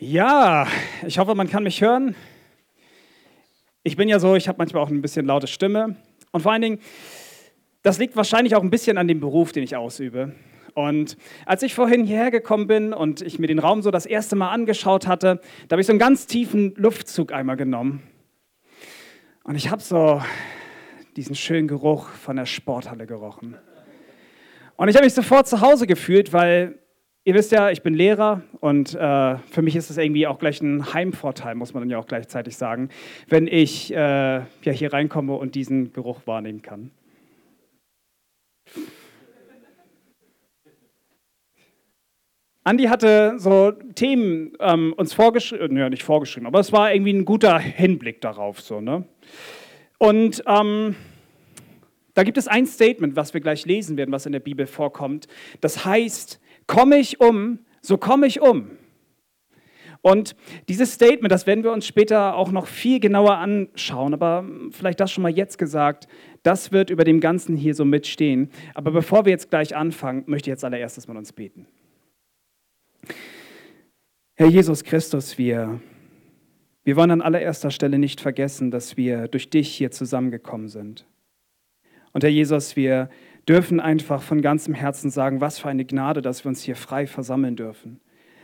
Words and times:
Ja, 0.00 0.68
ich 1.04 1.18
hoffe, 1.18 1.34
man 1.34 1.50
kann 1.50 1.64
mich 1.64 1.80
hören. 1.80 2.14
Ich 3.82 3.96
bin 3.96 4.08
ja 4.08 4.20
so, 4.20 4.36
ich 4.36 4.46
habe 4.46 4.58
manchmal 4.58 4.80
auch 4.80 4.90
ein 4.90 5.02
bisschen 5.02 5.26
laute 5.26 5.48
Stimme. 5.48 5.96
Und 6.30 6.42
vor 6.42 6.52
allen 6.52 6.62
Dingen, 6.62 6.78
das 7.82 7.98
liegt 7.98 8.14
wahrscheinlich 8.14 8.54
auch 8.54 8.62
ein 8.62 8.70
bisschen 8.70 8.96
an 8.96 9.08
dem 9.08 9.18
Beruf, 9.18 9.50
den 9.50 9.64
ich 9.64 9.74
ausübe. 9.74 10.36
Und 10.74 11.16
als 11.46 11.64
ich 11.64 11.74
vorhin 11.74 12.04
hierher 12.04 12.30
gekommen 12.30 12.68
bin 12.68 12.92
und 12.92 13.22
ich 13.22 13.40
mir 13.40 13.48
den 13.48 13.58
Raum 13.58 13.82
so 13.82 13.90
das 13.90 14.06
erste 14.06 14.36
Mal 14.36 14.52
angeschaut 14.52 15.08
hatte, 15.08 15.40
da 15.66 15.74
habe 15.74 15.80
ich 15.80 15.88
so 15.88 15.92
einen 15.92 15.98
ganz 15.98 16.28
tiefen 16.28 16.74
Luftzug 16.76 17.32
einmal 17.32 17.56
genommen. 17.56 18.04
Und 19.42 19.56
ich 19.56 19.68
habe 19.68 19.82
so 19.82 20.22
diesen 21.16 21.34
schönen 21.34 21.66
Geruch 21.66 22.08
von 22.10 22.36
der 22.36 22.46
Sporthalle 22.46 23.08
gerochen. 23.08 23.56
Und 24.76 24.88
ich 24.90 24.94
habe 24.94 25.06
mich 25.06 25.14
sofort 25.14 25.48
zu 25.48 25.60
Hause 25.60 25.88
gefühlt, 25.88 26.32
weil 26.32 26.78
Ihr 27.28 27.34
wisst 27.34 27.52
ja, 27.52 27.70
ich 27.70 27.82
bin 27.82 27.92
Lehrer 27.92 28.40
und 28.60 28.94
äh, 28.94 29.36
für 29.50 29.60
mich 29.60 29.76
ist 29.76 29.90
es 29.90 29.98
irgendwie 29.98 30.26
auch 30.26 30.38
gleich 30.38 30.62
ein 30.62 30.94
Heimvorteil, 30.94 31.56
muss 31.56 31.74
man 31.74 31.82
dann 31.82 31.90
ja 31.90 31.98
auch 31.98 32.06
gleichzeitig 32.06 32.56
sagen, 32.56 32.88
wenn 33.28 33.46
ich 33.46 33.92
äh, 33.92 33.96
ja 33.96 34.72
hier 34.72 34.94
reinkomme 34.94 35.34
und 35.34 35.54
diesen 35.54 35.92
Geruch 35.92 36.22
wahrnehmen 36.24 36.62
kann. 36.62 36.90
Andi 42.64 42.84
hatte 42.84 43.34
so 43.36 43.72
Themen 43.72 44.54
ähm, 44.60 44.94
uns 44.96 45.12
vorgeschrieben, 45.12 45.76
ja 45.76 45.90
nicht 45.90 46.04
vorgeschrieben, 46.04 46.46
aber 46.46 46.60
es 46.60 46.72
war 46.72 46.94
irgendwie 46.94 47.12
ein 47.12 47.26
guter 47.26 47.58
Hinblick 47.58 48.22
darauf. 48.22 48.62
So, 48.62 48.80
ne? 48.80 49.04
Und 49.98 50.42
ähm, 50.46 50.96
da 52.14 52.22
gibt 52.22 52.38
es 52.38 52.48
ein 52.48 52.64
Statement, 52.64 53.16
was 53.16 53.34
wir 53.34 53.42
gleich 53.42 53.66
lesen 53.66 53.98
werden, 53.98 54.12
was 54.12 54.24
in 54.24 54.32
der 54.32 54.40
Bibel 54.40 54.66
vorkommt. 54.66 55.28
Das 55.60 55.84
heißt, 55.84 56.40
komme 56.68 56.98
ich 56.98 57.20
um, 57.20 57.58
so 57.80 57.98
komme 57.98 58.28
ich 58.28 58.40
um. 58.40 58.70
Und 60.00 60.36
dieses 60.68 60.92
Statement, 60.92 61.32
das 61.32 61.48
werden 61.48 61.64
wir 61.64 61.72
uns 61.72 61.84
später 61.84 62.36
auch 62.36 62.52
noch 62.52 62.68
viel 62.68 63.00
genauer 63.00 63.38
anschauen, 63.38 64.14
aber 64.14 64.44
vielleicht 64.70 65.00
das 65.00 65.10
schon 65.10 65.22
mal 65.22 65.36
jetzt 65.36 65.58
gesagt, 65.58 66.06
das 66.44 66.70
wird 66.70 66.90
über 66.90 67.02
dem 67.02 67.18
Ganzen 67.18 67.56
hier 67.56 67.74
so 67.74 67.84
mitstehen. 67.84 68.50
Aber 68.74 68.92
bevor 68.92 69.24
wir 69.24 69.32
jetzt 69.32 69.50
gleich 69.50 69.74
anfangen, 69.74 70.22
möchte 70.26 70.50
ich 70.50 70.52
jetzt 70.52 70.64
allererstes 70.64 71.08
mit 71.08 71.16
uns 71.16 71.32
beten. 71.32 71.66
Herr 74.36 74.46
Jesus 74.46 74.84
Christus, 74.84 75.36
wir, 75.36 75.80
wir 76.84 76.94
wollen 76.94 77.10
an 77.10 77.22
allererster 77.22 77.72
Stelle 77.72 77.98
nicht 77.98 78.20
vergessen, 78.20 78.70
dass 78.70 78.96
wir 78.96 79.26
durch 79.26 79.50
dich 79.50 79.68
hier 79.68 79.90
zusammengekommen 79.90 80.68
sind. 80.68 81.06
Und 82.12 82.22
Herr 82.22 82.30
Jesus, 82.30 82.76
wir 82.76 83.10
dürfen 83.48 83.80
einfach 83.80 84.22
von 84.22 84.42
ganzem 84.42 84.74
Herzen 84.74 85.10
sagen, 85.10 85.40
was 85.40 85.58
für 85.58 85.68
eine 85.68 85.84
Gnade, 85.84 86.22
dass 86.22 86.44
wir 86.44 86.50
uns 86.50 86.62
hier 86.62 86.76
frei 86.76 87.06
versammeln 87.06 87.56
dürfen, 87.56 88.00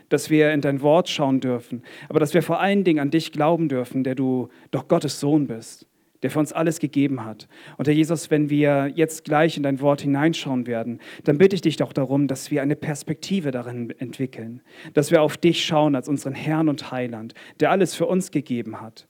dass 0.09 0.31
wir 0.31 0.53
in 0.53 0.61
dein 0.61 0.81
Wort 0.81 1.09
schauen 1.09 1.41
dürfen, 1.41 1.83
aber 2.09 2.21
dass 2.21 2.35
wir 2.35 2.43
vor 2.43 2.61
allen 2.61 2.85
Dingen 2.85 3.01
an 3.01 3.11
dich 3.11 3.33
glauben 3.33 3.69
dürfen, 3.69 4.05
der 4.05 4.15
du 4.15 4.49
doch 4.71 4.89
Gottes 4.89 5.21
Sohn 5.21 5.47
bist, 5.47 5.87
der 6.23 6.31
für 6.31 6.39
uns 6.39 6.55
alles 6.55 6.79
gegeben 6.79 7.27
hat. 7.27 7.49
Und 7.77 7.87
Herr 7.87 7.95
Jesus, 7.95 8.31
wenn 8.31 8.49
wir 8.49 8.91
jetzt 8.95 9.25
gleich 9.25 9.59
in 9.59 9.63
dein 9.63 9.81
Wort 9.83 10.01
hineinschauen 10.01 10.67
werden, 10.67 11.01
dann 11.25 11.37
bitte 11.37 11.55
ich 11.55 11.61
dich 11.61 11.77
doch 11.77 11.93
darum, 11.93 12.27
dass 12.27 12.51
wir 12.51 12.63
eine 12.63 12.77
Perspektive 12.77 13.51
darin 13.51 13.93
entwickeln, 13.99 14.63
dass 14.95 15.11
wir 15.11 15.21
auf 15.21 15.37
dich 15.37 15.67
schauen 15.67 15.95
als 15.95 16.09
unseren 16.09 16.35
Herrn 16.35 16.71
und 16.71 16.91
Heiland, 16.91 17.35
der 17.61 17.71
alles 17.71 17.95
für 17.95 18.07
uns 18.07 18.31
gegeben 18.31 18.81
hat. 18.81 19.07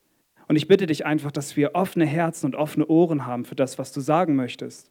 Und 0.48 0.56
ich 0.56 0.66
bitte 0.66 0.86
dich 0.86 1.06
einfach, 1.06 1.30
dass 1.30 1.56
wir 1.56 1.74
offene 1.74 2.04
Herzen 2.04 2.46
und 2.46 2.56
offene 2.56 2.86
Ohren 2.86 3.26
haben 3.26 3.44
für 3.44 3.54
das, 3.54 3.78
was 3.78 3.92
du 3.92 4.00
sagen 4.00 4.34
möchtest. 4.34 4.90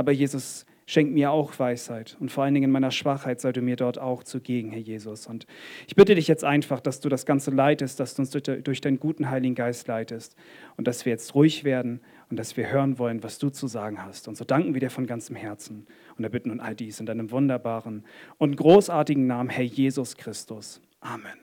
Aber 0.00 0.12
Jesus, 0.12 0.64
schenk 0.86 1.12
mir 1.12 1.30
auch 1.30 1.58
Weisheit 1.58 2.16
und 2.20 2.32
vor 2.32 2.42
allen 2.42 2.54
Dingen 2.54 2.64
in 2.64 2.70
meiner 2.70 2.90
Schwachheit 2.90 3.38
sei 3.38 3.52
du 3.52 3.60
mir 3.60 3.76
dort 3.76 3.98
auch 3.98 4.24
zugegen, 4.24 4.70
Herr 4.70 4.80
Jesus. 4.80 5.26
Und 5.26 5.46
ich 5.86 5.94
bitte 5.94 6.14
dich 6.14 6.26
jetzt 6.26 6.42
einfach, 6.42 6.80
dass 6.80 7.00
du 7.00 7.10
das 7.10 7.26
Ganze 7.26 7.50
leitest, 7.50 8.00
dass 8.00 8.14
du 8.14 8.22
uns 8.22 8.30
durch 8.30 8.80
deinen 8.80 8.98
guten 8.98 9.28
Heiligen 9.28 9.54
Geist 9.54 9.88
leitest 9.88 10.36
und 10.78 10.88
dass 10.88 11.04
wir 11.04 11.10
jetzt 11.10 11.34
ruhig 11.34 11.64
werden 11.64 12.00
und 12.30 12.38
dass 12.38 12.56
wir 12.56 12.70
hören 12.70 12.98
wollen, 12.98 13.22
was 13.22 13.38
du 13.38 13.50
zu 13.50 13.66
sagen 13.66 14.02
hast. 14.02 14.26
Und 14.26 14.38
so 14.38 14.44
danken 14.46 14.72
wir 14.72 14.80
dir 14.80 14.88
von 14.88 15.06
ganzem 15.06 15.36
Herzen 15.36 15.86
und 16.16 16.24
erbitten 16.24 16.48
nun 16.48 16.60
all 16.60 16.74
dies 16.74 16.98
in 16.98 17.04
deinem 17.04 17.30
wunderbaren 17.30 18.06
und 18.38 18.56
großartigen 18.56 19.26
Namen, 19.26 19.50
Herr 19.50 19.64
Jesus 19.64 20.16
Christus. 20.16 20.80
Amen. 21.00 21.36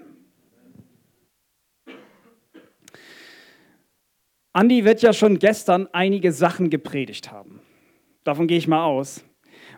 Andi 4.51 4.83
wird 4.83 5.03
ja 5.03 5.13
schon 5.13 5.37
gestern 5.37 5.87
einige 5.93 6.31
Sachen 6.31 6.71
gepredigt 6.71 7.31
haben. 7.31 7.61
Davon 8.27 8.47
gehe 8.47 8.57
ich 8.57 8.67
mal 8.67 8.83
aus. 8.83 9.23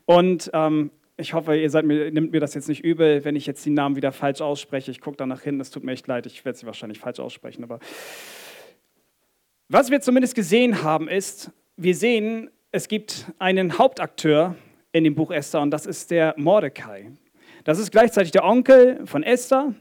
Und 0.05 0.49
ähm, 0.53 0.89
ich 1.17 1.35
hoffe, 1.35 1.55
ihr 1.55 1.69
seid 1.69 1.85
mir, 1.85 2.09
nimmt 2.09 2.31
mir 2.31 2.39
das 2.39 2.55
jetzt 2.55 2.67
nicht 2.67 2.83
übel, 2.83 3.23
wenn 3.23 3.35
ich 3.35 3.45
jetzt 3.45 3.63
die 3.63 3.69
Namen 3.69 3.95
wieder 3.95 4.11
falsch 4.11 4.41
ausspreche. 4.41 4.89
Ich 4.89 5.01
gucke 5.01 5.17
da 5.17 5.27
nach 5.27 5.43
hinten, 5.43 5.61
es 5.61 5.69
tut 5.69 5.83
mir 5.83 5.91
echt 5.91 6.07
leid, 6.07 6.25
ich 6.25 6.43
werde 6.45 6.57
sie 6.57 6.65
wahrscheinlich 6.65 6.97
falsch 6.97 7.19
aussprechen. 7.19 7.63
Aber 7.63 7.77
was 9.67 9.91
wir 9.91 10.01
zumindest 10.01 10.33
gesehen 10.33 10.81
haben, 10.81 11.07
ist, 11.07 11.51
wir 11.77 11.93
sehen, 11.93 12.49
es 12.71 12.87
gibt 12.87 13.27
einen 13.37 13.77
Hauptakteur 13.77 14.55
in 14.93 15.03
dem 15.03 15.13
Buch 15.13 15.29
Esther 15.29 15.61
und 15.61 15.69
das 15.69 15.85
ist 15.85 16.09
der 16.09 16.33
Mordecai. 16.35 17.11
Das 17.65 17.77
ist 17.77 17.91
gleichzeitig 17.91 18.31
der 18.31 18.45
Onkel 18.45 19.05
von 19.05 19.21
Esther, 19.21 19.75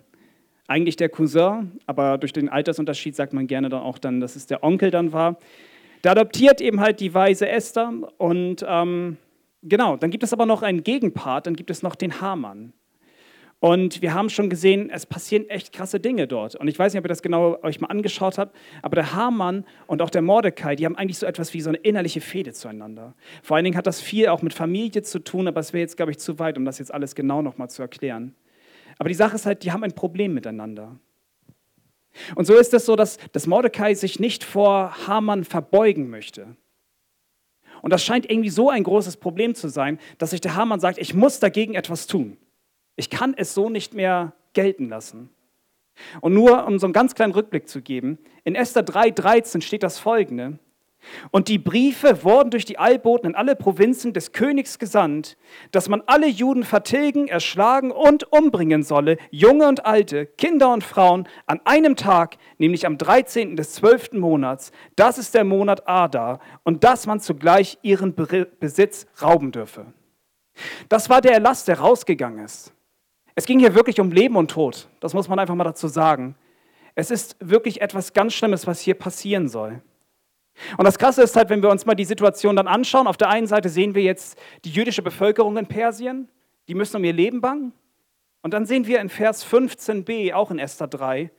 eigentlich 0.66 0.96
der 0.96 1.08
Cousin, 1.08 1.80
aber 1.86 2.18
durch 2.18 2.34
den 2.34 2.50
Altersunterschied 2.50 3.16
sagt 3.16 3.32
man 3.32 3.46
gerne 3.46 3.70
dann 3.70 3.80
auch 3.80 3.96
dann, 3.96 4.20
dass 4.20 4.36
es 4.36 4.46
der 4.46 4.62
Onkel 4.62 4.90
dann 4.90 5.14
war. 5.14 5.38
Der 6.04 6.12
adoptiert 6.12 6.60
eben 6.60 6.80
halt 6.80 7.00
die 7.00 7.12
weise 7.12 7.48
Esther 7.48 7.92
und 8.18 8.64
ähm, 8.66 9.16
genau, 9.62 9.96
dann 9.96 10.10
gibt 10.10 10.22
es 10.22 10.32
aber 10.32 10.46
noch 10.46 10.62
einen 10.62 10.84
Gegenpart, 10.84 11.46
dann 11.46 11.56
gibt 11.56 11.70
es 11.70 11.82
noch 11.82 11.94
den 11.94 12.20
Hamann. 12.20 12.72
Und 13.60 14.02
wir 14.02 14.14
haben 14.14 14.30
schon 14.30 14.50
gesehen, 14.50 14.88
es 14.88 15.04
passieren 15.04 15.48
echt 15.48 15.72
krasse 15.72 15.98
Dinge 15.98 16.28
dort. 16.28 16.54
Und 16.54 16.68
ich 16.68 16.78
weiß 16.78 16.92
nicht, 16.92 17.00
ob 17.00 17.06
ihr 17.06 17.08
das 17.08 17.22
genau 17.22 17.58
euch 17.62 17.80
mal 17.80 17.88
angeschaut 17.88 18.38
habt, 18.38 18.54
aber 18.82 18.94
der 18.94 19.14
Hamann 19.14 19.64
und 19.88 20.00
auch 20.00 20.10
der 20.10 20.22
Mordecai, 20.22 20.76
die 20.76 20.84
haben 20.84 20.96
eigentlich 20.96 21.18
so 21.18 21.26
etwas 21.26 21.52
wie 21.54 21.60
so 21.60 21.70
eine 21.70 21.78
innerliche 21.78 22.20
Fehde 22.20 22.52
zueinander. 22.52 23.14
Vor 23.42 23.56
allen 23.56 23.64
Dingen 23.64 23.76
hat 23.76 23.88
das 23.88 24.00
viel 24.00 24.28
auch 24.28 24.42
mit 24.42 24.54
Familie 24.54 25.02
zu 25.02 25.18
tun, 25.18 25.48
aber 25.48 25.58
es 25.58 25.72
wäre 25.72 25.80
jetzt, 25.80 25.96
glaube 25.96 26.12
ich, 26.12 26.18
zu 26.18 26.38
weit, 26.38 26.56
um 26.56 26.64
das 26.64 26.78
jetzt 26.78 26.94
alles 26.94 27.16
genau 27.16 27.42
nochmal 27.42 27.68
zu 27.68 27.82
erklären. 27.82 28.36
Aber 28.98 29.08
die 29.08 29.16
Sache 29.16 29.34
ist 29.34 29.46
halt, 29.46 29.64
die 29.64 29.72
haben 29.72 29.82
ein 29.82 29.92
Problem 29.92 30.34
miteinander. 30.34 30.96
Und 32.34 32.46
so 32.46 32.54
ist 32.54 32.74
es 32.74 32.86
so, 32.86 32.96
dass, 32.96 33.18
dass 33.32 33.46
Mordecai 33.46 33.94
sich 33.94 34.20
nicht 34.20 34.44
vor 34.44 35.06
Haman 35.06 35.44
verbeugen 35.44 36.10
möchte. 36.10 36.56
Und 37.82 37.92
das 37.92 38.04
scheint 38.04 38.28
irgendwie 38.30 38.50
so 38.50 38.70
ein 38.70 38.82
großes 38.82 39.18
Problem 39.18 39.54
zu 39.54 39.68
sein, 39.68 39.98
dass 40.18 40.30
sich 40.30 40.40
der 40.40 40.56
Haman 40.56 40.80
sagt, 40.80 40.98
ich 40.98 41.14
muss 41.14 41.40
dagegen 41.40 41.74
etwas 41.74 42.06
tun. 42.06 42.36
Ich 42.96 43.10
kann 43.10 43.34
es 43.36 43.54
so 43.54 43.70
nicht 43.70 43.94
mehr 43.94 44.32
gelten 44.52 44.88
lassen. 44.88 45.30
Und 46.20 46.34
nur 46.34 46.66
um 46.66 46.78
so 46.78 46.86
einen 46.86 46.92
ganz 46.92 47.14
kleinen 47.14 47.32
Rückblick 47.32 47.68
zu 47.68 47.82
geben, 47.82 48.18
in 48.44 48.54
Esther 48.54 48.84
3,13 48.84 49.62
steht 49.62 49.82
das 49.82 49.98
folgende. 49.98 50.58
Und 51.30 51.48
die 51.48 51.58
Briefe 51.58 52.24
wurden 52.24 52.50
durch 52.50 52.64
die 52.64 52.78
Eilboten 52.78 53.28
in 53.28 53.34
alle 53.34 53.56
Provinzen 53.56 54.12
des 54.12 54.32
Königs 54.32 54.78
gesandt, 54.78 55.36
dass 55.70 55.88
man 55.88 56.02
alle 56.06 56.28
Juden 56.28 56.64
vertilgen, 56.64 57.28
erschlagen 57.28 57.90
und 57.90 58.30
umbringen 58.32 58.82
solle, 58.82 59.16
Junge 59.30 59.68
und 59.68 59.86
Alte, 59.86 60.26
Kinder 60.26 60.72
und 60.72 60.84
Frauen, 60.84 61.28
an 61.46 61.60
einem 61.64 61.96
Tag, 61.96 62.36
nämlich 62.58 62.86
am 62.86 62.98
13. 62.98 63.56
des 63.56 63.74
12. 63.74 64.12
Monats. 64.12 64.72
Das 64.96 65.18
ist 65.18 65.34
der 65.34 65.44
Monat 65.44 65.88
Adar, 65.88 66.40
und 66.64 66.84
dass 66.84 67.06
man 67.06 67.20
zugleich 67.20 67.78
ihren 67.82 68.14
Besitz 68.14 69.06
rauben 69.22 69.52
dürfe. 69.52 69.86
Das 70.88 71.08
war 71.08 71.20
der 71.20 71.32
Erlass, 71.32 71.64
der 71.64 71.78
rausgegangen 71.78 72.44
ist. 72.44 72.72
Es 73.34 73.46
ging 73.46 73.60
hier 73.60 73.74
wirklich 73.74 74.00
um 74.00 74.10
Leben 74.10 74.36
und 74.36 74.50
Tod. 74.50 74.88
Das 74.98 75.14
muss 75.14 75.28
man 75.28 75.38
einfach 75.38 75.54
mal 75.54 75.64
dazu 75.64 75.86
sagen. 75.86 76.34
Es 76.96 77.12
ist 77.12 77.36
wirklich 77.38 77.80
etwas 77.80 78.12
ganz 78.12 78.34
Schlimmes, 78.34 78.66
was 78.66 78.80
hier 78.80 78.94
passieren 78.94 79.48
soll. 79.48 79.80
Und 80.76 80.84
das 80.84 80.98
Krasse 80.98 81.22
ist 81.22 81.36
halt, 81.36 81.50
wenn 81.50 81.62
wir 81.62 81.70
uns 81.70 81.86
mal 81.86 81.94
die 81.94 82.04
Situation 82.04 82.56
dann 82.56 82.66
anschauen, 82.66 83.06
auf 83.06 83.16
der 83.16 83.30
einen 83.30 83.46
Seite 83.46 83.68
sehen 83.68 83.94
wir 83.94 84.02
jetzt 84.02 84.38
die 84.64 84.70
jüdische 84.70 85.02
Bevölkerung 85.02 85.56
in 85.56 85.66
Persien, 85.66 86.28
die 86.68 86.74
müssen 86.74 86.96
um 86.96 87.04
ihr 87.04 87.12
Leben 87.12 87.40
bangen. 87.40 87.72
Und 88.42 88.54
dann 88.54 88.66
sehen 88.66 88.86
wir 88.86 89.00
in 89.00 89.08
Vers 89.08 89.46
15b, 89.46 90.32
auch 90.32 90.50
in 90.50 90.58
Esther 90.58 90.86
3, 90.86 91.30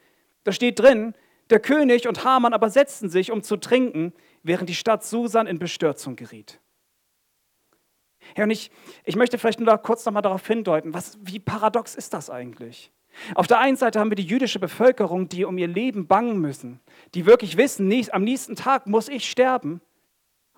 da 0.43 0.51
steht 0.51 0.79
drin, 0.79 1.13
der 1.49 1.59
König 1.59 2.07
und 2.07 2.23
Haman 2.23 2.53
aber 2.53 2.69
setzten 2.69 3.09
sich, 3.09 3.31
um 3.31 3.41
zu 3.41 3.57
trinken, 3.57 4.13
während 4.43 4.69
die 4.69 4.75
Stadt 4.75 5.03
Susan 5.03 5.47
in 5.47 5.59
Bestürzung 5.59 6.15
geriet. 6.15 6.59
Herr, 8.35 8.43
und 8.43 8.51
ich, 8.51 8.71
ich 9.05 9.15
möchte 9.15 9.37
vielleicht 9.37 9.59
nur 9.59 9.77
kurz 9.77 10.05
nochmal 10.05 10.21
darauf 10.21 10.45
hindeuten, 10.45 10.93
was, 10.93 11.17
wie 11.21 11.39
paradox 11.39 11.95
ist 11.95 12.13
das 12.13 12.29
eigentlich? 12.29 12.91
Auf 13.35 13.47
der 13.47 13.59
einen 13.59 13.77
Seite 13.77 13.99
haben 13.99 14.11
wir 14.11 14.15
die 14.15 14.25
jüdische 14.25 14.59
Bevölkerung, 14.59 15.29
die 15.29 15.45
um 15.45 15.57
ihr 15.57 15.67
Leben 15.67 16.07
bangen 16.07 16.39
müssen, 16.39 16.79
die 17.13 17.25
wirklich 17.25 17.57
wissen, 17.57 17.91
am 18.11 18.23
nächsten 18.23 18.55
Tag 18.55 18.87
muss 18.87 19.09
ich 19.09 19.29
sterben. 19.29 19.81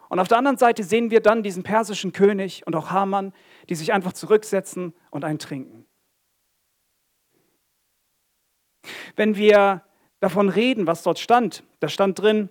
Und 0.09 0.19
auf 0.19 0.27
der 0.27 0.37
anderen 0.37 0.57
Seite 0.57 0.83
sehen 0.83 1.09
wir 1.09 1.21
dann 1.21 1.43
diesen 1.43 1.63
persischen 1.63 2.11
König 2.11 2.67
und 2.67 2.75
auch 2.75 2.91
Haman, 2.91 3.33
die 3.69 3.75
sich 3.75 3.93
einfach 3.93 4.13
zurücksetzen 4.13 4.93
und 5.09 5.23
eintrinken. 5.23 5.85
Wenn 9.15 9.35
wir 9.35 9.83
davon 10.19 10.49
reden, 10.49 10.87
was 10.87 11.03
dort 11.03 11.19
stand, 11.19 11.63
da 11.79 11.87
stand 11.87 12.19
drin, 12.19 12.49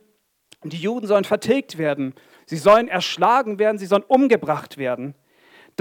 die 0.62 0.78
Juden 0.78 1.06
sollen 1.06 1.24
vertilgt 1.24 1.78
werden, 1.78 2.14
sie 2.46 2.56
sollen 2.56 2.88
erschlagen 2.88 3.58
werden, 3.58 3.78
sie 3.78 3.86
sollen 3.86 4.02
umgebracht 4.02 4.78
werden 4.78 5.14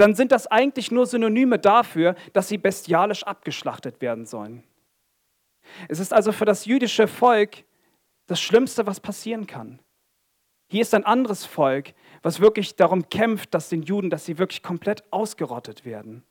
dann 0.00 0.14
sind 0.14 0.32
das 0.32 0.46
eigentlich 0.46 0.90
nur 0.90 1.06
Synonyme 1.06 1.58
dafür, 1.58 2.14
dass 2.32 2.48
sie 2.48 2.58
bestialisch 2.58 3.22
abgeschlachtet 3.24 4.00
werden 4.00 4.24
sollen. 4.24 4.64
Es 5.88 5.98
ist 5.98 6.12
also 6.12 6.32
für 6.32 6.46
das 6.46 6.64
jüdische 6.64 7.06
Volk 7.06 7.64
das 8.26 8.40
Schlimmste, 8.40 8.86
was 8.86 9.00
passieren 9.00 9.46
kann. 9.46 9.80
Hier 10.68 10.82
ist 10.82 10.94
ein 10.94 11.04
anderes 11.04 11.44
Volk, 11.44 11.94
was 12.22 12.40
wirklich 12.40 12.76
darum 12.76 13.08
kämpft, 13.08 13.52
dass 13.52 13.68
den 13.68 13.82
Juden, 13.82 14.08
dass 14.08 14.24
sie 14.24 14.38
wirklich 14.38 14.62
komplett 14.62 15.02
ausgerottet 15.12 15.84
werden. 15.84 16.22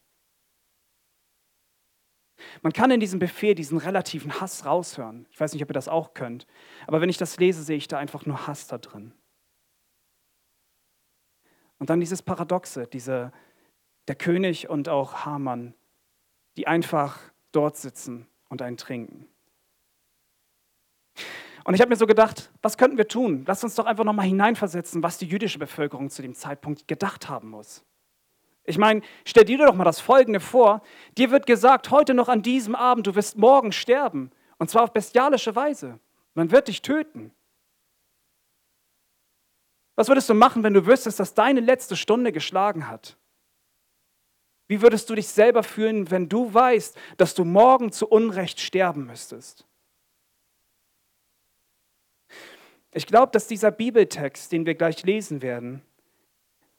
Man 2.61 2.71
kann 2.71 2.89
in 2.89 3.01
diesem 3.01 3.19
Befehl 3.19 3.53
diesen 3.53 3.77
relativen 3.77 4.39
Hass 4.39 4.65
raushören. 4.65 5.27
Ich 5.29 5.39
weiß 5.39 5.53
nicht, 5.53 5.61
ob 5.61 5.69
ihr 5.69 5.73
das 5.73 5.89
auch 5.89 6.13
könnt, 6.13 6.47
aber 6.87 7.01
wenn 7.01 7.09
ich 7.09 7.17
das 7.17 7.37
lese, 7.37 7.63
sehe 7.63 7.77
ich 7.77 7.89
da 7.89 7.97
einfach 7.97 8.25
nur 8.25 8.47
Hass 8.47 8.67
da 8.67 8.77
drin. 8.77 9.13
Und 11.79 11.89
dann 11.89 11.99
dieses 11.99 12.21
Paradoxe, 12.21 12.87
diese, 12.87 13.31
der 14.09 14.15
König 14.15 14.69
und 14.69 14.89
auch 14.89 15.25
Haman, 15.25 15.73
die 16.57 16.67
einfach 16.67 17.19
dort 17.51 17.77
sitzen 17.77 18.27
und 18.49 18.61
einen 18.61 18.77
trinken. 18.77 19.27
Und 21.63 21.75
ich 21.75 21.81
habe 21.81 21.89
mir 21.89 21.95
so 21.95 22.07
gedacht, 22.07 22.51
was 22.63 22.77
könnten 22.77 22.97
wir 22.97 23.07
tun? 23.07 23.43
Lass 23.45 23.63
uns 23.63 23.75
doch 23.75 23.85
einfach 23.85 24.03
nochmal 24.03 24.25
hineinversetzen, 24.25 25.03
was 25.03 25.19
die 25.19 25.27
jüdische 25.27 25.59
Bevölkerung 25.59 26.09
zu 26.09 26.23
dem 26.23 26.33
Zeitpunkt 26.33 26.87
gedacht 26.87 27.29
haben 27.29 27.51
muss. 27.51 27.85
Ich 28.63 28.79
meine, 28.79 29.01
stell 29.23 29.45
dir 29.45 29.59
doch 29.59 29.75
mal 29.75 29.83
das 29.83 29.99
Folgende 29.99 30.39
vor. 30.39 30.81
Dir 31.17 31.29
wird 31.29 31.45
gesagt, 31.45 31.91
heute 31.91 32.15
noch 32.15 32.27
an 32.27 32.41
diesem 32.41 32.73
Abend, 32.73 33.05
du 33.05 33.13
wirst 33.13 33.37
morgen 33.37 33.71
sterben. 33.71 34.31
Und 34.57 34.71
zwar 34.71 34.83
auf 34.83 34.93
bestialische 34.93 35.55
Weise. 35.55 35.99
Man 36.33 36.49
wird 36.49 36.67
dich 36.67 36.81
töten. 36.81 37.31
Was 39.95 40.07
würdest 40.07 40.29
du 40.29 40.33
machen, 40.33 40.63
wenn 40.63 40.73
du 40.73 40.87
wüsstest, 40.87 41.19
dass 41.19 41.35
deine 41.35 41.59
letzte 41.59 41.95
Stunde 41.95 42.31
geschlagen 42.31 42.87
hat? 42.87 43.18
Wie 44.69 44.83
würdest 44.83 45.09
du 45.09 45.15
dich 45.15 45.27
selber 45.27 45.63
fühlen, 45.63 46.11
wenn 46.11 46.29
du 46.29 46.53
weißt, 46.53 46.95
dass 47.17 47.33
du 47.33 47.43
morgen 47.43 47.91
zu 47.91 48.07
Unrecht 48.07 48.61
sterben 48.61 49.07
müsstest? 49.07 49.65
Ich 52.93 53.07
glaube, 53.07 53.31
dass 53.31 53.47
dieser 53.47 53.71
Bibeltext, 53.71 54.51
den 54.51 54.67
wir 54.67 54.75
gleich 54.75 55.03
lesen 55.03 55.41
werden, 55.41 55.81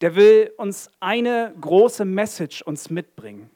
der 0.02 0.14
will 0.14 0.52
uns 0.56 0.88
eine 1.00 1.52
große 1.60 2.04
Message 2.04 2.62
uns 2.62 2.90
mitbringen. 2.90 3.50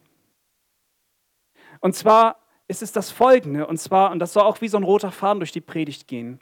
Und 1.79 1.95
zwar 1.95 2.41
ist 2.67 2.83
es 2.83 2.91
das 2.91 3.13
folgende, 3.13 3.69
und 3.69 3.79
zwar, 3.79 4.11
und 4.11 4.19
das 4.19 4.33
soll 4.33 4.43
auch 4.43 4.61
wie 4.61 4.69
so 4.69 4.77
ein 4.77 4.83
roter 4.83 5.13
Faden 5.13 5.39
durch 5.39 5.53
die 5.53 5.61
Predigt 5.61 6.09
gehen. 6.09 6.41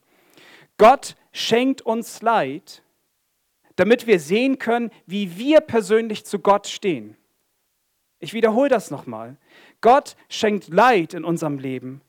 Gott 0.78 1.14
schenkt 1.30 1.82
uns 1.82 2.22
Leid, 2.22 2.82
damit 3.76 4.06
wir 4.06 4.18
sehen 4.18 4.58
können, 4.58 4.90
wie 5.04 5.36
wir 5.36 5.60
persönlich 5.60 6.24
zu 6.24 6.38
Gott 6.38 6.68
stehen. 6.68 7.18
Ich 8.22 8.34
wiederhole 8.34 8.68
das 8.68 8.92
nochmal. 8.92 9.36
Gott 9.80 10.14
schenkt 10.28 10.68
Leid 10.68 11.12
in 11.12 11.24
unserem 11.24 11.58
Leben, 11.58 12.02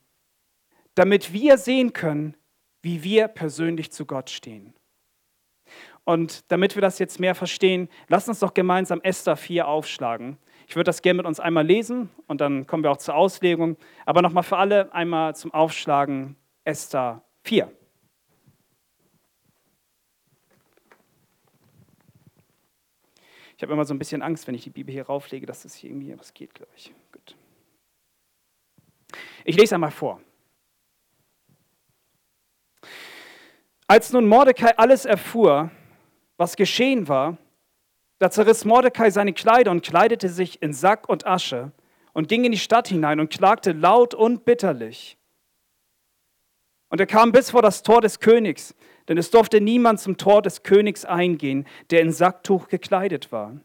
damit 0.93 1.33
wir 1.33 1.57
sehen 1.57 1.91
können, 1.91 2.37
wie 2.83 3.03
wir 3.03 3.27
persönlich 3.27 3.91
zu 3.91 4.05
Gott 4.05 4.29
stehen. 4.29 4.75
Und 6.03 6.51
damit 6.51 6.75
wir 6.75 6.83
das 6.83 6.99
jetzt 6.99 7.19
mehr 7.19 7.33
verstehen, 7.33 7.89
lasst 8.09 8.29
uns 8.29 8.39
doch 8.39 8.53
gemeinsam 8.53 9.01
Esther 9.01 9.35
4 9.35 9.67
aufschlagen. 9.67 10.37
Ich 10.67 10.75
würde 10.75 10.85
das 10.85 11.01
gerne 11.01 11.17
mit 11.17 11.25
uns 11.25 11.39
einmal 11.39 11.65
lesen 11.65 12.11
und 12.27 12.41
dann 12.41 12.67
kommen 12.67 12.83
wir 12.83 12.91
auch 12.91 12.97
zur 12.97 13.15
Auslegung. 13.15 13.75
Aber 14.05 14.21
nochmal 14.21 14.43
für 14.43 14.57
alle 14.57 14.93
einmal 14.93 15.35
zum 15.35 15.51
Aufschlagen 15.51 16.35
Esther 16.63 17.23
4. 17.43 17.71
Ich 23.63 23.65
habe 23.65 23.75
immer 23.75 23.85
so 23.85 23.93
ein 23.93 23.97
bisschen 23.97 24.21
Angst, 24.21 24.45
wenn 24.45 24.55
ich 24.55 24.65
die 24.65 24.69
Bibel 24.69 24.91
hier 24.91 25.05
rauflege, 25.05 25.45
dass 25.45 25.63
das 25.63 25.73
hier 25.73 25.89
irgendwie 25.89 26.19
was 26.19 26.33
geht, 26.33 26.53
glaube 26.53 26.73
ich. 26.75 26.93
Gut. 27.13 27.37
Ich 29.45 29.55
lese 29.55 29.75
einmal 29.75 29.89
vor. 29.89 30.19
Als 33.87 34.11
nun 34.11 34.27
Mordecai 34.27 34.77
alles 34.77 35.05
erfuhr, 35.05 35.71
was 36.35 36.57
geschehen 36.57 37.07
war, 37.07 37.37
da 38.19 38.29
zerriss 38.29 38.65
Mordecai 38.65 39.09
seine 39.11 39.31
Kleider 39.31 39.71
und 39.71 39.81
kleidete 39.81 40.27
sich 40.27 40.61
in 40.61 40.73
Sack 40.73 41.07
und 41.07 41.25
Asche 41.25 41.71
und 42.11 42.27
ging 42.27 42.43
in 42.43 42.51
die 42.51 42.57
Stadt 42.57 42.89
hinein 42.89 43.21
und 43.21 43.31
klagte 43.31 43.71
laut 43.71 44.13
und 44.13 44.43
bitterlich. 44.43 45.17
Und 46.89 46.99
er 46.99 47.07
kam 47.07 47.31
bis 47.31 47.51
vor 47.51 47.61
das 47.61 47.81
Tor 47.81 48.01
des 48.01 48.19
Königs, 48.19 48.75
denn 49.07 49.17
es 49.17 49.31
durfte 49.31 49.61
niemand 49.61 49.99
zum 49.99 50.17
Tor 50.17 50.41
des 50.41 50.63
Königs 50.63 51.05
eingehen, 51.05 51.65
der 51.89 52.01
in 52.01 52.11
Sacktuch 52.11 52.67
gekleidet 52.67 53.31
war. 53.31 53.59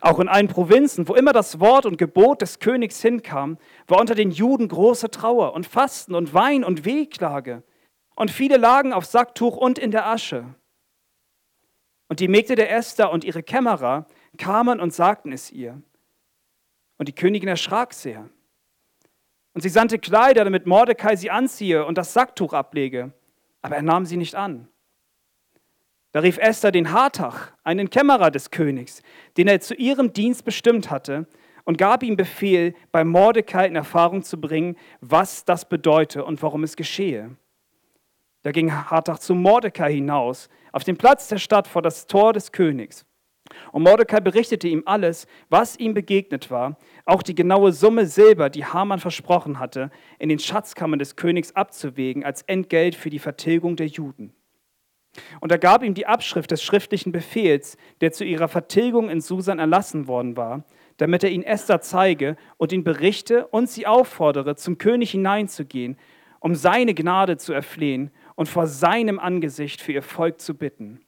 Auch 0.00 0.18
in 0.18 0.28
allen 0.28 0.48
Provinzen, 0.48 1.06
wo 1.08 1.14
immer 1.14 1.32
das 1.32 1.60
Wort 1.60 1.86
und 1.86 1.98
Gebot 1.98 2.42
des 2.42 2.58
Königs 2.58 3.00
hinkam, 3.02 3.58
war 3.86 4.00
unter 4.00 4.14
den 4.14 4.30
Juden 4.30 4.68
große 4.68 5.10
Trauer 5.10 5.52
und 5.54 5.66
Fasten 5.66 6.14
und 6.14 6.34
Wein 6.34 6.64
und 6.64 6.84
Wehklage. 6.84 7.62
Und 8.16 8.30
viele 8.30 8.56
lagen 8.56 8.92
auf 8.92 9.04
Sacktuch 9.04 9.56
und 9.56 9.78
in 9.78 9.90
der 9.90 10.06
Asche. 10.06 10.44
Und 12.08 12.20
die 12.20 12.28
Mägde 12.28 12.54
der 12.54 12.72
Esther 12.72 13.10
und 13.10 13.24
ihre 13.24 13.42
Kämmerer 13.42 14.06
kamen 14.38 14.80
und 14.80 14.94
sagten 14.94 15.32
es 15.32 15.50
ihr. 15.50 15.80
Und 16.98 17.08
die 17.08 17.14
Königin 17.14 17.48
erschrak 17.48 17.92
sehr. 17.92 18.28
Und 19.54 19.62
sie 19.62 19.68
sandte 19.68 19.98
Kleider, 19.98 20.44
damit 20.44 20.66
Mordecai 20.66 21.16
sie 21.16 21.30
anziehe 21.30 21.84
und 21.84 21.98
das 21.98 22.12
Sacktuch 22.12 22.52
ablege. 22.52 23.12
Aber 23.66 23.74
er 23.74 23.82
nahm 23.82 24.06
sie 24.06 24.16
nicht 24.16 24.36
an. 24.36 24.68
Da 26.12 26.20
rief 26.20 26.38
Esther 26.38 26.70
den 26.70 26.92
Hartach, 26.92 27.50
einen 27.64 27.90
Kämmerer 27.90 28.30
des 28.30 28.52
Königs, 28.52 29.02
den 29.36 29.48
er 29.48 29.60
zu 29.60 29.74
ihrem 29.74 30.12
Dienst 30.12 30.44
bestimmt 30.44 30.88
hatte, 30.88 31.26
und 31.64 31.76
gab 31.76 32.04
ihm 32.04 32.16
Befehl, 32.16 32.76
bei 32.92 33.02
Mordecai 33.02 33.66
in 33.66 33.74
Erfahrung 33.74 34.22
zu 34.22 34.40
bringen, 34.40 34.76
was 35.00 35.44
das 35.44 35.68
bedeute 35.68 36.24
und 36.24 36.40
warum 36.44 36.62
es 36.62 36.76
geschehe. 36.76 37.36
Da 38.42 38.52
ging 38.52 38.72
Hartach 38.72 39.18
zu 39.18 39.34
Mordecai 39.34 39.94
hinaus, 39.94 40.48
auf 40.70 40.84
den 40.84 40.96
Platz 40.96 41.26
der 41.26 41.38
Stadt 41.38 41.66
vor 41.66 41.82
das 41.82 42.06
Tor 42.06 42.32
des 42.32 42.52
Königs. 42.52 43.04
Und 43.72 43.82
Mordecai 43.82 44.20
berichtete 44.20 44.68
ihm 44.68 44.82
alles, 44.86 45.26
was 45.48 45.78
ihm 45.78 45.94
begegnet 45.94 46.50
war, 46.50 46.78
auch 47.04 47.22
die 47.22 47.34
genaue 47.34 47.72
Summe 47.72 48.06
Silber, 48.06 48.50
die 48.50 48.64
Haman 48.64 48.98
versprochen 48.98 49.58
hatte, 49.58 49.90
in 50.18 50.28
den 50.28 50.38
Schatzkammern 50.38 50.98
des 50.98 51.16
Königs 51.16 51.54
abzuwägen 51.54 52.24
als 52.24 52.42
Entgelt 52.42 52.94
für 52.94 53.10
die 53.10 53.18
Vertilgung 53.18 53.76
der 53.76 53.86
Juden. 53.86 54.32
Und 55.40 55.52
er 55.52 55.58
gab 55.58 55.82
ihm 55.82 55.94
die 55.94 56.06
Abschrift 56.06 56.50
des 56.50 56.62
schriftlichen 56.62 57.12
Befehls, 57.12 57.76
der 58.00 58.12
zu 58.12 58.24
ihrer 58.24 58.48
Vertilgung 58.48 59.08
in 59.08 59.20
Susan 59.20 59.58
erlassen 59.58 60.08
worden 60.08 60.36
war, 60.36 60.64
damit 60.96 61.24
er 61.24 61.30
ihn 61.30 61.42
Esther 61.42 61.80
zeige 61.80 62.36
und 62.56 62.72
ihn 62.72 62.84
berichte 62.84 63.46
und 63.48 63.68
sie 63.68 63.86
auffordere, 63.86 64.56
zum 64.56 64.78
König 64.78 65.10
hineinzugehen, 65.10 65.98
um 66.40 66.54
seine 66.54 66.94
Gnade 66.94 67.36
zu 67.36 67.52
erflehen 67.52 68.10
und 68.34 68.48
vor 68.48 68.66
seinem 68.66 69.18
Angesicht 69.18 69.80
für 69.80 69.92
ihr 69.92 70.02
Volk 70.02 70.40
zu 70.40 70.54
bitten. 70.54 71.00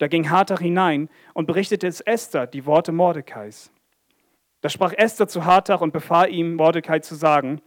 Da 0.00 0.08
ging 0.08 0.30
Hartach 0.30 0.60
hinein 0.60 1.08
und 1.34 1.46
berichtete 1.46 1.86
es 1.86 2.00
Esther 2.00 2.48
die 2.48 2.66
Worte 2.66 2.90
Mordecais. 2.90 3.70
Da 4.62 4.68
sprach 4.68 4.92
Esther 4.96 5.28
zu 5.28 5.44
Hartach 5.44 5.80
und 5.80 5.92
befahl 5.92 6.34
ihm, 6.34 6.56
Mordecai 6.56 6.98
zu 6.98 7.14
sagen, 7.14 7.60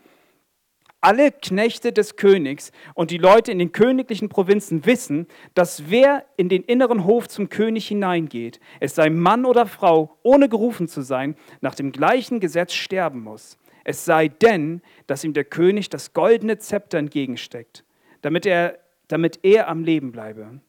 alle 1.00 1.32
Knechte 1.32 1.94
des 1.94 2.18
Königs 2.18 2.74
und 2.94 3.12
die 3.12 3.18
Leute 3.18 3.52
in 3.52 3.60
den 3.60 3.72
königlichen 3.72 4.28
Provinzen 4.28 4.86
wissen, 4.86 5.28
dass 5.54 5.90
wer 5.90 6.26
in 6.36 6.50
den 6.50 6.64
inneren 6.64 7.06
Hof 7.06 7.30
zum 7.30 7.48
König 7.48 7.88
hineingeht, 7.88 8.60
es 8.82 8.96
sei 8.96 9.10
Mann 9.10 9.46
oder 9.46 9.66
Frau, 9.66 10.18
ohne 10.24 10.50
gerufen 10.50 10.90
zu 10.90 11.02
sein, 11.02 11.36
nach 11.62 11.76
dem 11.76 11.94
gleichen 11.94 12.42
Gesetz 12.42 12.74
sterben 12.74 13.22
muss. 13.22 13.58
Es 13.86 14.04
sei 14.04 14.28
denn, 14.28 14.82
dass 15.08 15.24
ihm 15.24 15.34
der 15.34 15.46
König 15.46 15.90
das 15.90 16.14
goldene 16.14 16.58
Zepter 16.58 16.98
entgegensteckt 16.98 17.86
damit 18.24 18.46
er, 18.48 18.80
damit 19.08 19.40
er 19.44 19.68
am 19.68 19.84
Leben 19.84 20.12
bleibe. 20.12 20.60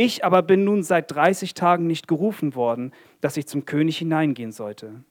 Ich 0.00 0.24
aber 0.24 0.42
bin 0.42 0.62
nun 0.62 0.84
seit 0.84 1.10
30 1.10 1.54
Tagen 1.54 1.88
nicht 1.88 2.06
gerufen 2.06 2.54
worden, 2.54 2.92
dass 3.20 3.36
ich 3.36 3.48
zum 3.48 3.64
König 3.64 3.98
hineingehen 3.98 4.52
sollte. 4.52 5.02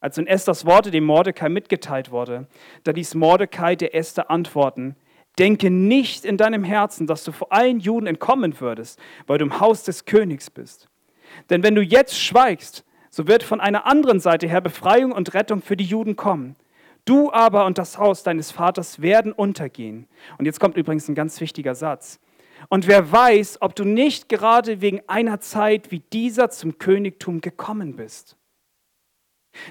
Als 0.00 0.18
in 0.18 0.26
Esthers 0.26 0.66
Worte 0.66 0.90
dem 0.90 1.04
Mordecai 1.04 1.48
mitgeteilt 1.48 2.10
wurde, 2.10 2.46
da 2.84 2.92
ließ 2.92 3.14
Mordecai 3.14 3.74
der 3.74 3.94
Esther 3.94 4.30
antworten, 4.30 4.96
Denke 5.38 5.70
nicht 5.70 6.26
in 6.26 6.36
deinem 6.36 6.62
Herzen, 6.62 7.06
dass 7.06 7.24
du 7.24 7.32
vor 7.32 7.54
allen 7.54 7.80
Juden 7.80 8.06
entkommen 8.06 8.60
würdest, 8.60 9.00
weil 9.26 9.38
du 9.38 9.46
im 9.46 9.60
Haus 9.60 9.82
des 9.82 10.04
Königs 10.04 10.50
bist. 10.50 10.90
Denn 11.48 11.62
wenn 11.62 11.74
du 11.74 11.80
jetzt 11.80 12.20
schweigst, 12.20 12.84
so 13.08 13.26
wird 13.26 13.42
von 13.42 13.62
einer 13.62 13.86
anderen 13.86 14.20
Seite 14.20 14.46
her 14.46 14.60
Befreiung 14.60 15.12
und 15.12 15.32
Rettung 15.32 15.62
für 15.62 15.78
die 15.78 15.86
Juden 15.86 16.16
kommen. 16.16 16.56
Du 17.06 17.32
aber 17.32 17.64
und 17.64 17.78
das 17.78 17.96
Haus 17.96 18.24
deines 18.24 18.50
Vaters 18.50 19.00
werden 19.00 19.32
untergehen. 19.32 20.06
Und 20.36 20.44
jetzt 20.44 20.60
kommt 20.60 20.76
übrigens 20.76 21.08
ein 21.08 21.14
ganz 21.14 21.40
wichtiger 21.40 21.74
Satz. 21.74 22.20
Und 22.68 22.86
wer 22.86 23.10
weiß, 23.10 23.60
ob 23.60 23.74
du 23.74 23.84
nicht 23.84 24.28
gerade 24.28 24.80
wegen 24.80 25.00
einer 25.08 25.40
Zeit 25.40 25.90
wie 25.90 26.00
dieser 26.12 26.50
zum 26.50 26.78
Königtum 26.78 27.40
gekommen 27.40 27.96
bist. 27.96 28.36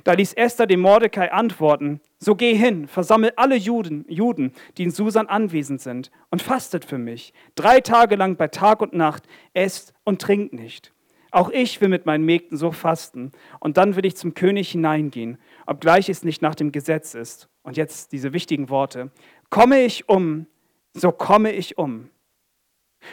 Da 0.03 0.13
ließ 0.13 0.33
Esther 0.33 0.67
dem 0.67 0.81
Mordecai 0.81 1.31
antworten, 1.31 2.01
so 2.19 2.36
geh 2.36 2.53
hin, 2.53 2.88
versammel 2.88 3.33
alle 3.36 3.55
Juden, 3.55 4.05
Juden, 4.07 4.53
die 4.77 4.83
in 4.83 4.91
Susan 4.91 5.27
anwesend 5.27 5.81
sind, 5.81 6.12
und 6.29 6.41
fastet 6.41 6.86
für 6.86 7.00
mich. 7.00 7.33
Drei 7.55 7.81
Tage 7.81 8.15
lang 8.15 8.36
bei 8.36 8.48
Tag 8.48 8.81
und 8.81 8.93
Nacht, 8.93 9.24
esst 9.53 9.93
und 10.03 10.21
trinkt 10.21 10.53
nicht. 10.53 10.93
Auch 11.31 11.50
ich 11.50 11.79
will 11.81 11.88
mit 11.88 12.05
meinen 12.05 12.25
Mägden 12.25 12.57
so 12.57 12.71
fasten, 12.71 13.31
und 13.60 13.77
dann 13.77 13.95
will 13.95 14.05
ich 14.05 14.15
zum 14.15 14.33
König 14.33 14.71
hineingehen 14.71 15.39
obgleich 15.65 16.10
es 16.10 16.24
nicht 16.24 16.41
nach 16.41 16.55
dem 16.55 16.71
Gesetz 16.71 17.15
ist, 17.15 17.50
und 17.63 17.77
jetzt 17.77 18.12
diese 18.12 18.33
wichtigen 18.33 18.69
Worte, 18.69 19.10
komme 19.50 19.81
ich 19.81 20.10
um, 20.10 20.45
so 20.93 21.12
komme 21.12 21.51
ich 21.53 21.77
um. 21.77 22.10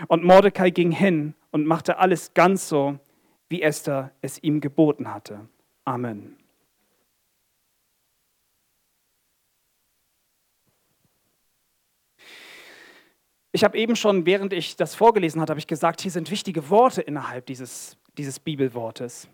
Und 0.07 0.25
Mordecai 0.25 0.71
ging 0.71 0.90
hin 0.90 1.35
und 1.50 1.66
machte 1.66 1.99
alles 1.99 2.35
ganz 2.35 2.68
so, 2.68 2.99
wie 3.49 3.62
Esther 3.62 4.12
es 4.21 4.42
ihm 4.42 4.61
geboten 4.61 5.12
hatte. 5.12 5.49
Amen. 5.85 6.37
Ich 13.52 13.64
habe 13.64 13.78
eben 13.78 13.97
schon, 13.97 14.26
während 14.26 14.52
ich 14.52 14.76
das 14.76 14.95
vorgelesen 14.95 15.40
hatte, 15.40 15.52
habe 15.52 15.59
ich 15.59 15.66
gesagt, 15.66 16.00
hier 16.00 16.11
sind 16.11 16.30
wichtige 16.30 16.68
Worte 16.68 17.00
innerhalb 17.00 17.47
dieses, 17.47 17.97
dieses 18.16 18.38
Bibelwortes. 18.38 19.28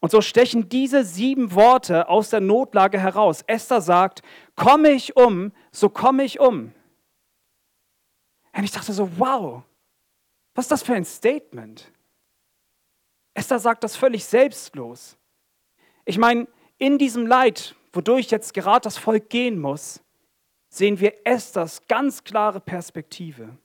Und 0.00 0.10
so 0.10 0.20
stechen 0.20 0.68
diese 0.68 1.04
sieben 1.04 1.54
Worte 1.54 2.08
aus 2.08 2.30
der 2.30 2.40
Notlage 2.40 2.98
heraus. 2.98 3.42
Esther 3.46 3.80
sagt, 3.80 4.22
komme 4.56 4.90
ich 4.90 5.16
um, 5.16 5.52
so 5.70 5.88
komme 5.88 6.24
ich 6.24 6.40
um. 6.40 6.72
Und 8.56 8.64
ich 8.64 8.70
dachte 8.70 8.92
so, 8.92 9.18
wow, 9.18 9.62
was 10.54 10.66
ist 10.66 10.70
das 10.70 10.82
für 10.82 10.94
ein 10.94 11.04
Statement? 11.04 11.90
Esther 13.34 13.58
sagt 13.58 13.82
das 13.84 13.96
völlig 13.96 14.24
selbstlos. 14.24 15.16
Ich 16.04 16.18
meine, 16.18 16.46
in 16.78 16.98
diesem 16.98 17.26
Leid, 17.26 17.74
wodurch 17.92 18.30
jetzt 18.30 18.54
gerade 18.54 18.84
das 18.84 18.96
Volk 18.96 19.28
gehen 19.28 19.58
muss, 19.58 20.00
sehen 20.68 21.00
wir 21.00 21.26
Esthers 21.26 21.86
ganz 21.88 22.24
klare 22.24 22.60
Perspektive. 22.60 23.56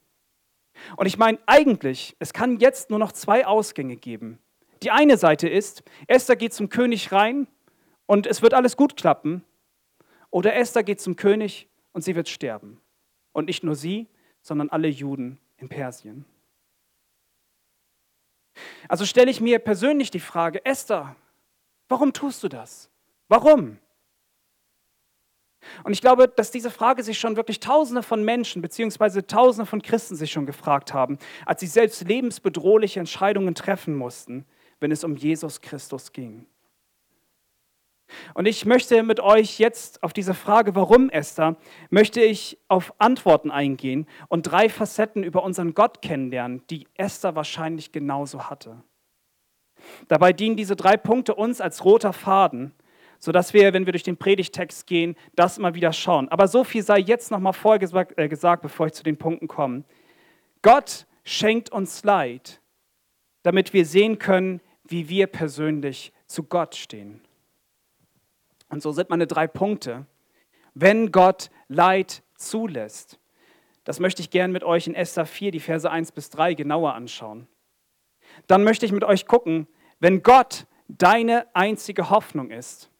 Und 0.95 1.05
ich 1.05 1.17
meine, 1.17 1.37
eigentlich, 1.45 2.15
es 2.19 2.33
kann 2.33 2.59
jetzt 2.59 2.89
nur 2.89 2.99
noch 2.99 3.11
zwei 3.11 3.45
Ausgänge 3.45 3.95
geben. 3.95 4.39
Die 4.81 4.91
eine 4.91 5.17
Seite 5.17 5.49
ist, 5.49 5.83
Esther 6.07 6.35
geht 6.35 6.53
zum 6.53 6.69
König 6.69 7.11
rein 7.11 7.47
und 8.05 8.25
es 8.25 8.41
wird 8.41 8.53
alles 8.53 8.77
gut 8.77 8.95
klappen. 8.95 9.43
Oder 10.31 10.55
Esther 10.55 10.83
geht 10.83 11.01
zum 11.01 11.15
König 11.15 11.67
und 11.91 12.03
sie 12.03 12.15
wird 12.15 12.29
sterben. 12.29 12.79
Und 13.33 13.45
nicht 13.45 13.63
nur 13.63 13.75
sie, 13.75 14.07
sondern 14.41 14.69
alle 14.69 14.87
Juden 14.87 15.39
in 15.57 15.67
Persien. 15.67 16.25
Also 18.87 19.05
stelle 19.05 19.31
ich 19.31 19.41
mir 19.41 19.59
persönlich 19.59 20.11
die 20.11 20.19
Frage, 20.19 20.65
Esther, 20.65 21.15
warum 21.87 22.13
tust 22.13 22.43
du 22.43 22.47
das? 22.47 22.89
Warum? 23.27 23.77
Und 25.83 25.91
ich 25.91 26.01
glaube, 26.01 26.27
dass 26.27 26.51
diese 26.51 26.71
Frage 26.71 27.03
sich 27.03 27.19
schon 27.19 27.35
wirklich 27.35 27.59
Tausende 27.59 28.01
von 28.03 28.23
Menschen 28.23 28.61
beziehungsweise 28.61 29.27
Tausende 29.27 29.65
von 29.65 29.81
Christen 29.81 30.15
sich 30.15 30.31
schon 30.31 30.45
gefragt 30.45 30.93
haben, 30.93 31.17
als 31.45 31.59
sie 31.59 31.67
selbst 31.67 32.07
lebensbedrohliche 32.07 32.99
Entscheidungen 32.99 33.55
treffen 33.55 33.95
mussten, 33.95 34.45
wenn 34.79 34.91
es 34.91 35.03
um 35.03 35.15
Jesus 35.15 35.61
Christus 35.61 36.13
ging. 36.13 36.45
Und 38.33 38.47
ich 38.47 38.65
möchte 38.65 39.03
mit 39.03 39.19
euch 39.19 39.59
jetzt 39.59 40.03
auf 40.03 40.13
diese 40.13 40.33
Frage, 40.33 40.75
warum 40.75 41.09
Esther, 41.09 41.57
möchte 41.89 42.21
ich 42.21 42.57
auf 42.67 42.93
Antworten 42.97 43.51
eingehen 43.51 44.07
und 44.27 44.43
drei 44.43 44.69
Facetten 44.69 45.23
über 45.23 45.43
unseren 45.43 45.73
Gott 45.73 46.01
kennenlernen, 46.01 46.63
die 46.69 46.87
Esther 46.95 47.35
wahrscheinlich 47.35 47.91
genauso 47.91 48.49
hatte. 48.49 48.83
Dabei 50.07 50.33
dienen 50.33 50.57
diese 50.57 50.75
drei 50.75 50.97
Punkte 50.97 51.35
uns 51.35 51.61
als 51.61 51.85
roter 51.85 52.13
Faden, 52.13 52.73
sodass 53.19 53.53
wir, 53.53 53.73
wenn 53.73 53.85
wir 53.85 53.93
durch 53.93 54.03
den 54.03 54.17
Predigtext 54.17 54.87
gehen, 54.87 55.15
das 55.35 55.57
immer 55.57 55.75
wieder 55.75 55.93
schauen. 55.93 56.29
Aber 56.29 56.47
so 56.47 56.63
viel 56.63 56.83
sei 56.83 56.99
jetzt 56.99 57.31
nochmal 57.31 57.53
vorher 57.53 57.79
gesagt, 57.79 58.17
äh, 58.17 58.27
gesagt, 58.27 58.61
bevor 58.61 58.87
ich 58.87 58.93
zu 58.93 59.03
den 59.03 59.17
Punkten 59.17 59.47
komme. 59.47 59.83
Gott 60.61 61.05
schenkt 61.23 61.71
uns 61.71 62.03
Leid, 62.03 62.61
damit 63.43 63.73
wir 63.73 63.85
sehen 63.85 64.19
können, 64.19 64.61
wie 64.85 65.09
wir 65.09 65.27
persönlich 65.27 66.11
zu 66.27 66.43
Gott 66.43 66.75
stehen. 66.75 67.21
Und 68.69 68.81
so 68.81 68.91
sind 68.91 69.09
meine 69.09 69.27
drei 69.27 69.47
Punkte. 69.47 70.05
Wenn 70.73 71.11
Gott 71.11 71.49
Leid 71.67 72.23
zulässt, 72.35 73.19
das 73.83 73.99
möchte 73.99 74.21
ich 74.21 74.29
gern 74.29 74.51
mit 74.51 74.63
euch 74.63 74.87
in 74.87 74.95
Esther 74.95 75.25
4, 75.25 75.51
die 75.51 75.59
Verse 75.59 75.89
1 75.89 76.11
bis 76.11 76.29
3 76.29 76.53
genauer 76.53 76.93
anschauen. 76.93 77.47
Dann 78.47 78.63
möchte 78.63 78.85
ich 78.85 78.91
mit 78.91 79.03
euch 79.03 79.25
gucken, 79.25 79.67
wenn 79.99 80.21
Gott 80.21 80.67
deine 80.87 81.47
einzige 81.55 82.09
Hoffnung 82.09 82.51
ist, 82.51 82.91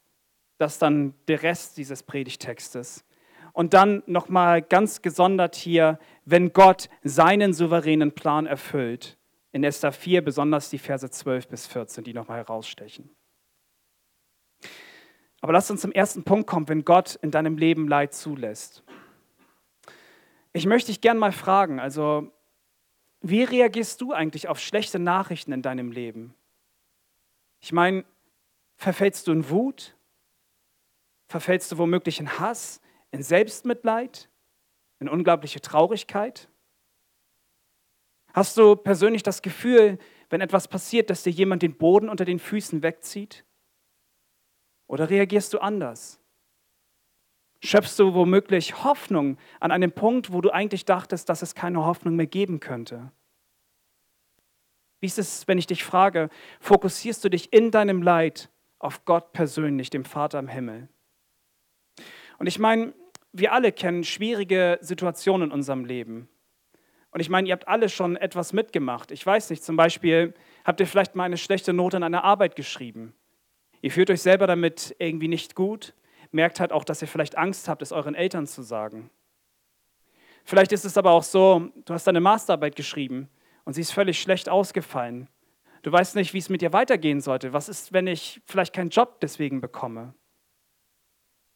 das 0.58 0.80
dann 0.80 1.14
der 1.28 1.44
Rest 1.44 1.78
dieses 1.78 2.04
Predigtextes. 2.04 3.06
Und 3.54 3.74
dann 3.74 4.04
nochmal 4.06 4.62
ganz 4.62 5.02
gesondert 5.02 5.56
hier, 5.56 6.00
wenn 6.26 6.54
Gott 6.54 6.90
seinen 7.04 7.54
souveränen 7.54 8.12
Plan 8.12 8.46
erfüllt. 8.46 9.18
In 9.52 9.64
Esther 9.64 9.92
4 9.92 10.24
besonders 10.24 10.70
die 10.70 10.78
Verse 10.78 11.10
12 11.10 11.48
bis 11.48 11.68
14, 11.68 12.04
die 12.04 12.14
nochmal 12.14 12.38
herausstechen. 12.38 13.10
Aber 15.42 15.54
lass 15.54 15.72
uns 15.72 15.82
zum 15.82 15.92
ersten 15.92 16.24
Punkt 16.24 16.48
kommen, 16.48 16.68
wenn 16.68 16.84
Gott 16.84 17.16
in 17.22 17.32
deinem 17.32 17.58
Leben 17.58 17.88
Leid 17.88 18.14
zulässt. 18.14 18.84
Ich 20.52 20.66
möchte 20.66 20.92
dich 20.92 21.02
gern 21.02 21.18
mal 21.18 21.32
fragen, 21.32 21.80
also 21.80 22.32
wie 23.22 23.44
reagierst 23.44 24.02
du 24.02 24.14
eigentlich 24.14 24.48
auf 24.48 24.60
schlechte 24.60 25.00
Nachrichten 25.00 25.52
in 25.52 25.62
deinem 25.62 25.92
Leben? 25.92 26.34
Ich 27.60 27.72
meine, 27.72 28.06
verfällst 28.76 29.28
du 29.28 29.32
in 29.32 29.50
Wut? 29.50 29.96
Verfällst 31.28 31.72
du 31.72 31.78
womöglich 31.78 32.20
in 32.20 32.40
Hass, 32.40 32.82
in 33.12 33.22
Selbstmitleid, 33.22 34.30
in 35.00 35.10
unglaubliche 35.10 35.62
Traurigkeit? 35.62 36.50
Hast 38.34 38.58
du 38.58 38.76
persönlich 38.76 39.24
das 39.24 39.42
Gefühl, 39.42 39.98
wenn 40.30 40.42
etwas 40.42 40.68
passiert, 40.68 41.10
dass 41.10 41.24
dir 41.24 41.32
jemand 41.32 41.62
den 41.62 41.78
Boden 41.78 42.10
unter 42.10 42.26
den 42.26 42.40
Füßen 42.40 42.84
wegzieht? 42.84 43.44
Oder 44.90 45.10
reagierst 45.10 45.54
du 45.54 45.60
anders? 45.60 46.20
Schöpfst 47.62 48.00
du 48.00 48.16
womöglich 48.16 48.84
Hoffnung 48.84 49.38
an 49.60 49.72
einem 49.72 49.92
Punkt, 49.92 50.34
wo 50.34 50.42
du 50.42 50.50
eigentlich 50.50 50.84
dachtest, 50.84 51.30
dass 51.30 51.44
es 51.44 51.54
keine 51.54 51.86
Hoffnung 51.86 52.16
mehr 52.16 52.26
geben 52.26 52.60
könnte? 52.60 53.12
Wie 55.00 55.06
ist 55.06 55.20
es, 55.20 55.48
wenn 55.48 55.60
ich 55.60 55.68
dich 55.68 55.84
frage, 55.84 56.30
fokussierst 56.60 57.24
du 57.24 57.30
dich 57.30 57.54
in 57.54 57.70
deinem 57.70 58.02
Leid 58.02 58.50
auf 58.80 59.06
Gott 59.06 59.32
persönlich, 59.32 59.92
dem 59.92 60.06
Vater 60.06 60.40
im 60.40 60.48
Himmel? 60.48 60.90
Und 62.40 62.48
ich 62.48 62.58
meine, 62.58 62.94
wir 63.32 63.54
alle 63.54 63.72
kennen 63.72 64.04
schwierige 64.04 64.80
Situationen 64.82 65.50
in 65.50 65.54
unserem 65.54 65.86
Leben. 65.86 66.28
Und 67.12 67.20
ich 67.20 67.30
meine, 67.30 67.48
ihr 67.48 67.54
habt 67.54 67.68
alle 67.68 67.90
schon 67.90 68.16
etwas 68.16 68.54
mitgemacht. 68.54 69.12
Ich 69.12 69.24
weiß 69.24 69.52
nicht, 69.52 69.64
zum 69.64 69.76
Beispiel 69.76 70.34
habt 70.66 70.80
ihr 70.80 70.88
vielleicht 70.88 71.14
mal 71.14 71.26
eine 71.26 71.38
schlechte 71.38 71.74
Note 71.74 71.98
in 71.98 72.04
einer 72.04 72.24
Arbeit 72.24 72.56
geschrieben. 72.56 73.14
Ihr 73.82 73.92
fühlt 73.92 74.10
euch 74.10 74.22
selber 74.22 74.48
damit 74.48 74.96
irgendwie 75.00 75.28
nicht 75.28 75.56
gut, 75.56 75.94
merkt 76.32 76.60
halt 76.60 76.72
auch, 76.72 76.84
dass 76.84 77.02
ihr 77.02 77.08
vielleicht 77.08 77.38
Angst 77.38 77.68
habt, 77.68 77.82
es 77.82 77.92
euren 77.92 78.16
Eltern 78.16 78.46
zu 78.46 78.62
sagen. 78.62 79.10
Vielleicht 80.44 80.72
ist 80.72 80.86
es 80.86 80.98
aber 80.98 81.12
auch 81.12 81.24
so, 81.24 81.70
du 81.86 81.94
hast 81.94 82.08
deine 82.08 82.22
Masterarbeit 82.22 82.76
geschrieben 82.76 83.30
und 83.66 83.74
sie 83.74 83.82
ist 83.82 83.92
völlig 83.92 84.20
schlecht 84.20 84.50
ausgefallen. 84.50 85.28
Du 85.82 85.92
weißt 85.92 86.16
nicht, 86.16 86.34
wie 86.34 86.40
es 86.40 86.50
mit 86.50 86.62
dir 86.62 86.74
weitergehen 86.74 87.22
sollte. 87.22 87.54
Was 87.54 87.70
ist, 87.70 87.94
wenn 87.94 88.08
ich 88.08 88.42
vielleicht 88.46 88.74
keinen 88.74 88.90
Job 88.90 89.20
deswegen 89.22 89.62
bekomme? 89.62 90.14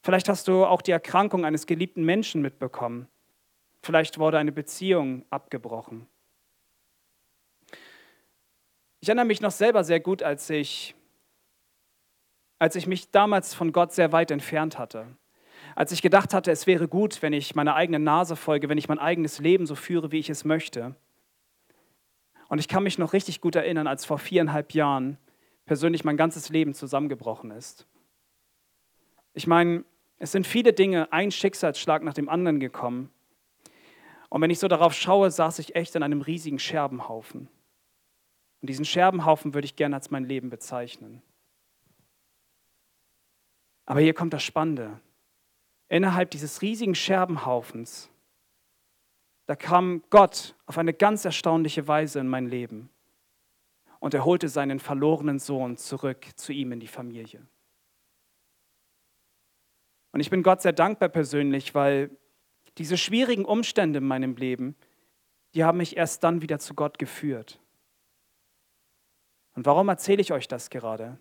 Vielleicht 0.02 0.30
hast 0.30 0.48
du 0.48 0.66
auch 0.66 0.82
die 0.82 0.92
Erkrankung 0.92 1.46
eines 1.46 1.66
geliebten 1.66 2.04
Menschen 2.04 2.42
mitbekommen. 2.42 3.08
Vielleicht 3.82 4.18
wurde 4.18 4.38
eine 4.38 4.52
Beziehung 4.52 5.26
abgebrochen. 5.30 6.08
Ich 9.02 9.10
erinnere 9.10 9.26
mich 9.26 9.42
noch 9.42 9.52
selber 9.52 9.84
sehr 9.84 10.00
gut, 10.00 10.24
als 10.24 10.50
ich 10.50 10.96
als 12.64 12.78
ich 12.78 12.88
mich 12.88 13.12
damals 13.12 13.54
von 13.54 13.74
Gott 13.74 13.92
sehr 13.92 14.14
weit 14.14 14.32
entfernt 14.32 14.80
hatte. 14.80 15.18
Als 15.76 15.92
ich 15.92 16.02
gedacht 16.02 16.34
hatte, 16.34 16.50
es 16.50 16.66
wäre 16.66 16.88
gut, 16.88 17.22
wenn 17.22 17.34
ich 17.34 17.56
meiner 17.56 17.76
eigenen 17.76 18.06
Nase 18.06 18.38
folge, 18.38 18.70
wenn 18.70 18.78
ich 18.78 18.88
mein 18.88 19.00
eigenes 19.00 19.40
Leben 19.40 19.66
so 19.66 19.76
führe, 19.76 20.14
wie 20.14 20.20
ich 20.20 20.30
es 20.30 20.46
möchte. 20.46 20.96
Und 22.48 22.60
ich 22.60 22.70
kann 22.70 22.84
mich 22.84 22.98
noch 22.98 23.12
richtig 23.12 23.42
gut 23.42 23.58
erinnern, 23.58 23.86
als 23.86 24.06
vor 24.06 24.18
viereinhalb 24.18 24.74
Jahren 24.74 25.18
persönlich 25.66 26.06
mein 26.06 26.16
ganzes 26.16 26.48
Leben 26.48 26.74
zusammengebrochen 26.74 27.52
ist. 27.52 27.86
Ich 29.34 29.46
meine, 29.46 29.84
es 30.18 30.32
sind 30.32 30.48
viele 30.48 30.72
Dinge, 30.72 31.12
ein 31.12 31.32
Schicksalsschlag 31.32 32.02
nach 32.02 32.14
dem 32.14 32.30
anderen 32.30 32.62
gekommen. 32.62 33.10
Und 34.30 34.42
wenn 34.42 34.52
ich 34.52 34.60
so 34.60 34.70
darauf 34.70 34.94
schaue, 34.94 35.32
saß 35.32 35.60
ich 35.60 35.76
echt 35.76 35.98
in 35.98 36.04
einem 36.04 36.22
riesigen 36.22 36.60
Scherbenhaufen. 36.60 37.50
Und 38.62 38.70
diesen 38.70 38.86
Scherbenhaufen 38.86 39.54
würde 39.54 39.66
ich 39.66 39.76
gerne 39.76 39.98
als 39.98 40.12
mein 40.12 40.24
Leben 40.24 40.50
bezeichnen. 40.50 41.22
Aber 43.86 44.00
hier 44.00 44.14
kommt 44.14 44.34
das 44.34 44.44
Spannende. 44.44 45.00
Innerhalb 45.90 46.32
dieses 46.32 46.62
riesigen 46.62 46.96
Scherbenhaufens, 46.96 48.10
da 49.46 49.56
kam 49.56 50.04
Gott 50.10 50.56
auf 50.66 50.78
eine 50.78 50.94
ganz 50.94 51.26
erstaunliche 51.26 51.88
Weise 51.88 52.20
in 52.20 52.28
mein 52.28 52.48
Leben 52.48 52.90
und 54.00 54.14
er 54.14 54.26
holte 54.26 54.50
seinen 54.50 54.80
verlorenen 54.80 55.40
Sohn 55.40 55.78
zurück 55.78 56.26
zu 56.36 56.54
ihm 56.54 56.72
in 56.72 56.80
die 56.80 56.88
Familie. 56.88 57.46
Und 60.12 60.20
ich 60.20 60.30
bin 60.30 60.44
Gott 60.44 60.62
sehr 60.62 60.74
dankbar 60.74 61.10
persönlich, 61.10 61.76
weil 61.76 62.12
diese 62.78 62.98
schwierigen 62.98 63.46
Umstände 63.46 64.00
in 64.00 64.06
meinem 64.06 64.36
Leben, 64.36 64.76
die 65.54 65.64
haben 65.64 65.78
mich 65.78 65.98
erst 65.98 66.24
dann 66.24 66.42
wieder 66.42 66.60
zu 66.60 66.74
Gott 66.74 66.98
geführt. 67.00 67.60
Und 69.56 69.66
warum 69.66 69.90
erzähle 69.90 70.22
ich 70.22 70.34
euch 70.34 70.48
das 70.48 70.70
gerade? 70.70 71.20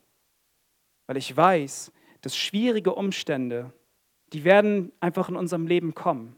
Weil 1.06 1.16
ich 1.16 1.36
weiß, 1.36 1.92
dass 2.22 2.36
schwierige 2.36 2.94
Umstände 2.94 3.72
die 4.32 4.44
werden 4.44 4.92
einfach 5.00 5.28
in 5.28 5.36
unserem 5.36 5.66
Leben 5.66 5.94
kommen. 5.94 6.36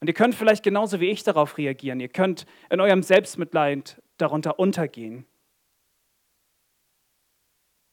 Und 0.00 0.06
ihr 0.06 0.14
könnt 0.14 0.34
vielleicht 0.34 0.62
genauso 0.62 1.00
wie 1.00 1.10
ich 1.10 1.22
darauf 1.22 1.58
reagieren. 1.58 2.00
Ihr 2.00 2.08
könnt 2.08 2.46
in 2.70 2.80
eurem 2.80 3.02
Selbstmitleid 3.02 4.00
darunter 4.16 4.58
untergehen. 4.58 5.26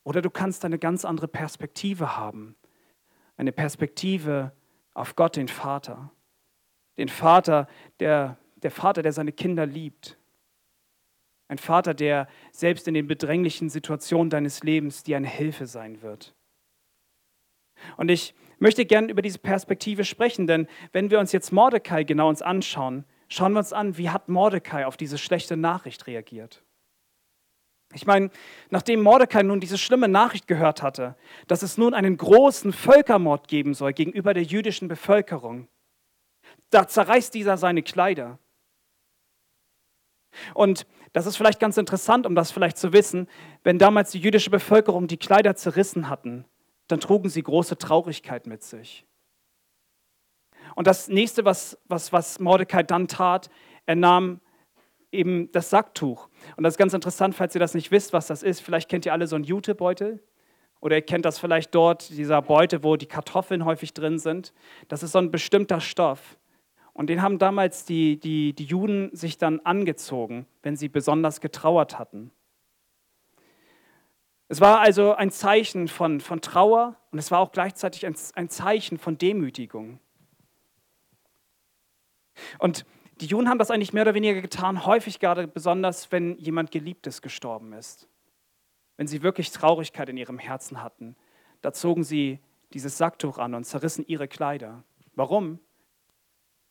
Oder 0.04 0.22
du 0.22 0.30
kannst 0.30 0.64
eine 0.66 0.78
ganz 0.78 1.04
andere 1.04 1.28
Perspektive 1.28 2.16
haben. 2.16 2.56
Eine 3.38 3.52
Perspektive 3.52 4.52
auf 4.94 5.16
Gott, 5.16 5.36
den 5.36 5.48
Vater. 5.48 6.12
Den 6.98 7.10
Vater, 7.10 7.68
der, 8.00 8.38
der 8.58 8.72
Vater, 8.72 9.02
der 9.02 9.12
seine 9.12 9.32
Kinder 9.32 9.66
liebt. 9.66 10.18
Ein 11.48 11.58
Vater, 11.58 11.94
der 11.94 12.28
selbst 12.52 12.88
in 12.88 12.94
den 12.94 13.08
bedränglichen 13.08 13.70
Situationen 13.70 14.30
deines 14.30 14.64
Lebens 14.64 15.04
dir 15.04 15.18
eine 15.18 15.28
Hilfe 15.28 15.68
sein 15.68 16.02
wird. 16.02 16.34
Und 17.98 18.10
ich 18.10 18.34
möchte 18.58 18.86
gerne 18.86 19.12
über 19.12 19.22
diese 19.22 19.40
Perspektive 19.40 20.06
sprechen, 20.06 20.48
denn 20.48 20.68
wenn 20.92 21.12
wir 21.12 21.20
uns 21.20 21.32
jetzt 21.32 21.52
Mordecai 21.52 22.04
genau 22.04 22.30
uns 22.30 22.42
anschauen, 22.42 23.06
schauen 23.28 23.54
wir 23.54 23.60
uns 23.60 23.74
an, 23.74 23.98
wie 23.98 24.10
hat 24.10 24.30
Mordecai 24.30 24.86
auf 24.86 24.98
diese 24.98 25.18
schlechte 25.18 25.58
Nachricht 25.58 26.08
reagiert. 26.08 26.64
Ich 27.94 28.06
meine, 28.06 28.30
nachdem 28.70 29.02
Mordecai 29.02 29.44
nun 29.44 29.60
diese 29.60 29.78
schlimme 29.78 30.08
Nachricht 30.08 30.48
gehört 30.48 30.82
hatte, 30.82 31.16
dass 31.48 31.62
es 31.62 31.78
nun 31.78 31.94
einen 31.94 32.18
großen 32.18 32.74
Völkermord 32.74 33.48
geben 33.48 33.74
soll 33.74 33.94
gegenüber 33.94 34.34
der 34.34 34.44
jüdischen 34.44 34.88
Bevölkerung, 34.88 35.68
da 36.72 36.88
zerreißt 36.88 37.34
dieser 37.34 37.58
seine 37.58 37.84
Kleider. 37.84 38.40
Und 40.54 40.86
das 41.16 41.26
ist 41.26 41.38
vielleicht 41.38 41.62
ganz 41.62 41.78
interessant, 41.78 42.26
um 42.26 42.36
das 42.36 42.52
vielleicht 42.52 42.78
zu 42.78 42.92
wissen, 42.92 43.30
wenn 43.64 43.78
damals 43.78 44.12
die 44.12 44.20
jüdische 44.20 44.50
Bevölkerung 44.50 45.08
die 45.08 45.16
Kleider 45.16 45.56
zerrissen 45.56 46.10
hatten, 46.10 46.44
dann 46.90 47.00
trugen 47.00 47.30
sie 47.30 47.42
große 47.42 47.78
Traurigkeit 47.78 48.48
mit 48.48 48.64
sich. 48.64 49.06
Und 50.76 50.88
das 50.88 51.08
nächste, 51.08 51.46
was, 51.46 51.78
was, 51.86 52.12
was 52.12 52.42
Mordecai 52.42 52.84
dann 52.84 53.08
tat, 53.08 53.50
er 53.86 53.96
nahm 53.96 54.42
eben 55.14 55.50
das 55.54 55.70
Sacktuch. 55.70 56.28
Und 56.58 56.66
das 56.66 56.74
ist 56.74 56.78
ganz 56.78 56.94
interessant, 56.94 57.34
falls 57.34 57.56
ihr 57.56 57.62
das 57.62 57.76
nicht 57.76 57.92
wisst, 57.92 58.12
was 58.12 58.28
das 58.28 58.44
ist. 58.44 58.60
Vielleicht 58.60 58.90
kennt 58.90 59.06
ihr 59.06 59.14
alle 59.14 59.28
so 59.28 59.38
einen 59.38 59.46
Jutebeutel. 59.46 60.22
Oder 60.82 60.98
ihr 60.98 61.02
kennt 61.02 61.24
das 61.24 61.40
vielleicht 61.40 61.74
dort, 61.74 62.10
dieser 62.10 62.42
Beute, 62.42 62.84
wo 62.84 62.98
die 62.98 63.06
Kartoffeln 63.06 63.64
häufig 63.64 63.94
drin 63.94 64.20
sind. 64.20 64.54
Das 64.90 65.02
ist 65.02 65.14
so 65.14 65.20
ein 65.20 65.32
bestimmter 65.32 65.80
Stoff. 65.80 66.38
Und 66.96 67.08
den 67.08 67.22
haben 67.22 67.40
damals 67.40 67.84
die, 67.84 68.18
die, 68.18 68.54
die 68.54 68.64
Juden 68.64 69.14
sich 69.14 69.38
dann 69.38 69.60
angezogen, 69.60 70.48
wenn 70.64 70.78
sie 70.78 70.88
besonders 70.88 71.42
getrauert 71.42 72.00
hatten. 72.00 72.32
Es 74.48 74.62
war 74.62 74.80
also 74.80 75.14
ein 75.14 75.30
Zeichen 75.30 75.90
von, 75.90 76.22
von 76.22 76.40
Trauer 76.40 76.96
und 77.12 77.20
es 77.20 77.32
war 77.32 77.40
auch 77.40 77.52
gleichzeitig 77.52 78.06
ein, 78.06 78.16
ein 78.36 78.48
Zeichen 78.48 78.98
von 78.98 79.18
Demütigung. 79.18 80.00
Und 82.60 82.86
die 83.20 83.26
Juden 83.26 83.50
haben 83.50 83.60
das 83.60 83.72
eigentlich 83.72 83.92
mehr 83.92 84.04
oder 84.04 84.14
weniger 84.14 84.42
getan, 84.42 84.86
häufig 84.86 85.20
gerade 85.20 85.50
besonders, 85.50 86.14
wenn 86.14 86.38
jemand 86.38 86.72
Geliebtes 86.72 87.22
gestorben 87.22 87.74
ist. 87.74 88.08
Wenn 88.96 89.08
sie 89.08 89.22
wirklich 89.22 89.52
Traurigkeit 89.52 90.08
in 90.08 90.16
ihrem 90.16 90.40
Herzen 90.40 90.82
hatten, 90.82 91.18
da 91.62 91.74
zogen 91.74 92.06
sie 92.06 92.40
dieses 92.72 92.98
Sacktuch 92.98 93.38
an 93.38 93.54
und 93.54 93.66
zerrissen 93.66 94.06
ihre 94.08 94.30
Kleider. 94.30 94.86
Warum? 95.14 95.60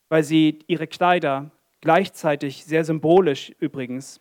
Weil 0.08 0.22
sie 0.22 0.60
ihre 0.66 0.86
Kleider 0.86 1.50
gleichzeitig, 1.80 2.64
sehr 2.64 2.84
symbolisch 2.84 3.50
übrigens, 3.58 4.20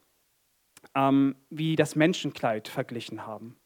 ähm, 0.96 1.36
wie 1.50 1.76
das 1.76 1.96
Menschenkleid 1.96 2.68
verglichen 2.68 3.26
haben. 3.26 3.58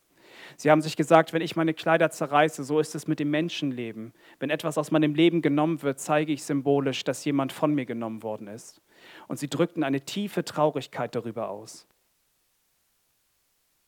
Sie 0.55 0.71
haben 0.71 0.81
sich 0.81 0.95
gesagt, 0.95 1.33
wenn 1.33 1.41
ich 1.41 1.55
meine 1.55 1.73
Kleider 1.73 2.09
zerreiße, 2.09 2.63
so 2.63 2.79
ist 2.79 2.95
es 2.95 3.07
mit 3.07 3.19
dem 3.19 3.31
Menschenleben. 3.31 4.13
Wenn 4.39 4.49
etwas 4.49 4.77
aus 4.77 4.91
meinem 4.91 5.15
Leben 5.15 5.41
genommen 5.41 5.81
wird, 5.81 5.99
zeige 5.99 6.31
ich 6.31 6.43
symbolisch, 6.43 7.03
dass 7.03 7.25
jemand 7.25 7.51
von 7.51 7.73
mir 7.73 7.85
genommen 7.85 8.23
worden 8.23 8.47
ist. 8.47 8.81
Und 9.27 9.37
sie 9.37 9.49
drückten 9.49 9.83
eine 9.83 10.01
tiefe 10.01 10.43
Traurigkeit 10.45 11.15
darüber 11.15 11.49
aus. 11.49 11.87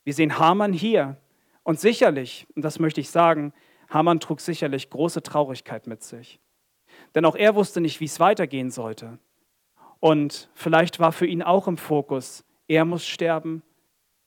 Wir 0.04 0.14
sehen 0.14 0.40
Hamann 0.40 0.74
hier. 0.74 1.18
Und 1.64 1.80
sicherlich, 1.80 2.48
und 2.56 2.64
das 2.66 2.80
möchte 2.80 3.02
ich 3.02 3.10
sagen, 3.10 3.54
Hamann 3.90 4.20
trug 4.20 4.40
sicherlich 4.40 4.90
große 4.90 5.22
Traurigkeit 5.22 5.88
mit 5.88 6.04
sich. 6.04 6.40
Denn 7.16 7.26
auch 7.26 7.36
er 7.36 7.56
wusste 7.56 7.82
nicht, 7.82 8.00
wie 8.00 8.06
es 8.06 8.20
weitergehen 8.20 8.72
sollte. 8.72 9.18
Und 10.00 10.50
vielleicht 10.54 11.00
war 11.00 11.12
für 11.12 11.26
ihn 11.28 11.44
auch 11.44 11.68
im 11.68 11.78
Fokus, 11.78 12.46
er 12.68 12.86
muss 12.86 13.06
sterben, 13.06 13.64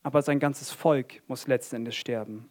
aber 0.03 0.23
sein 0.23 0.41
ganzes 0.41 0.71
Volk 0.71 1.23
muss 1.29 1.47
letzten 1.47 1.77
Endes 1.77 1.95
sterben. 1.95 2.51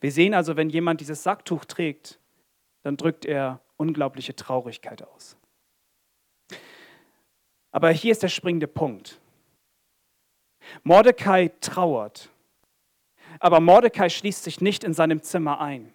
Wir 0.00 0.12
sehen 0.12 0.34
also, 0.34 0.56
wenn 0.56 0.70
jemand 0.70 1.00
dieses 1.00 1.22
Sacktuch 1.22 1.64
trägt, 1.64 2.18
dann 2.82 2.96
drückt 2.96 3.24
er 3.24 3.60
unglaubliche 3.76 4.34
Traurigkeit 4.34 5.02
aus. 5.02 5.36
Aber 7.70 7.90
hier 7.90 8.12
ist 8.12 8.22
der 8.22 8.28
springende 8.28 8.66
Punkt. 8.66 9.20
Mordecai 10.82 11.48
trauert, 11.60 12.30
aber 13.40 13.60
Mordecai 13.60 14.08
schließt 14.08 14.44
sich 14.44 14.60
nicht 14.60 14.84
in 14.84 14.94
seinem 14.94 15.22
Zimmer 15.22 15.60
ein. 15.60 15.92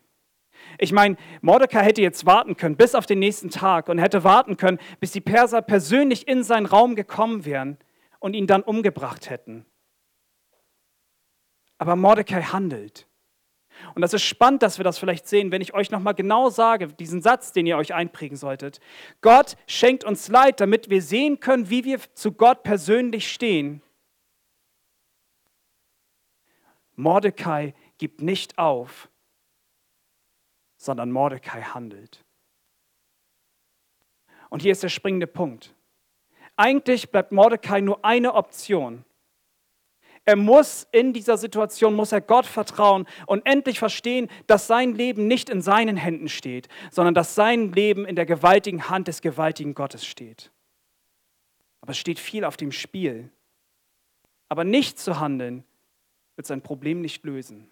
Ich 0.78 0.92
meine, 0.92 1.18
Mordecai 1.42 1.84
hätte 1.84 2.02
jetzt 2.02 2.26
warten 2.26 2.58
können 2.58 2.78
bis 2.78 2.96
auf 2.96 3.06
den 3.06 3.20
nächsten 3.20 3.50
Tag 3.50 3.90
und 3.90 3.98
hätte 4.00 4.24
warten 4.24 4.58
können, 4.58 4.80
bis 5.00 5.12
die 5.12 5.22
Perser 5.22 5.62
persönlich 5.62 6.28
in 6.28 6.44
seinen 6.44 6.66
Raum 6.66 6.96
gekommen 6.96 7.46
wären 7.46 7.78
und 8.20 8.36
ihn 8.36 8.48
dann 8.48 8.64
umgebracht 8.64 9.30
hätten. 9.30 9.66
Aber 11.78 11.96
Mordecai 11.96 12.42
handelt. 12.42 13.08
Und 13.96 14.02
das 14.02 14.14
ist 14.14 14.24
spannend, 14.24 14.64
dass 14.64 14.78
wir 14.78 14.84
das 14.84 14.98
vielleicht 14.98 15.28
sehen, 15.28 15.52
wenn 15.52 15.62
ich 15.62 15.74
euch 15.74 15.92
nochmal 15.92 16.14
genau 16.14 16.50
sage, 16.50 16.88
diesen 16.88 17.22
Satz, 17.22 17.52
den 17.52 17.66
ihr 17.66 17.78
euch 17.78 17.94
einprägen 17.94 18.38
solltet. 18.38 18.80
Gott 19.22 19.58
schenkt 19.68 20.04
uns 20.04 20.28
Leid, 20.28 20.60
damit 20.60 20.90
wir 20.90 21.02
sehen 21.02 21.40
können, 21.40 21.70
wie 21.70 21.84
wir 21.84 22.00
zu 22.14 22.32
Gott 22.32 22.64
persönlich 22.64 23.32
stehen. 23.32 23.82
Mordecai 26.96 27.74
gibt 27.98 28.22
nicht 28.22 28.60
auf, 28.60 29.10
sondern 30.84 31.12
Mordecai 31.12 31.62
handelt. 31.62 32.24
Und 34.50 34.62
hier 34.62 34.74
ist 34.74 34.84
der 34.84 34.90
springende 34.90 35.28
Punkt. 35.28 35.74
Eigentlich 36.58 37.10
bleibt 37.10 37.32
Mordecai 37.32 37.80
nur 37.80 38.04
eine 38.04 38.34
Option. 38.36 39.06
Er 40.26 40.36
muss 40.36 40.88
in 40.92 41.14
dieser 41.14 41.38
Situation, 41.38 41.96
muss 41.96 42.12
er 42.12 42.22
Gott 42.22 42.46
vertrauen 42.46 43.08
und 43.28 43.46
endlich 43.46 43.80
verstehen, 43.80 44.30
dass 44.48 44.68
sein 44.68 44.94
Leben 44.94 45.28
nicht 45.28 45.50
in 45.50 45.62
seinen 45.62 45.98
Händen 45.98 46.30
steht, 46.30 46.68
sondern 46.92 47.14
dass 47.14 47.34
sein 47.34 47.72
Leben 47.72 48.06
in 48.06 48.16
der 48.16 48.26
gewaltigen 48.26 48.90
Hand 48.90 49.08
des 49.08 49.22
gewaltigen 49.22 49.74
Gottes 49.74 50.06
steht. 50.06 50.52
Aber 51.82 51.92
es 51.92 51.98
steht 51.98 52.20
viel 52.20 52.46
auf 52.46 52.58
dem 52.58 52.72
Spiel. 52.72 53.30
Aber 54.50 54.64
nicht 54.64 55.00
zu 55.00 55.20
handeln 55.20 55.64
wird 56.36 56.46
sein 56.46 56.62
Problem 56.62 57.02
nicht 57.02 57.24
lösen. 57.26 57.70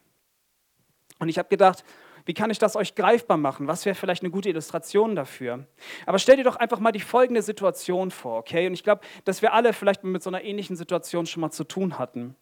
Und 1.19 1.29
ich 1.29 1.37
habe 1.37 1.49
gedacht, 1.49 1.83
wie 2.25 2.33
kann 2.33 2.49
ich 2.49 2.59
das 2.59 2.75
euch 2.75 2.95
greifbar 2.95 3.37
machen? 3.37 3.67
Was 3.67 3.85
wäre 3.85 3.95
vielleicht 3.95 4.23
eine 4.23 4.31
gute 4.31 4.49
Illustration 4.49 5.15
dafür? 5.15 5.65
Aber 6.05 6.19
stell 6.19 6.37
dir 6.37 6.43
doch 6.43 6.55
einfach 6.55 6.79
mal 6.79 6.91
die 6.91 6.99
folgende 6.99 7.41
Situation 7.41 8.11
vor, 8.11 8.37
okay? 8.39 8.67
Und 8.67 8.73
ich 8.73 8.83
glaube, 8.83 9.01
dass 9.25 9.41
wir 9.41 9.53
alle 9.53 9.73
vielleicht 9.73 10.03
mit 10.03 10.23
so 10.23 10.29
einer 10.29 10.43
ähnlichen 10.43 10.75
Situation 10.75 11.25
schon 11.25 11.41
mal 11.41 11.51
zu 11.51 11.63
tun 11.63 11.97
hatten. 11.97 12.35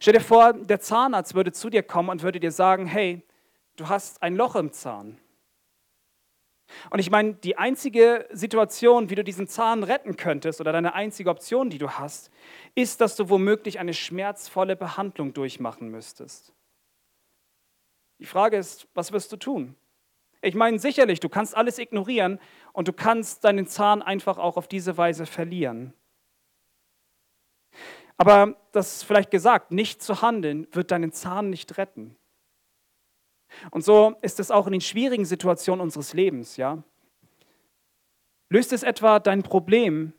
Stell 0.00 0.14
dir 0.14 0.20
vor, 0.20 0.52
der 0.52 0.80
Zahnarzt 0.80 1.34
würde 1.34 1.52
zu 1.52 1.70
dir 1.70 1.82
kommen 1.82 2.08
und 2.08 2.22
würde 2.22 2.40
dir 2.40 2.52
sagen, 2.52 2.86
hey, 2.86 3.22
du 3.76 3.88
hast 3.88 4.22
ein 4.22 4.36
Loch 4.36 4.56
im 4.56 4.72
Zahn. 4.72 5.18
Und 6.90 6.98
ich 6.98 7.10
meine, 7.10 7.34
die 7.34 7.56
einzige 7.56 8.28
Situation, 8.30 9.08
wie 9.10 9.14
du 9.14 9.24
diesen 9.24 9.46
Zahn 9.46 9.82
retten 9.84 10.16
könntest 10.16 10.60
oder 10.60 10.72
deine 10.72 10.94
einzige 10.94 11.30
Option, 11.30 11.70
die 11.70 11.78
du 11.78 11.90
hast, 11.90 12.30
ist, 12.74 13.00
dass 13.00 13.16
du 13.16 13.30
womöglich 13.30 13.78
eine 13.78 13.94
schmerzvolle 13.94 14.76
Behandlung 14.76 15.32
durchmachen 15.32 15.88
müsstest. 15.88 16.52
Die 18.18 18.26
Frage 18.26 18.56
ist, 18.56 18.88
was 18.94 19.12
wirst 19.12 19.32
du 19.32 19.36
tun? 19.36 19.74
Ich 20.40 20.54
meine, 20.54 20.78
sicherlich, 20.78 21.20
du 21.20 21.28
kannst 21.28 21.56
alles 21.56 21.78
ignorieren 21.78 22.38
und 22.72 22.88
du 22.88 22.92
kannst 22.92 23.44
deinen 23.44 23.66
Zahn 23.66 24.02
einfach 24.02 24.38
auch 24.38 24.56
auf 24.56 24.68
diese 24.68 24.96
Weise 24.96 25.26
verlieren. 25.26 25.92
Aber 28.16 28.56
das 28.72 28.96
ist 28.96 29.02
vielleicht 29.04 29.30
gesagt, 29.30 29.70
nicht 29.70 30.02
zu 30.02 30.22
handeln 30.22 30.66
wird 30.72 30.90
deinen 30.90 31.12
Zahn 31.12 31.50
nicht 31.50 31.78
retten. 31.78 32.16
Und 33.70 33.84
so 33.84 34.16
ist 34.22 34.40
es 34.40 34.50
auch 34.50 34.66
in 34.66 34.72
den 34.72 34.80
schwierigen 34.80 35.24
Situationen 35.24 35.80
unseres 35.80 36.12
Lebens, 36.12 36.56
ja. 36.56 36.82
Löst 38.50 38.72
es 38.72 38.82
etwa 38.82 39.18
dein 39.18 39.42
Problem, 39.42 40.12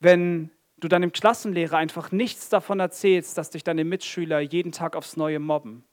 wenn 0.00 0.50
du 0.76 0.88
deinem 0.88 1.12
Klassenlehrer 1.12 1.76
einfach 1.76 2.12
nichts 2.12 2.48
davon 2.48 2.80
erzählst, 2.80 3.36
dass 3.36 3.50
dich 3.50 3.64
deine 3.64 3.84
Mitschüler 3.84 4.40
jeden 4.40 4.72
Tag 4.72 4.96
aufs 4.96 5.16
Neue 5.16 5.40
mobben? 5.40 5.84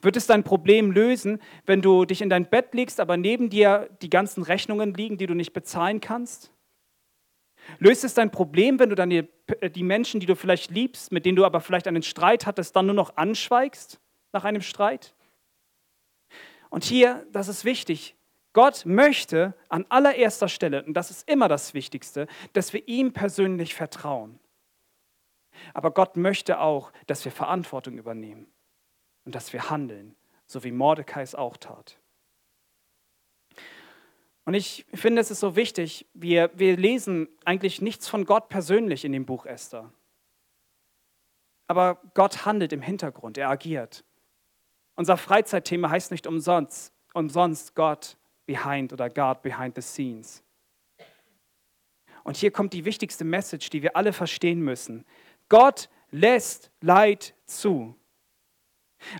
Wird 0.00 0.16
es 0.16 0.26
dein 0.26 0.44
Problem 0.44 0.90
lösen, 0.90 1.40
wenn 1.66 1.82
du 1.82 2.04
dich 2.04 2.22
in 2.22 2.30
dein 2.30 2.48
Bett 2.48 2.74
legst, 2.74 3.00
aber 3.00 3.16
neben 3.16 3.50
dir 3.50 3.88
die 4.02 4.10
ganzen 4.10 4.42
Rechnungen 4.42 4.94
liegen, 4.94 5.18
die 5.18 5.26
du 5.26 5.34
nicht 5.34 5.52
bezahlen 5.52 6.00
kannst? 6.00 6.52
Löst 7.78 8.04
es 8.04 8.14
dein 8.14 8.30
Problem, 8.30 8.78
wenn 8.78 8.90
du 8.90 8.94
dann 8.94 9.10
die, 9.10 9.26
die 9.74 9.82
Menschen, 9.82 10.20
die 10.20 10.26
du 10.26 10.36
vielleicht 10.36 10.70
liebst, 10.70 11.12
mit 11.12 11.24
denen 11.24 11.36
du 11.36 11.44
aber 11.44 11.60
vielleicht 11.60 11.88
einen 11.88 12.02
Streit 12.02 12.46
hattest, 12.46 12.76
dann 12.76 12.86
nur 12.86 12.94
noch 12.94 13.16
anschweigst 13.16 14.00
nach 14.32 14.44
einem 14.44 14.62
Streit? 14.62 15.14
Und 16.70 16.84
hier, 16.84 17.26
das 17.32 17.48
ist 17.48 17.64
wichtig, 17.64 18.16
Gott 18.52 18.84
möchte 18.86 19.54
an 19.68 19.86
allererster 19.88 20.48
Stelle, 20.48 20.84
und 20.84 20.94
das 20.94 21.10
ist 21.10 21.28
immer 21.28 21.48
das 21.48 21.74
Wichtigste, 21.74 22.28
dass 22.52 22.72
wir 22.72 22.86
ihm 22.86 23.12
persönlich 23.12 23.74
vertrauen. 23.74 24.38
Aber 25.72 25.90
Gott 25.90 26.16
möchte 26.16 26.60
auch, 26.60 26.92
dass 27.06 27.24
wir 27.24 27.32
Verantwortung 27.32 27.96
übernehmen 27.96 28.53
und 29.24 29.34
dass 29.34 29.52
wir 29.52 29.70
handeln, 29.70 30.14
so 30.46 30.64
wie 30.64 30.72
Mordecai 30.72 31.22
es 31.22 31.34
auch 31.34 31.56
tat. 31.56 31.98
Und 34.44 34.54
ich 34.54 34.84
finde, 34.92 35.22
es 35.22 35.30
ist 35.30 35.40
so 35.40 35.56
wichtig, 35.56 36.06
wir, 36.12 36.50
wir 36.54 36.76
lesen 36.76 37.28
eigentlich 37.44 37.80
nichts 37.80 38.08
von 38.08 38.26
Gott 38.26 38.48
persönlich 38.48 39.04
in 39.04 39.12
dem 39.12 39.24
Buch 39.24 39.46
Esther. 39.46 39.90
Aber 41.66 42.00
Gott 42.12 42.44
handelt 42.44 42.72
im 42.74 42.82
Hintergrund, 42.82 43.38
er 43.38 43.48
agiert. 43.48 44.04
Unser 44.96 45.16
Freizeitthema 45.16 45.88
heißt 45.88 46.10
nicht 46.10 46.26
umsonst, 46.26 46.92
umsonst 47.14 47.74
Gott 47.74 48.18
behind 48.44 48.92
oder 48.92 49.08
God 49.08 49.40
behind 49.40 49.74
the 49.74 49.82
scenes. 49.82 50.42
Und 52.22 52.36
hier 52.36 52.50
kommt 52.50 52.72
die 52.72 52.84
wichtigste 52.84 53.24
Message, 53.24 53.70
die 53.70 53.82
wir 53.82 53.96
alle 53.96 54.12
verstehen 54.12 54.60
müssen. 54.60 55.04
Gott 55.48 55.88
lässt 56.10 56.70
Leid 56.80 57.34
zu. 57.46 57.96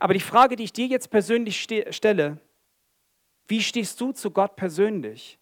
Aber 0.00 0.14
die 0.14 0.20
Frage, 0.20 0.56
die 0.56 0.64
ich 0.64 0.72
dir 0.72 0.86
jetzt 0.86 1.10
persönlich 1.10 1.60
stelle, 1.90 2.38
wie 3.48 3.62
stehst 3.62 4.00
du 4.00 4.12
zu 4.12 4.30
Gott 4.30 4.56
persönlich? 4.56 5.38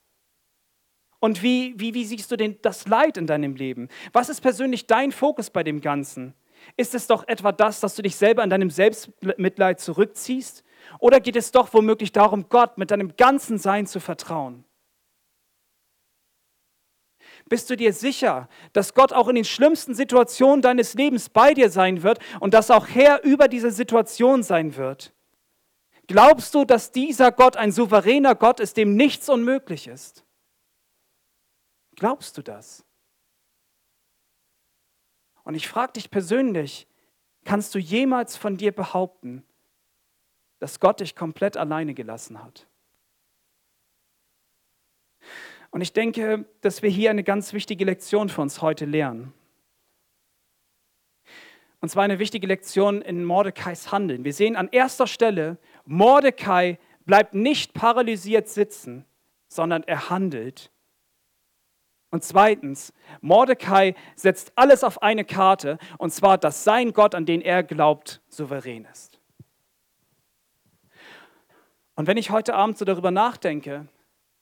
Und 1.20 1.42
wie, 1.42 1.74
wie, 1.78 1.94
wie 1.94 2.04
siehst 2.04 2.30
du 2.32 2.36
denn 2.36 2.58
das 2.62 2.88
Leid 2.88 3.16
in 3.16 3.28
deinem 3.28 3.54
Leben? 3.54 3.88
Was 4.12 4.28
ist 4.28 4.40
persönlich 4.40 4.88
dein 4.88 5.12
Fokus 5.12 5.50
bei 5.50 5.62
dem 5.62 5.80
Ganzen? 5.80 6.34
Ist 6.76 6.94
es 6.94 7.06
doch 7.06 7.26
etwa 7.28 7.52
das, 7.52 7.80
dass 7.80 7.94
du 7.94 8.02
dich 8.02 8.16
selber 8.16 8.42
an 8.42 8.50
deinem 8.50 8.70
Selbstmitleid 8.70 9.80
zurückziehst? 9.80 10.64
Oder 10.98 11.20
geht 11.20 11.36
es 11.36 11.52
doch 11.52 11.72
womöglich 11.74 12.12
darum, 12.12 12.48
Gott 12.48 12.76
mit 12.76 12.90
deinem 12.90 13.16
ganzen 13.16 13.58
Sein 13.58 13.86
zu 13.86 14.00
vertrauen? 14.00 14.64
Bist 17.52 17.68
du 17.68 17.76
dir 17.76 17.92
sicher, 17.92 18.48
dass 18.72 18.94
Gott 18.94 19.12
auch 19.12 19.28
in 19.28 19.34
den 19.34 19.44
schlimmsten 19.44 19.94
Situationen 19.94 20.62
deines 20.62 20.94
Lebens 20.94 21.28
bei 21.28 21.52
dir 21.52 21.68
sein 21.68 22.02
wird 22.02 22.18
und 22.40 22.54
dass 22.54 22.70
auch 22.70 22.88
Herr 22.88 23.22
über 23.24 23.46
diese 23.46 23.70
Situation 23.70 24.42
sein 24.42 24.74
wird? 24.76 25.12
Glaubst 26.06 26.54
du, 26.54 26.64
dass 26.64 26.92
dieser 26.92 27.30
Gott 27.30 27.58
ein 27.58 27.70
souveräner 27.70 28.34
Gott 28.36 28.58
ist, 28.58 28.78
dem 28.78 28.96
nichts 28.96 29.28
unmöglich 29.28 29.86
ist? 29.86 30.24
Glaubst 31.96 32.38
du 32.38 32.42
das? 32.42 32.86
Und 35.44 35.54
ich 35.54 35.68
frage 35.68 35.92
dich 35.92 36.10
persönlich, 36.10 36.86
kannst 37.44 37.74
du 37.74 37.78
jemals 37.78 38.34
von 38.34 38.56
dir 38.56 38.72
behaupten, 38.72 39.44
dass 40.58 40.80
Gott 40.80 41.00
dich 41.00 41.14
komplett 41.14 41.58
alleine 41.58 41.92
gelassen 41.92 42.42
hat? 42.42 42.66
Und 45.72 45.80
ich 45.80 45.92
denke, 45.94 46.44
dass 46.60 46.82
wir 46.82 46.90
hier 46.90 47.10
eine 47.10 47.24
ganz 47.24 47.54
wichtige 47.54 47.84
Lektion 47.84 48.28
für 48.28 48.42
uns 48.42 48.60
heute 48.60 48.84
lernen. 48.84 49.32
Und 51.80 51.88
zwar 51.88 52.04
eine 52.04 52.18
wichtige 52.18 52.46
Lektion 52.46 53.02
in 53.02 53.24
Mordecais 53.24 53.90
Handeln. 53.90 54.22
Wir 54.24 54.34
sehen 54.34 54.54
an 54.54 54.68
erster 54.70 55.06
Stelle, 55.06 55.58
Mordecai 55.84 56.78
bleibt 57.06 57.34
nicht 57.34 57.72
paralysiert 57.72 58.48
sitzen, 58.48 59.06
sondern 59.48 59.82
er 59.84 60.10
handelt. 60.10 60.70
Und 62.10 62.22
zweitens, 62.22 62.92
Mordecai 63.22 63.94
setzt 64.14 64.52
alles 64.56 64.84
auf 64.84 65.02
eine 65.02 65.24
Karte, 65.24 65.78
und 65.96 66.12
zwar, 66.12 66.36
dass 66.36 66.64
sein 66.64 66.92
Gott, 66.92 67.14
an 67.14 67.24
den 67.24 67.40
er 67.40 67.62
glaubt, 67.62 68.20
souverän 68.28 68.84
ist. 68.84 69.18
Und 71.94 72.06
wenn 72.06 72.18
ich 72.18 72.30
heute 72.30 72.54
Abend 72.54 72.76
so 72.76 72.84
darüber 72.84 73.10
nachdenke, 73.10 73.88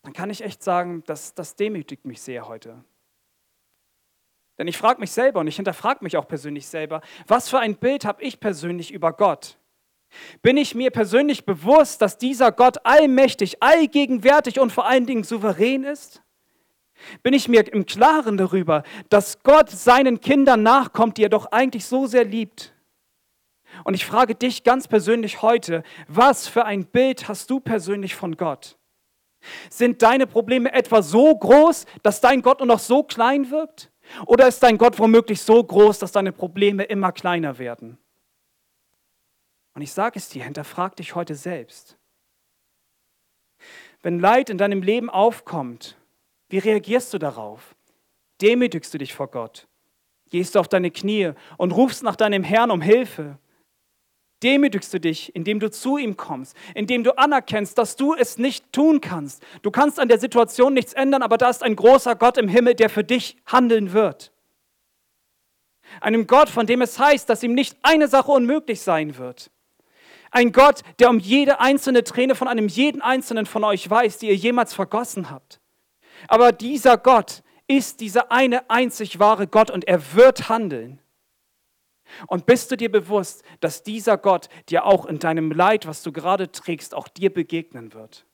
dann 0.03 0.13
kann 0.13 0.31
ich 0.31 0.43
echt 0.43 0.63
sagen, 0.63 1.03
dass 1.07 1.35
das 1.35 1.57
demütigt 1.57 2.05
mich 2.05 2.21
sehr 2.21 2.49
heute. 2.49 2.85
Denn 4.59 4.69
ich 4.69 4.77
frage 4.77 5.01
mich 5.01 5.11
selber 5.11 5.41
und 5.41 5.47
ich 5.47 5.57
hinterfrage 5.57 6.05
mich 6.05 6.17
auch 6.17 6.29
persönlich 6.29 6.67
selber, 6.67 7.01
was 7.27 7.49
für 7.49 7.59
ein 7.59 7.77
Bild 7.77 8.05
habe 8.05 8.23
ich 8.23 8.41
persönlich 8.41 8.93
über 8.93 9.13
Gott? 9.13 9.59
Bin 10.43 10.57
ich 10.57 10.75
mir 10.75 10.91
persönlich 10.91 11.47
bewusst, 11.47 12.03
dass 12.03 12.19
dieser 12.19 12.53
Gott 12.53 12.85
allmächtig, 12.85 13.63
allgegenwärtig 13.63 14.59
und 14.61 14.73
vor 14.73 14.87
allen 14.87 15.07
Dingen 15.07 15.25
souverän 15.25 15.85
ist? 15.85 16.23
Bin 17.23 17.33
ich 17.33 17.49
mir 17.49 17.73
im 17.73 17.87
Klaren 17.87 18.37
darüber, 18.37 18.83
dass 19.09 19.43
Gott 19.43 19.71
seinen 19.71 20.21
Kindern 20.21 20.63
nachkommt, 20.63 21.17
die 21.17 21.25
er 21.25 21.31
doch 21.31 21.47
eigentlich 21.47 21.87
so 21.87 22.07
sehr 22.07 22.25
liebt? 22.25 22.75
Und 23.85 23.95
ich 23.95 24.05
frage 24.05 24.35
dich 24.35 24.65
ganz 24.65 24.89
persönlich 24.89 25.43
heute, 25.43 25.85
was 26.09 26.49
für 26.49 26.65
ein 26.65 26.85
Bild 26.87 27.29
hast 27.29 27.49
du 27.51 27.61
persönlich 27.61 28.15
von 28.15 28.37
Gott? 28.37 28.77
Sind 29.71 30.03
deine 30.03 30.27
Probleme 30.27 30.73
etwa 30.73 31.03
so 31.03 31.37
groß, 31.37 31.87
dass 32.03 32.21
dein 32.21 32.43
Gott 32.43 32.61
nur 32.61 32.67
noch 32.67 32.79
so 32.79 33.03
klein 33.03 33.51
wirkt? 33.51 33.91
Oder 34.27 34.49
ist 34.49 34.63
dein 34.63 34.79
Gott 34.79 34.99
womöglich 34.99 35.41
so 35.41 35.63
groß, 35.63 35.99
dass 35.99 36.13
deine 36.13 36.33
Probleme 36.33 36.85
immer 36.85 37.13
kleiner 37.13 37.59
werden? 37.59 37.99
Und 39.75 39.83
ich 39.83 39.93
sage 39.93 40.19
es 40.19 40.29
dir, 40.29 40.45
hinterfrag 40.45 40.97
dich 40.97 41.15
heute 41.15 41.35
selbst. 41.35 41.97
Wenn 44.03 44.19
Leid 44.19 44.51
in 44.51 44.59
deinem 44.59 44.83
Leben 44.83 45.11
aufkommt, 45.11 45.97
wie 46.49 46.59
reagierst 46.59 47.13
du 47.15 47.19
darauf? 47.19 47.75
Demütigst 48.41 48.93
du 48.93 48.99
dich 48.99 49.15
vor 49.15 49.29
Gott? 49.29 49.69
Gehst 50.31 50.55
du 50.55 50.59
auf 50.59 50.69
deine 50.69 50.91
Knie 50.91 51.33
und 51.59 51.73
rufst 51.73 52.03
nach 52.03 52.17
deinem 52.17 52.43
Herrn 52.43 52.71
um 52.71 52.81
Hilfe? 52.81 53.39
Demütigst 54.43 54.93
du 54.93 55.01
dich, 55.01 55.35
indem 55.35 55.61
du 55.61 55.71
zu 55.71 55.99
ihm 55.99 56.17
kommst, 56.17 56.57
indem 56.75 57.05
du 57.05 57.17
anerkennst, 57.19 57.77
dass 57.79 57.97
du 57.97 58.15
es 58.15 58.39
nicht 58.39 58.73
tun 58.73 59.01
kannst. 59.01 59.43
Du 59.63 59.71
kannst 59.71 60.01
an 60.01 60.09
der 60.09 60.19
Situation 60.19 60.75
nichts 60.75 60.93
ändern, 60.93 61.23
aber 61.23 61.39
da 61.39 61.51
ist 61.51 61.63
ein 61.63 61.77
großer 61.77 62.17
Gott 62.17 62.39
im 62.39 62.49
Himmel, 62.49 62.75
der 62.75 62.91
für 62.91 63.05
dich 63.05 63.37
handeln 63.47 63.93
wird. 63.93 64.33
Einem 66.01 66.27
Gott, 66.27 66.49
von 66.49 66.67
dem 66.67 66.83
es 66.83 66.99
heißt, 66.99 67.29
dass 67.29 67.43
ihm 67.43 67.55
nicht 67.55 67.77
eine 67.83 68.09
Sache 68.09 68.31
unmöglich 68.31 68.81
sein 68.81 69.19
wird. 69.19 69.51
Ein 70.31 70.53
Gott, 70.53 70.83
der 71.01 71.11
um 71.11 71.19
jede 71.19 71.61
einzelne 71.61 72.05
Träne 72.05 72.37
von 72.37 72.47
einem 72.47 72.69
jeden 72.69 73.03
einzelnen 73.03 73.47
von 73.47 73.65
euch 73.65 73.91
weiß, 73.91 74.19
die 74.19 74.29
ihr 74.29 74.37
jemals 74.37 74.73
vergossen 74.73 75.31
habt. 75.31 75.61
Aber 76.29 76.53
dieser 76.53 76.97
Gott 76.97 77.43
ist 77.67 78.01
dieser 78.01 78.31
eine 78.31 78.71
einzig 78.71 79.19
wahre 79.19 79.47
Gott 79.47 79.71
und 79.71 79.87
er 79.89 80.15
wird 80.15 80.49
handeln. 80.49 81.01
Und 82.27 82.47
bist 82.47 82.71
du 82.71 82.77
dir 82.77 82.91
bewusst, 82.91 83.43
dass 83.61 83.83
dieser 83.83 84.19
Gott 84.19 84.49
dir 84.69 84.85
auch 84.85 85.07
in 85.07 85.19
deinem 85.19 85.53
Leid, 85.53 85.87
was 85.87 86.03
du 86.03 86.13
gerade 86.13 86.51
trägst, 86.51 86.95
auch 86.95 87.09
dir 87.09 87.33
begegnen 87.33 87.93
wird? 87.95 88.27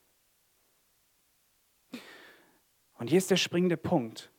Und 2.98 3.08
hier 3.08 3.18
ist 3.18 3.30
der 3.30 3.36
springende 3.36 3.76
Punkt. 3.76 4.30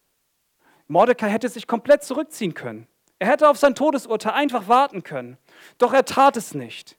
Mordecai 0.88 1.30
hätte 1.30 1.50
sich 1.50 1.68
komplett 1.68 2.04
zurückziehen 2.04 2.54
können. 2.54 2.88
Er 3.20 3.28
hätte 3.28 3.50
auf 3.50 3.58
sein 3.58 3.76
Todesurteil 3.76 4.34
einfach 4.34 4.68
warten 4.68 5.04
können. 5.04 5.38
Doch 5.78 5.94
er 5.94 6.06
tat 6.06 6.38
es 6.38 6.54
nicht. 6.54 6.98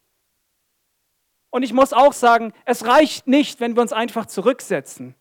Und 1.51 1.63
ich 1.63 1.73
muss 1.73 1.93
auch 1.93 2.13
sagen, 2.13 2.53
es 2.65 2.87
reicht 2.87 3.27
nicht, 3.27 3.61
wenn 3.61 3.77
wir 3.77 3.83
uns 3.83 3.93
einfach 3.93 4.27
zurücksetzen. 4.27 5.15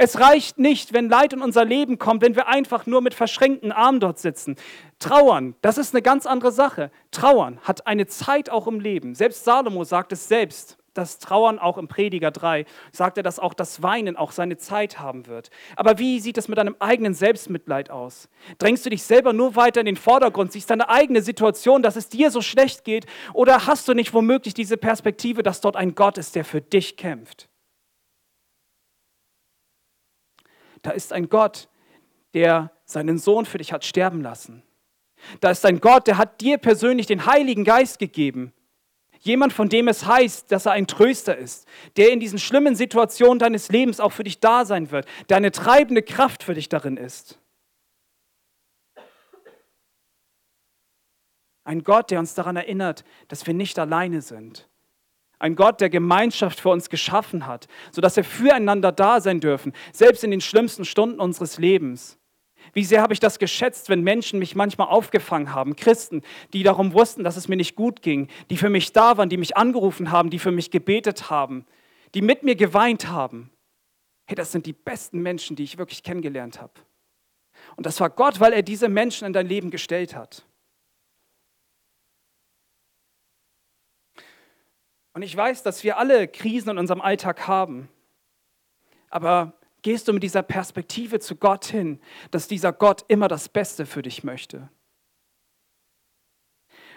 Es 0.00 0.20
reicht 0.20 0.58
nicht, 0.58 0.92
wenn 0.92 1.08
Leid 1.08 1.32
in 1.32 1.42
unser 1.42 1.64
Leben 1.64 1.98
kommt, 1.98 2.22
wenn 2.22 2.36
wir 2.36 2.46
einfach 2.46 2.86
nur 2.86 3.00
mit 3.00 3.14
verschränkten 3.14 3.72
Armen 3.72 3.98
dort 3.98 4.20
sitzen. 4.20 4.54
Trauern, 5.00 5.56
das 5.60 5.76
ist 5.76 5.92
eine 5.92 6.02
ganz 6.02 6.24
andere 6.24 6.52
Sache. 6.52 6.92
Trauern 7.10 7.58
hat 7.64 7.88
eine 7.88 8.06
Zeit 8.06 8.48
auch 8.48 8.68
im 8.68 8.78
Leben. 8.78 9.16
Selbst 9.16 9.42
Salomo 9.42 9.82
sagt 9.82 10.12
es 10.12 10.28
selbst, 10.28 10.78
dass 10.94 11.18
Trauern 11.18 11.58
auch 11.58 11.78
im 11.78 11.88
Prediger 11.88 12.30
3, 12.30 12.64
sagt 12.92 13.16
er, 13.16 13.24
dass 13.24 13.40
auch 13.40 13.54
das 13.54 13.82
Weinen 13.82 14.16
auch 14.16 14.30
seine 14.30 14.56
Zeit 14.56 15.00
haben 15.00 15.26
wird. 15.26 15.50
Aber 15.74 15.98
wie 15.98 16.20
sieht 16.20 16.38
es 16.38 16.46
mit 16.46 16.58
deinem 16.58 16.76
eigenen 16.78 17.14
Selbstmitleid 17.14 17.90
aus? 17.90 18.28
Drängst 18.58 18.86
du 18.86 18.90
dich 18.90 19.02
selber 19.02 19.32
nur 19.32 19.56
weiter 19.56 19.80
in 19.80 19.86
den 19.86 19.96
Vordergrund, 19.96 20.52
siehst 20.52 20.70
deine 20.70 20.88
eigene 20.88 21.22
Situation, 21.22 21.82
dass 21.82 21.96
es 21.96 22.08
dir 22.08 22.30
so 22.30 22.40
schlecht 22.40 22.84
geht? 22.84 23.06
Oder 23.32 23.66
hast 23.66 23.88
du 23.88 23.94
nicht 23.94 24.14
womöglich 24.14 24.54
diese 24.54 24.76
Perspektive, 24.76 25.42
dass 25.42 25.60
dort 25.60 25.74
ein 25.74 25.96
Gott 25.96 26.18
ist, 26.18 26.36
der 26.36 26.44
für 26.44 26.60
dich 26.60 26.96
kämpft? 26.96 27.47
Da 30.82 30.90
ist 30.90 31.12
ein 31.12 31.28
Gott, 31.28 31.68
der 32.34 32.72
seinen 32.84 33.18
Sohn 33.18 33.46
für 33.46 33.58
dich 33.58 33.72
hat 33.72 33.84
sterben 33.84 34.22
lassen. 34.22 34.62
Da 35.40 35.50
ist 35.50 35.64
ein 35.66 35.80
Gott, 35.80 36.06
der 36.06 36.18
hat 36.18 36.40
dir 36.40 36.58
persönlich 36.58 37.06
den 37.06 37.26
Heiligen 37.26 37.64
Geist 37.64 37.98
gegeben. 37.98 38.52
Jemand, 39.20 39.52
von 39.52 39.68
dem 39.68 39.88
es 39.88 40.06
heißt, 40.06 40.52
dass 40.52 40.66
er 40.66 40.72
ein 40.72 40.86
Tröster 40.86 41.36
ist, 41.36 41.66
der 41.96 42.12
in 42.12 42.20
diesen 42.20 42.38
schlimmen 42.38 42.76
Situationen 42.76 43.38
deines 43.38 43.68
Lebens 43.68 43.98
auch 43.98 44.12
für 44.12 44.22
dich 44.22 44.38
da 44.38 44.64
sein 44.64 44.90
wird, 44.92 45.06
der 45.28 45.38
eine 45.38 45.50
treibende 45.50 46.02
Kraft 46.02 46.44
für 46.44 46.54
dich 46.54 46.68
darin 46.68 46.96
ist. 46.96 47.38
Ein 51.64 51.82
Gott, 51.82 52.10
der 52.10 52.20
uns 52.20 52.34
daran 52.34 52.56
erinnert, 52.56 53.04
dass 53.26 53.46
wir 53.46 53.54
nicht 53.54 53.78
alleine 53.78 54.22
sind. 54.22 54.68
Ein 55.38 55.54
Gott, 55.54 55.80
der 55.80 55.90
Gemeinschaft 55.90 56.60
für 56.60 56.70
uns 56.70 56.90
geschaffen 56.90 57.46
hat, 57.46 57.68
sodass 57.92 58.16
wir 58.16 58.24
füreinander 58.24 58.90
da 58.92 59.20
sein 59.20 59.40
dürfen, 59.40 59.72
selbst 59.92 60.24
in 60.24 60.30
den 60.30 60.40
schlimmsten 60.40 60.84
Stunden 60.84 61.20
unseres 61.20 61.58
Lebens. 61.58 62.18
Wie 62.72 62.84
sehr 62.84 63.02
habe 63.02 63.12
ich 63.12 63.20
das 63.20 63.38
geschätzt, 63.38 63.88
wenn 63.88 64.02
Menschen 64.02 64.38
mich 64.38 64.54
manchmal 64.54 64.88
aufgefangen 64.88 65.54
haben, 65.54 65.76
Christen, 65.76 66.22
die 66.52 66.62
darum 66.62 66.92
wussten, 66.92 67.24
dass 67.24 67.36
es 67.36 67.48
mir 67.48 67.56
nicht 67.56 67.76
gut 67.76 68.02
ging, 68.02 68.28
die 68.50 68.56
für 68.56 68.68
mich 68.68 68.92
da 68.92 69.16
waren, 69.16 69.28
die 69.28 69.36
mich 69.36 69.56
angerufen 69.56 70.10
haben, 70.10 70.30
die 70.30 70.38
für 70.38 70.50
mich 70.50 70.70
gebetet 70.70 71.30
haben, 71.30 71.64
die 72.14 72.22
mit 72.22 72.42
mir 72.42 72.56
geweint 72.56 73.08
haben, 73.08 73.50
hey, 74.26 74.34
das 74.34 74.52
sind 74.52 74.66
die 74.66 74.72
besten 74.72 75.20
Menschen, 75.20 75.56
die 75.56 75.64
ich 75.64 75.78
wirklich 75.78 76.02
kennengelernt 76.02 76.60
habe. 76.60 76.72
Und 77.76 77.86
das 77.86 78.00
war 78.00 78.10
Gott, 78.10 78.40
weil 78.40 78.52
er 78.52 78.62
diese 78.62 78.88
Menschen 78.88 79.26
in 79.26 79.32
dein 79.32 79.46
Leben 79.46 79.70
gestellt 79.70 80.14
hat. 80.14 80.44
Und 85.18 85.22
ich 85.22 85.36
weiß, 85.36 85.64
dass 85.64 85.82
wir 85.82 85.98
alle 85.98 86.28
Krisen 86.28 86.70
in 86.70 86.78
unserem 86.78 87.00
Alltag 87.00 87.48
haben. 87.48 87.88
Aber 89.10 89.54
gehst 89.82 90.06
du 90.06 90.12
mit 90.12 90.22
dieser 90.22 90.44
Perspektive 90.44 91.18
zu 91.18 91.34
Gott 91.34 91.64
hin, 91.64 92.00
dass 92.30 92.46
dieser 92.46 92.72
Gott 92.72 93.04
immer 93.08 93.26
das 93.26 93.48
Beste 93.48 93.84
für 93.84 94.02
dich 94.02 94.22
möchte? 94.22 94.68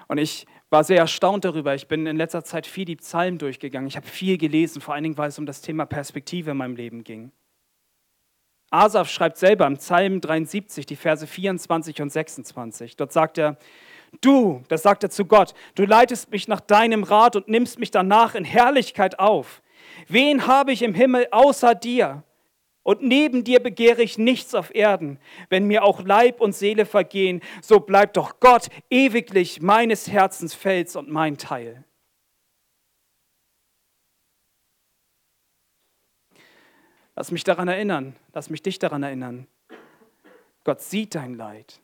Und 0.08 0.20
ich 0.20 0.46
war 0.70 0.84
sehr 0.84 1.00
erstaunt 1.00 1.46
darüber. 1.46 1.74
Ich 1.74 1.88
bin 1.88 2.06
in 2.06 2.16
letzter 2.16 2.44
Zeit 2.44 2.68
viel 2.68 2.86
die 2.86 2.98
Psalmen 2.98 3.40
durchgegangen. 3.40 3.88
Ich 3.88 3.98
habe 3.98 4.06
viel 4.06 4.38
gelesen, 4.38 4.84
vor 4.84 4.94
allen 4.94 5.02
Dingen, 5.02 5.18
weil 5.18 5.30
es 5.30 5.40
um 5.40 5.48
das 5.48 5.62
Thema 5.62 5.88
Perspektive 5.88 6.52
in 6.52 6.58
meinem 6.58 6.76
Leben 6.76 7.04
ging. 7.04 7.32
Asaf 8.70 9.10
schreibt 9.10 9.38
selber 9.38 9.66
im 9.66 9.78
Psalm 9.78 10.22
73, 10.22 10.86
die 10.86 10.96
Verse 10.96 11.26
24 11.26 12.00
und 12.04 12.12
26. 12.12 12.98
Dort 12.98 13.14
sagt 13.14 13.40
er, 13.40 13.58
Du, 14.20 14.62
das 14.68 14.84
sagt 14.84 15.04
er 15.04 15.10
zu 15.10 15.26
Gott, 15.26 15.54
du 15.76 15.86
leitest 15.86 16.32
mich 16.32 16.48
nach 16.48 16.60
deinem 16.60 17.04
Rat 17.04 17.36
und 17.36 17.48
nimmst 17.48 17.80
mich 17.80 17.92
danach 17.92 18.36
in 18.36 18.44
Herrlichkeit 18.44 19.20
auf. 19.20 19.62
Wen 20.08 20.48
habe 20.48 20.74
ich 20.74 20.82
im 20.82 20.94
Himmel 20.94 21.28
außer 21.32 21.74
dir? 21.76 22.24
Und 22.84 23.04
neben 23.04 23.44
dir 23.44 23.62
begehre 23.62 24.02
ich 24.02 24.18
nichts 24.18 24.56
auf 24.56 24.74
Erden. 24.74 25.20
Wenn 25.50 25.68
mir 25.68 25.84
auch 25.84 26.02
Leib 26.04 26.42
und 26.42 26.54
Seele 26.54 26.86
vergehen, 26.86 27.42
so 27.62 27.80
bleibt 27.80 28.18
doch 28.18 28.40
Gott 28.40 28.68
ewiglich 28.90 29.62
meines 29.62 30.12
Herzens 30.12 30.56
Fels 30.56 30.96
und 30.96 31.10
mein 31.10 31.38
Teil. 31.38 31.84
Lass 37.16 37.32
mich 37.32 37.44
daran 37.44 37.68
erinnern, 37.68 38.16
lass 38.34 38.50
mich 38.50 38.64
dich 38.64 38.80
daran 38.80 39.04
erinnern. 39.04 39.48
Gott 40.64 40.82
sieht 40.82 41.14
dein 41.14 41.36
Leid. 41.36 41.80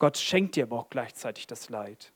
Gott 0.00 0.16
schenkt 0.16 0.56
dir 0.56 0.64
aber 0.64 0.78
auch 0.78 0.88
gleichzeitig 0.88 1.46
das 1.46 1.68
Leid. 1.68 2.12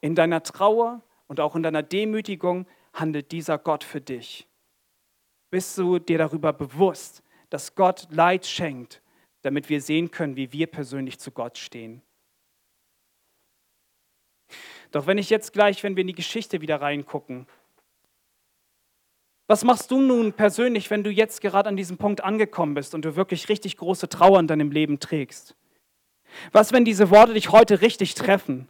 In 0.00 0.14
deiner 0.14 0.42
Trauer 0.42 1.02
und 1.26 1.40
auch 1.40 1.56
in 1.56 1.64
deiner 1.64 1.82
Demütigung 1.82 2.66
handelt 2.94 3.32
dieser 3.32 3.58
Gott 3.58 3.82
für 3.82 4.00
dich. 4.00 4.46
Bist 5.50 5.76
du 5.76 5.98
dir 5.98 6.16
darüber 6.16 6.52
bewusst, 6.52 7.24
dass 7.50 7.74
Gott 7.74 8.06
Leid 8.10 8.46
schenkt, 8.46 9.02
damit 9.42 9.68
wir 9.68 9.82
sehen 9.82 10.12
können, 10.12 10.36
wie 10.36 10.52
wir 10.52 10.68
persönlich 10.68 11.18
zu 11.18 11.32
Gott 11.32 11.58
stehen? 11.58 12.02
Doch 14.92 15.08
wenn 15.08 15.18
ich 15.18 15.30
jetzt 15.30 15.52
gleich, 15.52 15.82
wenn 15.82 15.96
wir 15.96 16.02
in 16.02 16.06
die 16.06 16.14
Geschichte 16.14 16.60
wieder 16.60 16.80
reingucken, 16.80 17.48
was 19.48 19.64
machst 19.64 19.90
du 19.90 20.00
nun 20.00 20.34
persönlich, 20.34 20.88
wenn 20.90 21.02
du 21.02 21.10
jetzt 21.10 21.40
gerade 21.40 21.68
an 21.68 21.76
diesem 21.76 21.96
Punkt 21.96 22.22
angekommen 22.22 22.74
bist 22.74 22.94
und 22.94 23.04
du 23.04 23.16
wirklich 23.16 23.48
richtig 23.48 23.76
große 23.78 24.08
Trauer 24.08 24.38
in 24.38 24.46
deinem 24.46 24.70
Leben 24.70 25.00
trägst? 25.00 25.57
Was, 26.52 26.72
wenn 26.72 26.84
diese 26.84 27.10
Worte 27.10 27.34
dich 27.34 27.50
heute 27.50 27.80
richtig 27.80 28.14
treffen 28.14 28.68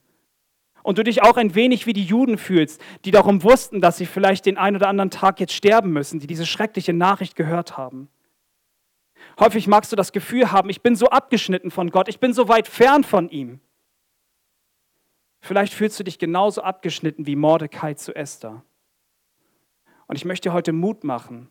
und 0.83 0.99
du 0.99 1.05
dich 1.05 1.23
auch 1.23 1.37
ein 1.37 1.55
wenig 1.55 1.87
wie 1.87 1.93
die 1.93 2.05
Juden 2.05 2.39
fühlst, 2.39 2.81
die 3.05 3.11
darum 3.11 3.43
wussten, 3.43 3.81
dass 3.81 3.97
sie 3.97 4.07
vielleicht 4.07 4.47
den 4.47 4.57
einen 4.59 4.77
oder 4.77 4.89
anderen 4.89 5.11
Tag 5.11 5.41
jetzt 5.41 5.53
sterben 5.53 5.93
müssen, 5.93 6.21
die 6.21 6.27
diese 6.27 6.47
schreckliche 6.47 6.93
Nachricht 6.93 7.37
gehört 7.37 7.77
haben? 7.77 8.09
Häufig 9.39 9.67
magst 9.67 9.93
du 9.93 9.97
das 9.97 10.13
Gefühl 10.13 10.53
haben, 10.53 10.71
ich 10.71 10.83
bin 10.83 10.97
so 10.97 11.09
abgeschnitten 11.09 11.71
von 11.71 11.91
Gott, 11.91 12.09
ich 12.09 12.21
bin 12.21 12.33
so 12.33 12.49
weit 12.49 12.69
fern 12.69 13.05
von 13.05 13.29
ihm. 13.29 13.61
Vielleicht 15.41 15.73
fühlst 15.73 15.99
du 16.01 16.05
dich 16.05 16.19
genauso 16.19 16.63
abgeschnitten 16.63 17.27
wie 17.27 17.37
Mordecai 17.37 17.95
zu 17.95 18.15
Esther. 18.15 18.65
Und 20.07 20.17
ich 20.17 20.25
möchte 20.25 20.53
heute 20.53 20.73
Mut 20.73 21.05
machen, 21.05 21.51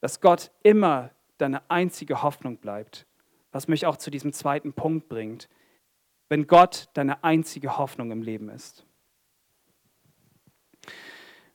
dass 0.00 0.20
Gott 0.20 0.52
immer 0.62 1.10
deine 1.38 1.68
einzige 1.70 2.22
Hoffnung 2.22 2.58
bleibt 2.58 3.06
was 3.54 3.68
mich 3.68 3.86
auch 3.86 3.96
zu 3.96 4.10
diesem 4.10 4.32
zweiten 4.32 4.72
Punkt 4.72 5.08
bringt, 5.08 5.48
wenn 6.28 6.48
Gott 6.48 6.88
deine 6.94 7.22
einzige 7.22 7.78
Hoffnung 7.78 8.10
im 8.10 8.20
Leben 8.20 8.48
ist. 8.48 8.84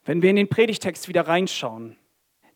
Wenn 0.06 0.22
wir 0.22 0.30
in 0.30 0.38
den 0.38 0.48
Predigtext 0.48 1.10
wieder 1.10 1.28
reinschauen, 1.28 1.98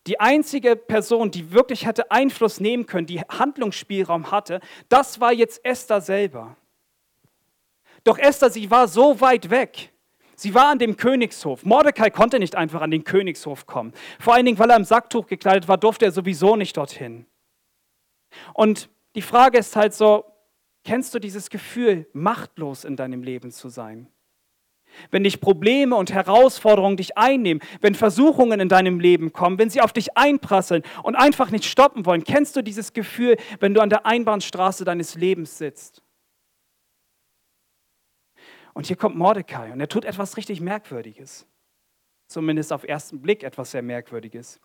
die 0.06 0.18
einzige 0.18 0.76
Person, 0.76 1.30
die 1.30 1.52
wirklich 1.52 1.84
hätte 1.84 2.10
Einfluss 2.10 2.58
nehmen 2.58 2.86
können, 2.86 3.06
die 3.06 3.20
Handlungsspielraum 3.20 4.30
hatte, 4.30 4.60
das 4.88 5.20
war 5.20 5.32
jetzt 5.34 5.62
Esther 5.62 6.00
selber. 6.00 6.56
Doch 8.02 8.16
Esther, 8.16 8.48
sie 8.48 8.70
war 8.70 8.88
so 8.88 9.20
weit 9.20 9.50
weg. 9.50 9.92
Sie 10.36 10.54
war 10.54 10.70
an 10.70 10.78
dem 10.78 10.96
Königshof. 10.96 11.66
Mordecai 11.66 12.08
konnte 12.08 12.38
nicht 12.38 12.54
einfach 12.54 12.80
an 12.80 12.90
den 12.90 13.04
Königshof 13.04 13.66
kommen. 13.66 13.92
Vor 14.18 14.32
allen 14.32 14.46
Dingen, 14.46 14.58
weil 14.58 14.70
er 14.70 14.76
im 14.76 14.84
Sacktuch 14.84 15.26
gekleidet 15.26 15.68
war, 15.68 15.76
durfte 15.76 16.06
er 16.06 16.12
sowieso 16.12 16.56
nicht 16.56 16.78
dorthin. 16.78 17.26
Und 18.54 18.88
die 19.14 19.22
Frage 19.22 19.58
ist 19.58 19.76
halt 19.76 19.94
so, 19.94 20.24
kennst 20.84 21.14
du 21.14 21.18
dieses 21.18 21.50
Gefühl, 21.50 22.08
machtlos 22.12 22.84
in 22.84 22.96
deinem 22.96 23.22
Leben 23.22 23.50
zu 23.50 23.68
sein? 23.68 24.08
Wenn 25.10 25.24
dich 25.24 25.40
Probleme 25.40 25.96
und 25.96 26.12
Herausforderungen 26.12 26.96
dich 26.96 27.18
einnehmen, 27.18 27.62
wenn 27.80 27.94
Versuchungen 27.94 28.60
in 28.60 28.68
deinem 28.68 29.00
Leben 29.00 29.32
kommen, 29.32 29.58
wenn 29.58 29.70
sie 29.70 29.80
auf 29.80 29.92
dich 29.92 30.16
einprasseln 30.16 30.82
und 31.02 31.16
einfach 31.16 31.50
nicht 31.50 31.64
stoppen 31.64 32.06
wollen, 32.06 32.22
kennst 32.22 32.54
du 32.54 32.62
dieses 32.62 32.92
Gefühl, 32.92 33.36
wenn 33.58 33.74
du 33.74 33.80
an 33.80 33.90
der 33.90 34.06
Einbahnstraße 34.06 34.84
deines 34.84 35.16
Lebens 35.16 35.58
sitzt? 35.58 36.02
Und 38.72 38.86
hier 38.86 38.96
kommt 38.96 39.16
Mordecai 39.16 39.72
und 39.72 39.80
er 39.80 39.88
tut 39.88 40.04
etwas 40.04 40.36
richtig 40.36 40.60
Merkwürdiges. 40.60 41.46
Zumindest 42.28 42.72
auf 42.72 42.84
ersten 42.84 43.20
Blick 43.20 43.42
etwas 43.42 43.70
sehr 43.70 43.82
Merkwürdiges. 43.82 44.60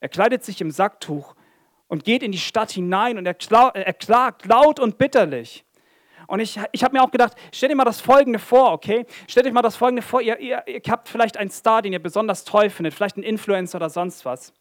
Er 0.00 0.08
kleidet 0.08 0.44
sich 0.44 0.60
im 0.60 0.70
Sacktuch 0.70 1.34
und 1.88 2.04
geht 2.04 2.22
in 2.22 2.32
die 2.32 2.38
Stadt 2.38 2.70
hinein 2.70 3.18
und 3.18 3.26
er, 3.26 3.36
er 3.74 3.92
klagt 3.94 4.46
laut 4.46 4.78
und 4.78 4.98
bitterlich. 4.98 5.64
Und 6.26 6.40
ich, 6.40 6.60
ich 6.72 6.84
habe 6.84 6.94
mir 6.94 7.02
auch 7.02 7.10
gedacht, 7.10 7.32
stell 7.52 7.70
dir 7.70 7.74
mal 7.74 7.84
das 7.84 8.02
Folgende 8.02 8.38
vor, 8.38 8.72
okay? 8.72 9.06
Stell 9.26 9.44
dir 9.44 9.52
mal 9.52 9.62
das 9.62 9.76
Folgende 9.76 10.02
vor, 10.02 10.20
ihr, 10.20 10.38
ihr, 10.38 10.62
ihr 10.66 10.82
habt 10.90 11.08
vielleicht 11.08 11.38
einen 11.38 11.50
Star, 11.50 11.80
den 11.80 11.94
ihr 11.94 12.02
besonders 12.02 12.44
toll 12.44 12.68
findet, 12.68 12.92
vielleicht 12.92 13.16
einen 13.16 13.24
Influencer 13.24 13.76
oder 13.78 13.88
sonst 13.88 14.26
was. 14.26 14.52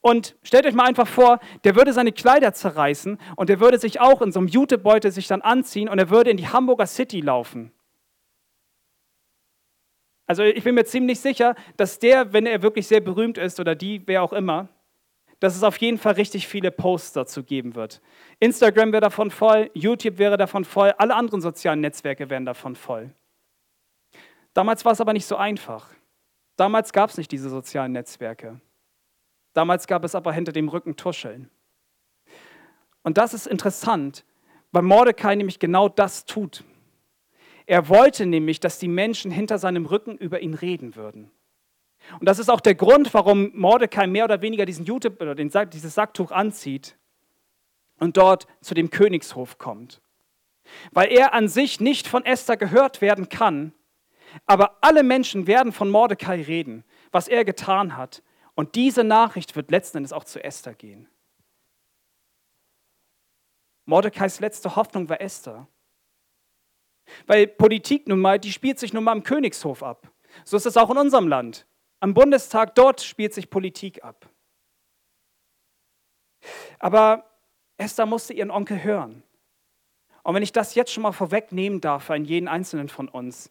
Und 0.00 0.36
stellt 0.42 0.66
euch 0.66 0.74
mal 0.74 0.84
einfach 0.84 1.06
vor, 1.06 1.38
der 1.64 1.76
würde 1.76 1.92
seine 1.92 2.12
Kleider 2.12 2.52
zerreißen 2.52 3.18
und 3.36 3.48
der 3.48 3.60
würde 3.60 3.78
sich 3.78 4.00
auch 4.00 4.22
in 4.22 4.32
so 4.32 4.40
einem 4.40 4.48
Jutebeutel 4.48 5.12
sich 5.12 5.28
dann 5.28 5.40
anziehen 5.40 5.88
und 5.88 5.98
er 5.98 6.10
würde 6.10 6.30
in 6.30 6.36
die 6.36 6.48
Hamburger 6.48 6.86
City 6.86 7.20
laufen. 7.20 7.72
Also 10.26 10.42
ich 10.42 10.64
bin 10.64 10.74
mir 10.74 10.84
ziemlich 10.84 11.20
sicher, 11.20 11.54
dass 11.76 12.00
der, 12.00 12.32
wenn 12.32 12.46
er 12.46 12.62
wirklich 12.62 12.88
sehr 12.88 13.00
berühmt 13.00 13.38
ist 13.38 13.60
oder 13.60 13.76
die, 13.76 14.02
wer 14.06 14.22
auch 14.22 14.32
immer, 14.32 14.68
dass 15.40 15.56
es 15.56 15.62
auf 15.62 15.76
jeden 15.78 15.98
Fall 15.98 16.14
richtig 16.14 16.48
viele 16.48 16.70
Posts 16.70 17.12
dazu 17.12 17.42
geben 17.42 17.74
wird. 17.74 18.00
Instagram 18.40 18.92
wäre 18.92 19.02
davon 19.02 19.30
voll, 19.30 19.70
YouTube 19.74 20.18
wäre 20.18 20.36
davon 20.36 20.64
voll, 20.64 20.92
alle 20.98 21.14
anderen 21.14 21.40
sozialen 21.40 21.80
Netzwerke 21.80 22.30
wären 22.30 22.44
davon 22.44 22.74
voll. 22.74 23.14
Damals 24.54 24.84
war 24.84 24.92
es 24.92 25.00
aber 25.00 25.12
nicht 25.12 25.26
so 25.26 25.36
einfach. 25.36 25.90
Damals 26.56 26.92
gab 26.92 27.10
es 27.10 27.18
nicht 27.18 27.30
diese 27.30 27.50
sozialen 27.50 27.92
Netzwerke. 27.92 28.60
Damals 29.52 29.86
gab 29.86 30.04
es 30.04 30.14
aber 30.14 30.32
hinter 30.32 30.52
dem 30.52 30.68
Rücken 30.68 30.96
Tuscheln. 30.96 31.50
Und 33.02 33.18
das 33.18 33.34
ist 33.34 33.46
interessant, 33.46 34.24
weil 34.72 34.82
Mordecai 34.82 35.34
nämlich 35.34 35.58
genau 35.58 35.88
das 35.88 36.24
tut. 36.24 36.64
Er 37.66 37.88
wollte 37.88 38.26
nämlich, 38.26 38.60
dass 38.60 38.78
die 38.78 38.88
Menschen 38.88 39.30
hinter 39.30 39.58
seinem 39.58 39.86
Rücken 39.86 40.16
über 40.16 40.40
ihn 40.40 40.54
reden 40.54 40.96
würden. 40.96 41.30
Und 42.20 42.28
das 42.28 42.38
ist 42.38 42.50
auch 42.50 42.60
der 42.60 42.74
Grund, 42.74 43.12
warum 43.14 43.50
Mordecai 43.54 44.06
mehr 44.06 44.24
oder 44.24 44.40
weniger 44.40 44.64
diesen 44.64 44.84
Jute, 44.84 45.10
oder 45.10 45.34
den, 45.34 45.50
dieses 45.72 45.94
Sacktuch 45.94 46.30
anzieht 46.30 46.96
und 47.98 48.16
dort 48.16 48.46
zu 48.60 48.74
dem 48.74 48.90
Königshof 48.90 49.58
kommt. 49.58 50.00
Weil 50.92 51.12
er 51.12 51.34
an 51.34 51.48
sich 51.48 51.80
nicht 51.80 52.08
von 52.08 52.24
Esther 52.24 52.56
gehört 52.56 53.00
werden 53.00 53.28
kann, 53.28 53.72
aber 54.46 54.78
alle 54.80 55.02
Menschen 55.02 55.46
werden 55.46 55.72
von 55.72 55.90
Mordecai 55.90 56.42
reden, 56.42 56.84
was 57.12 57.28
er 57.28 57.44
getan 57.44 57.96
hat. 57.96 58.22
Und 58.54 58.74
diese 58.74 59.04
Nachricht 59.04 59.56
wird 59.56 59.70
letzten 59.70 59.98
Endes 59.98 60.12
auch 60.12 60.24
zu 60.24 60.42
Esther 60.42 60.74
gehen. 60.74 61.08
Mordecais 63.84 64.40
letzte 64.40 64.74
Hoffnung 64.76 65.08
war 65.08 65.20
Esther. 65.20 65.68
Weil 67.26 67.46
Politik 67.46 68.08
nun 68.08 68.20
mal, 68.20 68.38
die 68.38 68.52
spielt 68.52 68.78
sich 68.78 68.92
nun 68.92 69.04
mal 69.04 69.14
im 69.14 69.22
Königshof 69.22 69.82
ab. 69.82 70.10
So 70.44 70.56
ist 70.56 70.66
es 70.66 70.76
auch 70.76 70.90
in 70.90 70.98
unserem 70.98 71.28
Land. 71.28 71.66
Am 72.06 72.14
Bundestag, 72.14 72.76
dort 72.76 73.00
spielt 73.00 73.34
sich 73.34 73.50
Politik 73.50 74.04
ab. 74.04 74.30
Aber 76.78 77.24
Esther 77.78 78.06
musste 78.06 78.32
ihren 78.32 78.52
Onkel 78.52 78.84
hören. 78.84 79.24
Und 80.22 80.36
wenn 80.36 80.42
ich 80.44 80.52
das 80.52 80.76
jetzt 80.76 80.92
schon 80.92 81.02
mal 81.02 81.10
vorwegnehmen 81.10 81.80
darf 81.80 82.08
an 82.10 82.24
jeden 82.24 82.46
einzelnen 82.46 82.88
von 82.88 83.08
uns, 83.08 83.50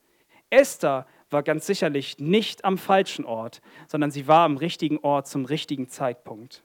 Esther 0.49 1.05
war 1.29 1.43
ganz 1.43 1.65
sicherlich 1.65 2.17
nicht 2.19 2.63
am 2.63 2.77
falschen 2.77 3.25
Ort, 3.25 3.59
sondern 3.89 4.09
sie 4.09 4.25
war 4.25 4.45
am 4.45 4.55
richtigen 4.55 4.99
Ort 4.99 5.27
zum 5.27 5.43
richtigen 5.43 5.89
Zeitpunkt. 5.89 6.63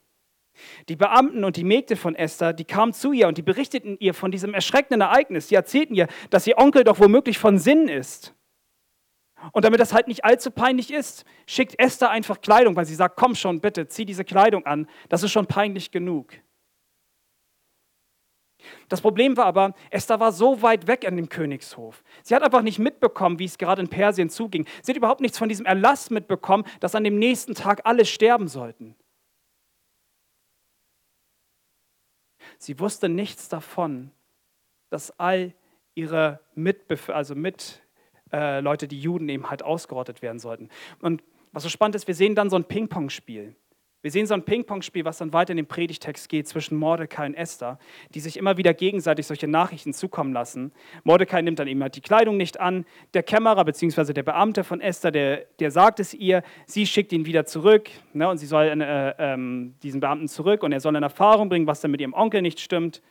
Die 0.89 0.95
Beamten 0.95 1.43
und 1.43 1.57
die 1.57 1.65
Mägde 1.65 1.97
von 1.97 2.15
Esther, 2.15 2.53
die 2.53 2.67
kamen 2.67 2.93
zu 2.93 3.11
ihr 3.11 3.27
und 3.27 3.37
die 3.37 3.43
berichteten 3.43 3.97
ihr 3.99 4.15
von 4.15 4.31
diesem 4.31 4.55
erschreckenden 4.55 5.01
Ereignis. 5.01 5.49
Die 5.49 5.57
erzählten 5.57 5.97
ihr, 5.97 6.07
dass 6.31 6.47
ihr 6.47 6.57
Onkel 6.57 6.85
doch 6.85 7.01
womöglich 7.01 7.41
von 7.41 7.59
Sinn 7.59 7.89
ist. 7.89 8.33
Und 9.53 9.65
damit 9.65 9.81
das 9.81 9.93
halt 9.93 10.09
nicht 10.09 10.25
allzu 10.25 10.51
peinlich 10.51 10.93
ist, 10.93 11.25
schickt 11.47 11.79
Esther 11.79 12.11
einfach 12.11 12.41
Kleidung, 12.41 12.77
weil 12.77 12.85
sie 12.85 12.95
sagt, 12.95 13.17
komm 13.17 13.35
schon, 13.35 13.61
bitte, 13.61 13.89
zieh 13.89 14.05
diese 14.05 14.25
Kleidung 14.25 14.67
an. 14.67 14.89
Das 15.09 15.23
ist 15.23 15.33
schon 15.33 15.47
peinlich 15.47 15.91
genug. 15.91 16.33
Das 18.89 19.01
Problem 19.01 19.37
war 19.37 19.47
aber, 19.47 19.75
Esther 19.91 20.21
war 20.21 20.33
so 20.33 20.63
weit 20.63 20.87
weg 20.87 21.07
an 21.07 21.17
dem 21.17 21.29
Königshof. 21.29 22.03
Sie 22.23 22.35
hat 22.35 22.43
einfach 22.43 22.63
nicht 22.63 22.79
mitbekommen, 22.79 23.39
wie 23.39 23.45
es 23.45 23.57
gerade 23.57 23.81
in 23.81 23.89
Persien 23.89 24.29
zuging. 24.29 24.67
Sie 24.83 24.93
hat 24.93 24.97
überhaupt 24.97 25.21
nichts 25.21 25.39
von 25.39 25.49
diesem 25.49 25.67
Erlass 25.67 26.11
mitbekommen, 26.11 26.65
dass 26.81 26.95
an 26.95 27.05
dem 27.05 27.19
nächsten 27.19 27.55
Tag 27.55 27.81
alle 27.85 28.05
sterben 28.05 28.49
sollten. 28.49 28.95
Sie 32.59 32.79
wusste 32.79 33.09
nichts 33.09 33.49
davon, 33.49 34.11
dass 34.91 35.19
all 35.19 35.55
ihre 35.95 36.41
Mitbef 36.55 37.09
also 37.09 37.35
mit 37.35 37.81
äh, 38.33 38.61
Leute, 38.61 38.89
die 38.89 39.01
Juden 39.01 39.29
eben 39.29 39.51
halt 39.51 39.63
ausgerottet 39.63 40.23
werden 40.23 40.39
sollten. 40.39 40.69
Und 41.01 41.23
was 41.53 41.63
so 41.63 41.69
spannend 41.69 41.97
ist, 41.97 42.07
wir 42.07 42.15
sehen 42.15 42.35
dann 42.35 42.51
so 42.51 42.57
ein 42.57 42.65
Ping-Pong-Spiel. 42.65 43.55
Wir 44.03 44.11
sehen 44.11 44.27
so 44.27 44.33
ein 44.33 44.45
Ping-Pong-Spiel, 44.45 45.05
was 45.05 45.19
dann 45.19 45.35
weiter 45.35 45.51
in 45.51 45.59
den 45.59 45.67
Predigtext 45.67 46.31
geht 46.31 46.49
zwischen 46.49 46.79
Mordecai 46.79 47.27
und 47.27 47.35
Esther, 47.35 47.79
die 48.15 48.21
sich 48.21 48.39
immer 48.39 48.57
wieder 48.57 48.73
gegenseitig 48.73 49.27
solche 49.27 49.47
Nachrichten 49.47 49.93
zukommen 49.93 50.33
lassen. 50.33 50.73
Mordecai 51.05 51.43
nimmt 51.43 51.59
dann 51.59 51.69
eben 51.69 51.83
halt 51.83 51.97
die 51.97 52.01
Kleidung 52.01 52.39
nicht 52.39 52.59
an. 52.59 52.87
Der 53.13 53.23
Kämmerer 53.23 53.63
bzw. 53.63 54.15
der 54.15 54.23
Beamte 54.23 54.65
von 54.65 54.81
Esther, 54.81 55.11
der, 55.11 55.45
der 55.59 55.71
sagt 55.71 56.01
es 56.01 56.15
ihr, 56.15 56.43
sie 56.67 56.87
schickt 56.87 57.13
ihn 57.13 57.27
wieder 57.27 57.45
zurück 57.45 57.91
ne, 58.15 58.27
und 58.27 58.39
sie 58.39 58.47
soll 58.47 58.65
äh, 58.65 59.11
äh, 59.11 59.73
diesen 59.83 60.01
Beamten 60.01 60.29
zurück 60.29 60.63
und 60.63 60.73
er 60.73 60.81
soll 60.81 60.97
in 60.97 61.03
Erfahrung 61.03 61.51
bringen, 61.51 61.67
was 61.67 61.83
dann 61.83 61.91
mit 61.91 62.01
ihrem 62.01 62.15
Onkel 62.15 62.41
nicht 62.41 62.61
stimmt. 62.61 63.03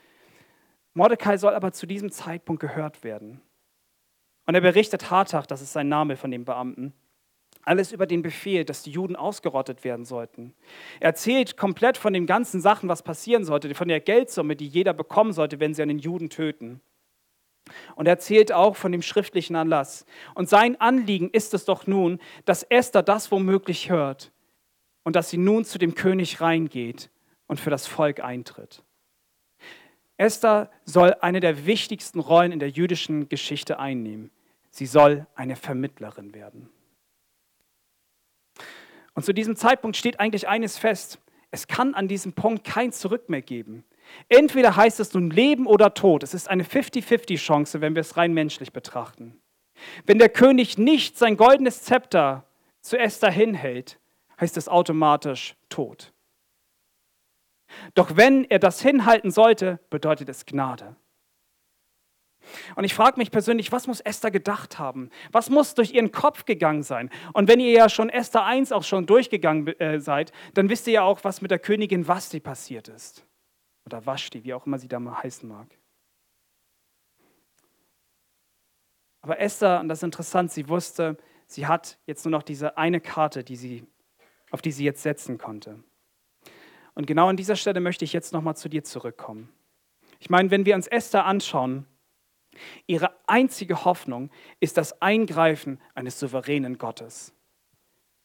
Mordecai 0.95 1.37
soll 1.37 1.53
aber 1.53 1.71
zu 1.71 1.85
diesem 1.85 2.09
Zeitpunkt 2.09 2.61
gehört 2.61 3.03
werden. 3.03 3.41
Und 4.49 4.55
er 4.55 4.61
berichtet 4.61 5.11
Hartach, 5.11 5.45
das 5.45 5.61
ist 5.61 5.73
sein 5.73 5.89
Name 5.89 6.17
von 6.17 6.31
dem 6.31 6.43
Beamten, 6.43 6.91
alles 7.61 7.91
über 7.91 8.07
den 8.07 8.23
Befehl, 8.23 8.65
dass 8.65 8.81
die 8.81 8.89
Juden 8.89 9.15
ausgerottet 9.15 9.83
werden 9.83 10.05
sollten. 10.05 10.55
Er 10.99 11.09
erzählt 11.09 11.55
komplett 11.55 11.97
von 11.97 12.13
den 12.13 12.25
ganzen 12.25 12.59
Sachen, 12.59 12.89
was 12.89 13.03
passieren 13.03 13.45
sollte, 13.45 13.75
von 13.75 13.87
der 13.87 13.99
Geldsumme, 13.99 14.55
die 14.55 14.65
jeder 14.65 14.93
bekommen 14.93 15.33
sollte, 15.33 15.59
wenn 15.59 15.75
sie 15.75 15.83
einen 15.83 15.99
Juden 15.99 16.31
töten. 16.31 16.81
Und 17.93 18.07
er 18.07 18.13
erzählt 18.13 18.51
auch 18.51 18.75
von 18.75 18.91
dem 18.91 19.03
schriftlichen 19.03 19.55
Anlass. 19.55 20.07
Und 20.33 20.49
sein 20.49 20.81
Anliegen 20.81 21.29
ist 21.29 21.53
es 21.53 21.65
doch 21.65 21.85
nun, 21.85 22.17
dass 22.45 22.63
Esther 22.63 23.03
das 23.03 23.31
womöglich 23.31 23.91
hört 23.91 24.31
und 25.03 25.15
dass 25.15 25.29
sie 25.29 25.37
nun 25.37 25.63
zu 25.63 25.77
dem 25.77 25.93
König 25.93 26.41
reingeht 26.41 27.11
und 27.45 27.59
für 27.59 27.69
das 27.69 27.85
Volk 27.85 28.19
eintritt. 28.23 28.83
Esther 30.17 30.71
soll 30.85 31.15
eine 31.21 31.39
der 31.39 31.67
wichtigsten 31.67 32.19
Rollen 32.19 32.51
in 32.51 32.59
der 32.59 32.71
jüdischen 32.71 33.29
Geschichte 33.29 33.77
einnehmen. 33.77 34.31
Sie 34.79 34.85
soll 34.85 35.27
eine 35.35 35.57
Vermittlerin 35.57 36.33
werden. 36.33 36.69
Und 39.13 39.25
zu 39.25 39.33
diesem 39.33 39.57
Zeitpunkt 39.57 39.97
steht 39.97 40.21
eigentlich 40.21 40.47
eines 40.47 40.77
fest. 40.77 41.19
Es 41.51 41.67
kann 41.67 41.95
an 41.95 42.07
diesem 42.07 42.31
Punkt 42.31 42.63
kein 42.63 42.93
Zurück 42.93 43.27
mehr 43.27 43.41
geben. 43.41 43.83
Entweder 44.29 44.77
heißt 44.77 45.01
es 45.01 45.13
nun 45.13 45.31
Leben 45.31 45.67
oder 45.67 45.93
Tod. 45.93 46.23
Es 46.23 46.33
ist 46.33 46.49
eine 46.49 46.63
50-50-Chance, 46.63 47.81
wenn 47.81 47.93
wir 47.93 47.99
es 47.99 48.15
rein 48.15 48.33
menschlich 48.33 48.71
betrachten. 48.71 49.41
Wenn 50.05 50.17
der 50.17 50.29
König 50.29 50.77
nicht 50.77 51.17
sein 51.17 51.35
goldenes 51.35 51.83
Zepter 51.83 52.45
zu 52.79 52.97
Esther 52.97 53.31
hinhält, 53.31 53.99
heißt 54.39 54.55
es 54.55 54.69
automatisch 54.69 55.57
Tod. 55.67 56.13
Doch 57.95 58.15
wenn 58.15 58.45
er 58.45 58.59
das 58.59 58.81
hinhalten 58.81 59.31
sollte, 59.31 59.81
bedeutet 59.89 60.29
es 60.29 60.45
Gnade. 60.45 60.95
Und 62.75 62.83
ich 62.83 62.93
frage 62.93 63.17
mich 63.17 63.31
persönlich, 63.31 63.71
was 63.71 63.87
muss 63.87 63.99
Esther 63.99 64.31
gedacht 64.31 64.79
haben? 64.79 65.09
Was 65.31 65.49
muss 65.49 65.75
durch 65.75 65.93
ihren 65.93 66.11
Kopf 66.11 66.45
gegangen 66.45 66.83
sein? 66.83 67.09
Und 67.33 67.47
wenn 67.47 67.59
ihr 67.59 67.71
ja 67.71 67.89
schon 67.89 68.09
Esther 68.09 68.45
1 68.45 68.71
auch 68.71 68.83
schon 68.83 69.05
durchgegangen 69.05 69.67
äh, 69.79 69.99
seid, 69.99 70.31
dann 70.53 70.69
wisst 70.69 70.87
ihr 70.87 70.93
ja 70.93 71.01
auch, 71.03 71.23
was 71.23 71.41
mit 71.41 71.51
der 71.51 71.59
Königin 71.59 72.07
Vasti 72.07 72.39
passiert 72.39 72.87
ist. 72.87 73.25
Oder 73.85 74.05
Vashti, 74.05 74.43
wie 74.43 74.53
auch 74.53 74.65
immer 74.65 74.77
sie 74.77 74.87
da 74.87 74.99
mal 74.99 75.23
heißen 75.23 75.47
mag. 75.47 75.67
Aber 79.21 79.39
Esther, 79.39 79.79
und 79.79 79.89
das 79.89 79.99
ist 79.99 80.03
interessant, 80.03 80.51
sie 80.51 80.69
wusste, 80.69 81.17
sie 81.47 81.67
hat 81.67 81.97
jetzt 82.05 82.25
nur 82.25 82.31
noch 82.31 82.43
diese 82.43 82.77
eine 82.77 83.01
Karte, 83.01 83.43
die 83.43 83.55
sie, 83.55 83.85
auf 84.51 84.61
die 84.61 84.71
sie 84.71 84.85
jetzt 84.85 85.03
setzen 85.03 85.37
konnte. 85.37 85.83
Und 86.95 87.05
genau 87.05 87.27
an 87.27 87.37
dieser 87.37 87.55
Stelle 87.55 87.79
möchte 87.79 88.05
ich 88.05 88.13
jetzt 88.13 88.33
nochmal 88.33 88.55
zu 88.55 88.69
dir 88.69 88.83
zurückkommen. 88.83 89.49
Ich 90.19 90.29
meine, 90.29 90.51
wenn 90.51 90.65
wir 90.65 90.75
uns 90.75 90.87
Esther 90.87 91.25
anschauen, 91.25 91.85
Ihre 92.87 93.11
einzige 93.27 93.85
Hoffnung 93.85 94.31
ist 94.59 94.77
das 94.77 95.01
Eingreifen 95.01 95.79
eines 95.93 96.19
souveränen 96.19 96.77
Gottes. 96.77 97.33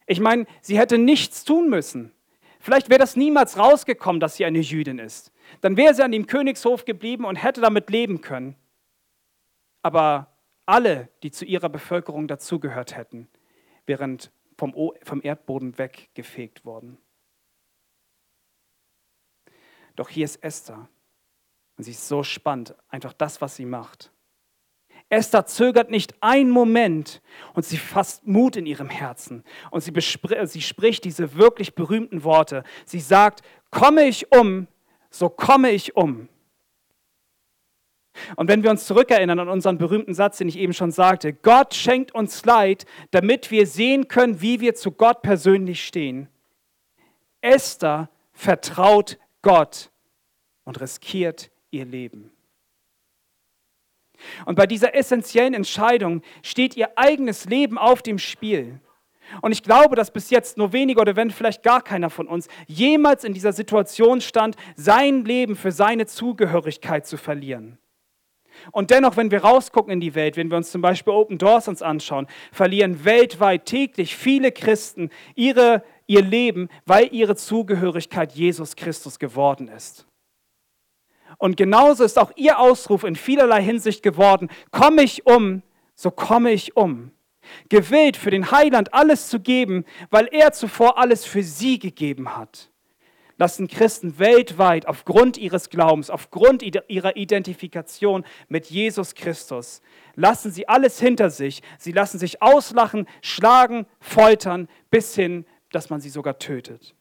Ich 0.06 0.20
meine, 0.20 0.46
sie 0.60 0.78
hätte 0.78 0.98
nichts 0.98 1.44
tun 1.44 1.68
müssen. 1.70 2.12
Vielleicht 2.60 2.88
wäre 2.88 2.98
das 2.98 3.16
niemals 3.16 3.58
rausgekommen, 3.58 4.20
dass 4.20 4.36
sie 4.36 4.44
eine 4.44 4.60
Jüdin 4.60 4.98
ist. 4.98 5.32
Dann 5.60 5.76
wäre 5.76 5.94
sie 5.94 6.02
an 6.02 6.12
dem 6.12 6.26
Königshof 6.26 6.84
geblieben 6.84 7.24
und 7.24 7.36
hätte 7.36 7.60
damit 7.60 7.90
leben 7.90 8.20
können. 8.22 8.56
Aber 9.82 10.34
alle, 10.66 11.10
die 11.22 11.30
zu 11.30 11.44
ihrer 11.44 11.68
Bevölkerung 11.68 12.26
dazugehört 12.26 12.96
hätten, 12.96 13.28
wären 13.86 14.18
vom, 14.56 15.20
Erdboden 15.22 15.76
weggefegt 15.76 16.64
worden. 16.64 16.96
Doch 19.96 20.08
hier 20.08 20.24
ist 20.24 20.42
Esther. 20.42 20.88
Und 21.76 21.84
sie 21.84 21.90
ist 21.90 22.08
so 22.08 22.22
spannend, 22.22 22.74
einfach 22.88 23.12
das, 23.12 23.40
was 23.40 23.56
sie 23.56 23.66
macht. 23.66 24.10
Esther 25.14 25.46
zögert 25.46 25.90
nicht 25.90 26.14
einen 26.20 26.50
Moment 26.50 27.22
und 27.54 27.64
sie 27.64 27.76
fasst 27.76 28.26
Mut 28.26 28.56
in 28.56 28.66
ihrem 28.66 28.90
Herzen 28.90 29.44
und 29.70 29.80
sie, 29.80 29.92
sie 30.44 30.62
spricht 30.62 31.04
diese 31.04 31.36
wirklich 31.36 31.74
berühmten 31.74 32.24
Worte. 32.24 32.64
Sie 32.84 33.00
sagt, 33.00 33.42
komme 33.70 34.04
ich 34.04 34.32
um, 34.32 34.66
so 35.10 35.28
komme 35.28 35.70
ich 35.70 35.96
um. 35.96 36.28
Und 38.36 38.48
wenn 38.48 38.62
wir 38.62 38.70
uns 38.70 38.86
zurückerinnern 38.86 39.38
an 39.38 39.48
unseren 39.48 39.78
berühmten 39.78 40.14
Satz, 40.14 40.38
den 40.38 40.48
ich 40.48 40.58
eben 40.58 40.72
schon 40.72 40.90
sagte, 40.90 41.32
Gott 41.32 41.74
schenkt 41.74 42.14
uns 42.14 42.44
Leid, 42.44 42.84
damit 43.10 43.50
wir 43.50 43.66
sehen 43.66 44.08
können, 44.08 44.40
wie 44.40 44.60
wir 44.60 44.74
zu 44.74 44.92
Gott 44.92 45.22
persönlich 45.22 45.84
stehen. 45.84 46.28
Esther 47.40 48.08
vertraut 48.32 49.18
Gott 49.42 49.90
und 50.64 50.80
riskiert 50.80 51.50
ihr 51.70 51.84
Leben. 51.84 52.33
Und 54.46 54.56
bei 54.56 54.66
dieser 54.66 54.94
essentiellen 54.94 55.54
Entscheidung 55.54 56.22
steht 56.42 56.76
ihr 56.76 56.96
eigenes 56.96 57.44
Leben 57.46 57.78
auf 57.78 58.02
dem 58.02 58.18
Spiel. 58.18 58.80
Und 59.40 59.52
ich 59.52 59.62
glaube, 59.62 59.96
dass 59.96 60.12
bis 60.12 60.30
jetzt 60.30 60.58
nur 60.58 60.72
wenige 60.72 61.00
oder 61.00 61.16
wenn 61.16 61.30
vielleicht 61.30 61.62
gar 61.62 61.82
keiner 61.82 62.10
von 62.10 62.28
uns 62.28 62.48
jemals 62.66 63.24
in 63.24 63.32
dieser 63.32 63.52
Situation 63.52 64.20
stand, 64.20 64.56
sein 64.76 65.24
Leben 65.24 65.56
für 65.56 65.72
seine 65.72 66.06
Zugehörigkeit 66.06 67.06
zu 67.06 67.16
verlieren. 67.16 67.78
Und 68.70 68.90
dennoch, 68.90 69.16
wenn 69.16 69.30
wir 69.30 69.42
rausgucken 69.42 69.92
in 69.92 70.00
die 70.00 70.14
Welt, 70.14 70.36
wenn 70.36 70.50
wir 70.50 70.56
uns 70.56 70.70
zum 70.70 70.80
Beispiel 70.80 71.12
Open 71.12 71.38
Doors 71.38 71.66
uns 71.66 71.82
anschauen, 71.82 72.26
verlieren 72.52 73.04
weltweit 73.04 73.66
täglich 73.66 74.16
viele 74.16 74.52
Christen 74.52 75.10
ihre, 75.34 75.82
ihr 76.06 76.22
Leben, 76.22 76.68
weil 76.86 77.08
ihre 77.12 77.34
Zugehörigkeit 77.34 78.32
Jesus 78.32 78.76
Christus 78.76 79.18
geworden 79.18 79.68
ist. 79.68 80.06
Und 81.38 81.56
genauso 81.56 82.04
ist 82.04 82.18
auch 82.18 82.32
ihr 82.36 82.58
Ausruf 82.58 83.04
in 83.04 83.16
vielerlei 83.16 83.62
Hinsicht 83.62 84.02
geworden, 84.02 84.48
komme 84.70 85.02
ich 85.02 85.26
um, 85.26 85.62
so 85.94 86.10
komme 86.10 86.52
ich 86.52 86.76
um. 86.76 87.10
Gewillt 87.68 88.16
für 88.16 88.30
den 88.30 88.50
Heiland 88.50 88.94
alles 88.94 89.28
zu 89.28 89.40
geben, 89.40 89.84
weil 90.10 90.28
er 90.32 90.52
zuvor 90.52 90.98
alles 90.98 91.24
für 91.24 91.42
sie 91.42 91.78
gegeben 91.78 92.36
hat. 92.36 92.70
Lassen 93.36 93.66
Christen 93.66 94.18
weltweit 94.18 94.86
aufgrund 94.86 95.36
ihres 95.36 95.68
Glaubens, 95.68 96.08
aufgrund 96.08 96.62
ihrer 96.62 97.16
Identifikation 97.16 98.24
mit 98.48 98.66
Jesus 98.66 99.14
Christus, 99.16 99.82
lassen 100.14 100.52
sie 100.52 100.68
alles 100.68 101.00
hinter 101.00 101.30
sich. 101.30 101.60
Sie 101.78 101.90
lassen 101.90 102.18
sich 102.18 102.42
auslachen, 102.42 103.08
schlagen, 103.22 103.86
foltern, 103.98 104.68
bis 104.90 105.16
hin, 105.16 105.46
dass 105.72 105.90
man 105.90 106.00
sie 106.00 106.10
sogar 106.10 106.38
tötet. 106.38 106.94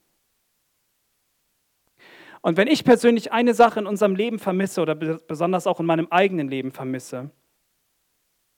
Und 2.44 2.58
wenn 2.58 2.68
ich 2.68 2.84
persönlich 2.84 3.32
eine 3.32 3.54
Sache 3.54 3.80
in 3.80 3.88
unserem 3.88 4.18
Leben 4.18 4.38
vermisse 4.38 4.82
oder 4.82 4.96
besonders 4.96 5.66
auch 5.66 5.80
in 5.80 5.86
meinem 5.86 6.08
eigenen 6.12 6.50
Leben 6.50 6.74
vermisse, 6.74 7.32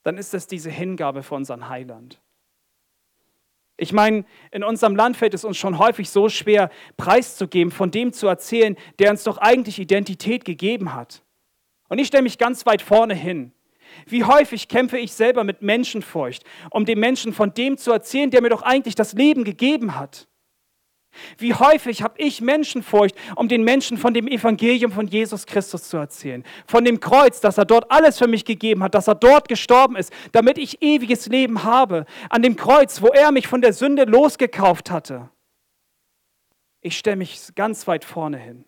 dann 0.02 0.18
ist 0.18 0.34
es 0.34 0.48
diese 0.48 0.70
Hingabe 0.70 1.22
für 1.22 1.36
unseren 1.36 1.68
Heiland. 1.68 2.20
Ich 3.76 3.92
meine, 3.92 4.24
in 4.50 4.64
unserem 4.64 4.96
Land 4.96 5.16
fällt 5.16 5.34
es 5.34 5.44
uns 5.44 5.56
schon 5.56 5.78
häufig 5.78 6.10
so 6.10 6.28
schwer, 6.28 6.70
preiszugeben, 6.96 7.70
von 7.70 7.92
dem 7.92 8.12
zu 8.12 8.26
erzählen, 8.26 8.76
der 8.98 9.12
uns 9.12 9.22
doch 9.22 9.38
eigentlich 9.38 9.78
Identität 9.78 10.44
gegeben 10.44 10.92
hat. 10.92 11.22
Und 11.88 12.00
ich 12.00 12.08
stelle 12.08 12.24
mich 12.24 12.38
ganz 12.38 12.66
weit 12.66 12.82
vorne 12.82 13.14
hin. 13.14 13.52
Wie 14.06 14.24
häufig 14.24 14.66
kämpfe 14.66 14.98
ich 14.98 15.12
selber 15.12 15.44
mit 15.44 15.62
Menschenfurcht, 15.62 16.42
um 16.70 16.86
dem 16.86 16.98
Menschen 16.98 17.32
von 17.32 17.54
dem 17.54 17.78
zu 17.78 17.92
erzählen, 17.92 18.32
der 18.32 18.42
mir 18.42 18.48
doch 18.48 18.62
eigentlich 18.62 18.96
das 18.96 19.12
Leben 19.12 19.44
gegeben 19.44 19.94
hat. 19.94 20.26
Wie 21.38 21.54
häufig 21.54 22.02
habe 22.02 22.14
ich 22.18 22.40
Menschenfurcht, 22.40 23.16
um 23.36 23.48
den 23.48 23.62
Menschen 23.62 23.98
von 23.98 24.14
dem 24.14 24.28
Evangelium 24.28 24.92
von 24.92 25.06
Jesus 25.06 25.46
Christus 25.46 25.88
zu 25.88 25.96
erzählen. 25.96 26.44
Von 26.66 26.84
dem 26.84 27.00
Kreuz, 27.00 27.40
dass 27.40 27.58
er 27.58 27.64
dort 27.64 27.90
alles 27.90 28.18
für 28.18 28.28
mich 28.28 28.44
gegeben 28.44 28.82
hat, 28.82 28.94
dass 28.94 29.08
er 29.08 29.14
dort 29.14 29.48
gestorben 29.48 29.96
ist, 29.96 30.12
damit 30.32 30.58
ich 30.58 30.82
ewiges 30.82 31.26
Leben 31.26 31.64
habe. 31.64 32.06
An 32.30 32.42
dem 32.42 32.56
Kreuz, 32.56 33.02
wo 33.02 33.08
er 33.08 33.32
mich 33.32 33.48
von 33.48 33.60
der 33.60 33.72
Sünde 33.72 34.04
losgekauft 34.04 34.90
hatte. 34.90 35.28
Ich 36.80 36.98
stelle 36.98 37.16
mich 37.16 37.54
ganz 37.54 37.86
weit 37.86 38.04
vorne 38.04 38.38
hin. 38.38 38.64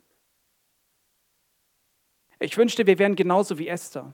Ich 2.41 2.57
wünschte, 2.57 2.87
wir 2.87 2.99
wären 2.99 3.17
genauso 3.17 3.59
wie 3.59 3.69
Esther. 3.69 4.13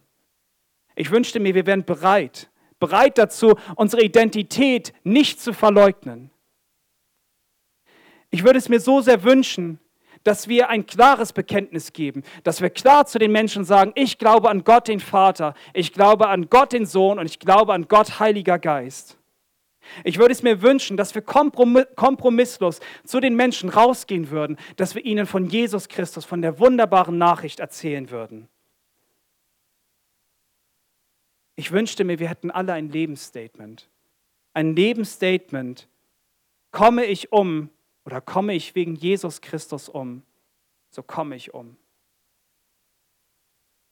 Ich 0.97 1.11
wünschte 1.11 1.41
mir, 1.41 1.55
wir 1.55 1.67
wären 1.67 1.85
bereit, 1.85 2.51
bereit 2.79 3.19
dazu, 3.19 3.55
unsere 3.77 4.03
Identität 4.03 4.93
nicht 5.03 5.41
zu 5.41 5.53
verleugnen 5.53 6.31
ich 8.35 8.43
würde 8.43 8.59
es 8.59 8.69
mir 8.69 8.81
so 8.81 9.01
sehr 9.01 9.23
wünschen, 9.23 9.79
dass 10.25 10.49
wir 10.49 10.69
ein 10.69 10.87
klares 10.87 11.33
Bekenntnis 11.33 11.93
geben, 11.93 12.25
dass 12.43 12.61
wir 12.61 12.69
klar 12.69 13.07
zu 13.07 13.21
den 13.21 13.31
Menschen 13.31 13.65
sagen, 13.65 13.93
ich 13.95 14.19
glaube 14.19 14.51
an 14.51 14.65
Gott 14.65 14.89
den 14.89 14.99
Vater, 14.99 15.55
ich 15.73 15.93
glaube 15.93 16.27
an 16.27 16.51
Gott 16.51 16.73
den 16.73 16.85
Sohn 16.85 17.21
und 17.21 17.27
ich 17.27 17.39
glaube 17.39 17.73
an 17.73 17.87
Gott 17.87 18.19
Heiliger 18.19 18.59
Geist. 18.59 19.19
Ich 20.03 20.19
würde 20.19 20.33
es 20.33 20.43
mir 20.43 20.63
wünschen, 20.63 20.97
dass 20.97 21.15
wir 21.15 21.23
kompromisslos 21.23 22.81
zu 23.05 23.21
den 23.21 23.37
Menschen 23.37 23.69
rausgehen 23.69 24.31
würden, 24.31 24.57
dass 24.75 24.97
wir 24.97 25.05
ihnen 25.05 25.27
von 25.27 25.47
Jesus 25.47 25.87
Christus, 25.87 26.25
von 26.25 26.43
der 26.43 26.59
wunderbaren 26.59 27.17
Nachricht 27.17 27.61
erzählen 27.61 28.11
würden. 28.11 28.49
Ich 31.55 31.71
wünschte 31.71 32.03
mir, 32.03 32.19
wir 32.19 32.31
hätten 32.31 32.51
alle 32.51 32.73
ein 32.73 32.89
Lebensstatement. 32.89 33.89
Ein 34.55 34.75
Lebensstatement. 34.75 35.87
Komme 36.73 37.05
ich 37.05 37.31
um 37.31 37.71
oder 38.05 38.21
komme 38.21 38.55
ich 38.55 38.75
wegen 38.75 38.95
Jesus 38.95 39.41
Christus 39.41 39.89
um, 39.89 40.23
so 40.91 41.03
komme 41.03 41.37
ich 41.37 41.55
um. 41.55 41.77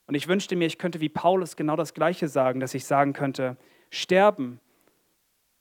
Und 0.07 0.15
ich 0.15 0.29
wünschte 0.29 0.57
mir, 0.57 0.67
ich 0.67 0.79
könnte 0.79 1.01
wie 1.01 1.09
Paulus 1.09 1.57
genau 1.57 1.77
das 1.77 1.95
Gleiche 1.95 2.29
sagen, 2.29 2.61
dass 2.61 2.75
ich 2.75 2.85
sagen 2.85 3.13
könnte, 3.13 3.57
sterben 3.91 4.61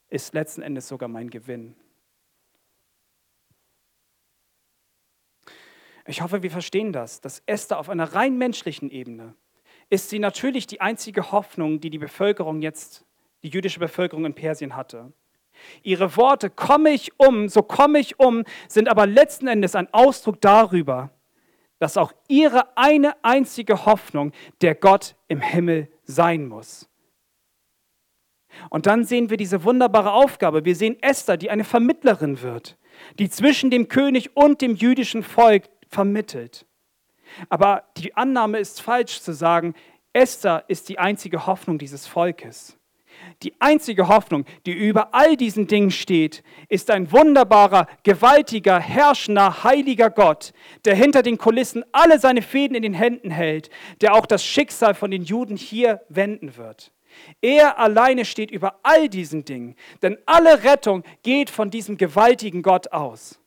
ist 0.10 0.34
letzten 0.34 0.62
Endes 0.62 0.88
sogar 0.88 1.08
mein 1.08 1.30
Gewinn. 1.30 1.76
Ich 6.06 6.22
hoffe, 6.22 6.44
wir 6.44 6.52
verstehen 6.52 6.92
das, 6.92 7.22
dass 7.22 7.44
Esther 7.46 7.80
auf 7.80 7.88
einer 7.88 8.14
rein 8.14 8.38
menschlichen 8.38 8.90
Ebene 8.90 9.36
ist 9.92 10.10
sie 10.10 10.20
natürlich 10.20 10.68
die 10.68 10.80
einzige 10.80 11.34
Hoffnung, 11.34 11.82
die 11.82 11.90
die 11.90 11.98
Bevölkerung 11.98 12.62
jetzt, 12.62 13.06
die 13.44 13.50
jüdische 13.50 13.80
Bevölkerung 13.80 14.26
in 14.26 14.34
Persien 14.34 14.76
hatte. 14.76 15.12
Ihre 15.84 16.16
Worte, 16.18 16.50
komme 16.50 16.92
ich 16.92 17.12
um, 17.20 17.50
so 17.50 17.62
komme 17.62 18.00
ich 18.00 18.20
um, 18.20 18.44
sind 18.68 18.90
aber 18.90 19.08
letzten 19.08 19.48
Endes 19.48 19.76
ein 19.76 19.94
Ausdruck 19.94 20.42
darüber, 20.42 21.12
dass 21.80 21.98
auch 21.98 22.14
ihre 22.28 22.78
eine 22.78 23.16
einzige 23.24 23.86
Hoffnung 23.86 24.34
der 24.62 24.76
Gott 24.76 25.16
im 25.28 25.42
Himmel 25.42 25.90
sein 26.04 26.48
muss. 26.48 26.88
Und 28.70 28.86
dann 28.86 29.04
sehen 29.04 29.30
wir 29.30 29.38
diese 29.38 29.64
wunderbare 29.64 30.12
Aufgabe. 30.12 30.66
Wir 30.66 30.76
sehen 30.76 31.02
Esther, 31.02 31.38
die 31.38 31.50
eine 31.50 31.64
Vermittlerin 31.64 32.42
wird, 32.42 32.78
die 33.18 33.30
zwischen 33.30 33.72
dem 33.72 33.88
König 33.88 34.36
und 34.36 34.62
dem 34.62 34.76
jüdischen 34.76 35.24
Volk 35.24 35.70
vermittelt. 35.88 36.66
Aber 37.50 37.86
die 37.98 38.16
Annahme 38.16 38.60
ist 38.60 38.82
falsch 38.82 39.22
zu 39.22 39.34
sagen, 39.34 39.74
Esther 40.14 40.66
ist 40.68 40.90
die 40.90 41.00
einzige 41.00 41.48
Hoffnung 41.48 41.78
dieses 41.78 42.06
Volkes. 42.06 42.78
Die 43.44 43.54
einzige 43.60 44.08
Hoffnung, 44.08 44.46
die 44.66 44.74
über 44.74 45.14
all 45.14 45.36
diesen 45.36 45.68
Dingen 45.68 45.92
steht, 45.92 46.44
ist 46.70 46.92
ein 46.92 47.12
wunderbarer, 47.12 47.88
gewaltiger, 48.04 48.80
herrschender, 48.80 49.64
heiliger 49.64 50.10
Gott, 50.10 50.54
der 50.86 50.96
hinter 50.96 51.24
den 51.24 51.38
Kulissen 51.38 51.84
alle 51.92 52.20
seine 52.20 52.42
Fäden 52.42 52.76
in 52.76 52.84
den 52.84 52.94
Händen 52.94 53.32
hält, 53.32 53.70
der 54.02 54.14
auch 54.14 54.26
das 54.26 54.46
Schicksal 54.46 54.94
von 54.94 55.12
den 55.12 55.24
Juden 55.24 55.58
hier 55.58 56.02
wenden 56.10 56.56
wird. 56.58 56.92
Er 57.42 57.80
alleine 57.80 58.26
steht 58.26 58.52
über 58.52 58.80
all 58.84 59.10
diesen 59.10 59.44
Dingen, 59.44 59.76
denn 60.02 60.18
alle 60.26 60.64
Rettung 60.64 61.04
geht 61.24 61.50
von 61.50 61.70
diesem 61.70 61.98
gewaltigen 61.98 62.62
Gott 62.62 62.92
aus. 62.92 63.41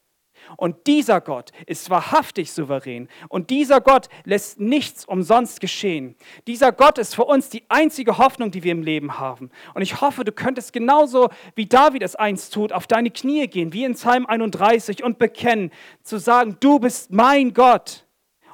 Und 0.56 0.86
dieser 0.86 1.20
Gott 1.20 1.50
ist 1.66 1.90
wahrhaftig 1.90 2.52
souverän. 2.52 3.08
Und 3.28 3.50
dieser 3.50 3.80
Gott 3.80 4.08
lässt 4.24 4.60
nichts 4.60 5.04
umsonst 5.04 5.60
geschehen. 5.60 6.14
Dieser 6.46 6.72
Gott 6.72 6.98
ist 6.98 7.14
für 7.14 7.24
uns 7.24 7.48
die 7.48 7.64
einzige 7.68 8.18
Hoffnung, 8.18 8.50
die 8.50 8.62
wir 8.62 8.72
im 8.72 8.82
Leben 8.82 9.18
haben. 9.18 9.50
Und 9.74 9.82
ich 9.82 10.00
hoffe, 10.00 10.24
du 10.24 10.32
könntest 10.32 10.72
genauso 10.72 11.30
wie 11.54 11.66
David 11.66 12.02
es 12.02 12.16
einst 12.16 12.52
tut, 12.54 12.72
auf 12.72 12.86
deine 12.86 13.10
Knie 13.10 13.46
gehen, 13.48 13.72
wie 13.72 13.84
in 13.84 13.94
Psalm 13.94 14.26
31 14.26 15.02
und 15.02 15.18
bekennen, 15.18 15.70
zu 16.02 16.18
sagen, 16.18 16.56
du 16.60 16.78
bist 16.78 17.12
mein 17.12 17.54
Gott. 17.54 18.06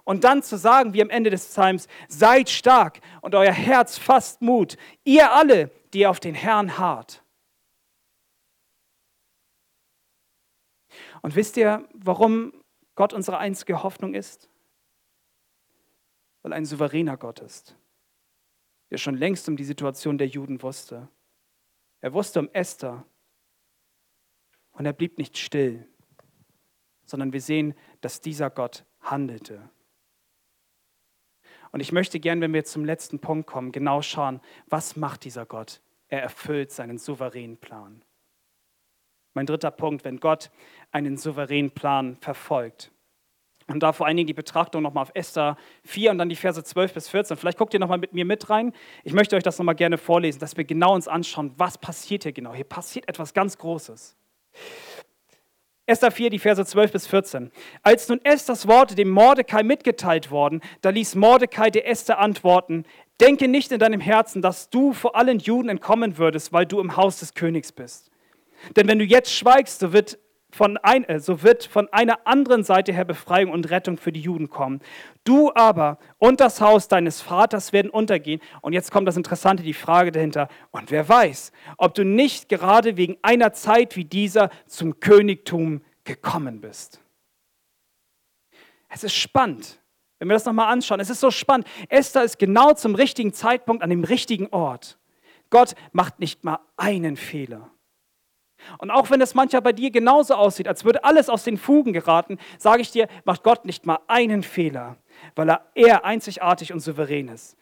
Und 0.04 0.24
dann 0.24 0.42
zu 0.42 0.56
sagen, 0.56 0.92
wie 0.92 1.02
am 1.02 1.10
Ende 1.10 1.30
des 1.30 1.46
Psalms, 1.46 1.86
seid 2.08 2.50
stark 2.50 3.00
und 3.20 3.34
euer 3.34 3.52
Herz 3.52 3.98
fasst 3.98 4.42
Mut, 4.42 4.76
ihr 5.04 5.30
alle, 5.32 5.70
die 5.92 6.06
auf 6.06 6.20
den 6.20 6.34
Herrn 6.34 6.78
harrt. 6.78 7.22
Und 11.22 11.36
wisst 11.36 11.56
ihr, 11.56 11.88
warum 11.94 12.52
Gott 12.94 13.12
unsere 13.12 13.38
einzige 13.38 13.82
Hoffnung 13.82 14.14
ist? 14.14 14.48
Weil 16.42 16.52
ein 16.52 16.64
souveräner 16.64 17.16
Gott 17.16 17.40
ist, 17.40 17.76
der 18.90 18.98
schon 18.98 19.16
längst 19.16 19.48
um 19.48 19.56
die 19.56 19.64
Situation 19.64 20.18
der 20.18 20.28
Juden 20.28 20.62
wusste. 20.62 21.08
Er 22.00 22.14
wusste 22.14 22.40
um 22.40 22.48
Esther 22.52 23.04
und 24.72 24.86
er 24.86 24.94
blieb 24.94 25.18
nicht 25.18 25.36
still, 25.36 25.86
sondern 27.04 27.32
wir 27.32 27.42
sehen, 27.42 27.74
dass 28.00 28.20
dieser 28.20 28.48
Gott 28.48 28.86
handelte. 29.00 29.70
Und 31.72 31.80
ich 31.80 31.92
möchte 31.92 32.18
gern, 32.18 32.40
wenn 32.40 32.54
wir 32.54 32.64
zum 32.64 32.84
letzten 32.84 33.20
Punkt 33.20 33.46
kommen, 33.46 33.72
genau 33.72 34.02
schauen, 34.02 34.40
was 34.66 34.96
macht 34.96 35.24
dieser 35.24 35.46
Gott? 35.46 35.82
Er 36.08 36.22
erfüllt 36.22 36.72
seinen 36.72 36.98
souveränen 36.98 37.58
Plan. 37.58 38.04
Mein 39.34 39.46
dritter 39.46 39.70
Punkt, 39.70 40.04
wenn 40.04 40.18
Gott 40.18 40.50
einen 40.90 41.16
souveränen 41.16 41.70
Plan 41.70 42.16
verfolgt. 42.16 42.90
Und 43.70 43.84
da 43.84 43.92
vor 43.92 44.06
allen 44.06 44.16
Dingen 44.16 44.26
die 44.26 44.34
Betrachtung 44.34 44.82
nochmal 44.82 45.02
auf 45.02 45.12
Esther 45.14 45.56
4 45.84 46.10
und 46.10 46.18
dann 46.18 46.28
die 46.28 46.34
Verse 46.34 46.62
12 46.62 46.92
bis 46.92 47.08
14. 47.08 47.36
Vielleicht 47.36 47.56
guckt 47.56 47.72
ihr 47.72 47.78
nochmal 47.78 47.98
mit 47.98 48.12
mir 48.12 48.24
mit 48.24 48.50
rein. 48.50 48.72
Ich 49.04 49.12
möchte 49.12 49.36
euch 49.36 49.44
das 49.44 49.58
nochmal 49.58 49.76
gerne 49.76 49.96
vorlesen, 49.96 50.40
dass 50.40 50.56
wir 50.56 50.64
genau 50.64 50.94
uns 50.94 51.06
anschauen, 51.06 51.52
was 51.56 51.78
passiert 51.78 52.24
hier 52.24 52.32
genau. 52.32 52.52
Hier 52.52 52.64
passiert 52.64 53.08
etwas 53.08 53.32
ganz 53.32 53.56
Großes. 53.58 54.16
Esther 55.86 56.10
4, 56.10 56.30
die 56.30 56.38
Verse 56.40 56.64
12 56.64 56.92
bis 56.92 57.06
14. 57.06 57.52
Als 57.82 58.08
nun 58.08 58.20
Esthers 58.24 58.66
Worte 58.66 58.96
dem 58.96 59.10
Mordecai 59.10 59.62
mitgeteilt 59.62 60.32
wurden, 60.32 60.62
da 60.80 60.90
ließ 60.90 61.14
Mordecai 61.14 61.70
der 61.70 61.88
Esther 61.88 62.18
antworten, 62.18 62.84
denke 63.20 63.46
nicht 63.46 63.70
in 63.70 63.78
deinem 63.78 64.00
Herzen, 64.00 64.42
dass 64.42 64.70
du 64.70 64.92
vor 64.92 65.14
allen 65.14 65.38
Juden 65.38 65.68
entkommen 65.68 66.18
würdest, 66.18 66.52
weil 66.52 66.66
du 66.66 66.80
im 66.80 66.96
Haus 66.96 67.20
des 67.20 67.34
Königs 67.34 67.70
bist. 67.70 68.09
Denn 68.76 68.88
wenn 68.88 68.98
du 68.98 69.04
jetzt 69.04 69.32
schweigst, 69.32 69.80
so 69.80 69.92
wird 69.92 70.18
von, 70.52 70.76
ein, 70.78 71.04
äh, 71.04 71.20
so 71.20 71.42
wird 71.42 71.64
von 71.64 71.88
einer 71.92 72.26
anderen 72.26 72.64
Seite 72.64 72.92
her 72.92 73.04
Befreiung 73.04 73.52
und 73.52 73.70
Rettung 73.70 73.96
für 73.96 74.12
die 74.12 74.20
Juden 74.20 74.48
kommen. 74.48 74.80
Du 75.24 75.52
aber 75.54 75.98
und 76.18 76.40
das 76.40 76.60
Haus 76.60 76.88
deines 76.88 77.20
Vaters 77.20 77.72
werden 77.72 77.90
untergehen. 77.90 78.40
Und 78.60 78.72
jetzt 78.72 78.90
kommt 78.90 79.08
das 79.08 79.16
Interessante, 79.16 79.62
die 79.62 79.74
Frage 79.74 80.12
dahinter. 80.12 80.48
Und 80.70 80.90
wer 80.90 81.08
weiß, 81.08 81.52
ob 81.76 81.94
du 81.94 82.04
nicht 82.04 82.48
gerade 82.48 82.96
wegen 82.96 83.16
einer 83.22 83.52
Zeit 83.52 83.96
wie 83.96 84.04
dieser 84.04 84.50
zum 84.66 85.00
Königtum 85.00 85.82
gekommen 86.04 86.60
bist. 86.60 87.00
Es 88.88 89.04
ist 89.04 89.14
spannend, 89.14 89.80
wenn 90.18 90.28
wir 90.28 90.34
das 90.34 90.44
nochmal 90.44 90.72
anschauen. 90.72 90.98
Es 91.00 91.10
ist 91.10 91.20
so 91.20 91.30
spannend. 91.30 91.66
Esther 91.88 92.24
ist 92.24 92.38
genau 92.38 92.72
zum 92.72 92.94
richtigen 92.94 93.32
Zeitpunkt 93.32 93.82
an 93.82 93.90
dem 93.90 94.02
richtigen 94.02 94.48
Ort. 94.48 94.98
Gott 95.48 95.74
macht 95.92 96.18
nicht 96.18 96.44
mal 96.44 96.58
einen 96.76 97.16
Fehler. 97.16 97.70
Und 98.78 98.90
auch 98.90 99.10
wenn 99.10 99.20
es 99.20 99.34
manchmal 99.34 99.62
bei 99.62 99.72
dir 99.72 99.90
genauso 99.90 100.34
aussieht, 100.34 100.68
als 100.68 100.84
würde 100.84 101.04
alles 101.04 101.28
aus 101.28 101.44
den 101.44 101.56
Fugen 101.56 101.92
geraten, 101.92 102.38
sage 102.58 102.82
ich 102.82 102.90
dir, 102.90 103.08
macht 103.24 103.42
Gott 103.42 103.64
nicht 103.64 103.86
mal 103.86 103.98
einen 104.06 104.42
Fehler, 104.42 104.96
weil 105.34 105.50
er 105.50 105.66
eher 105.74 106.04
einzigartig 106.04 106.72
und 106.72 106.80
souverän 106.80 107.28
ist. 107.28 107.56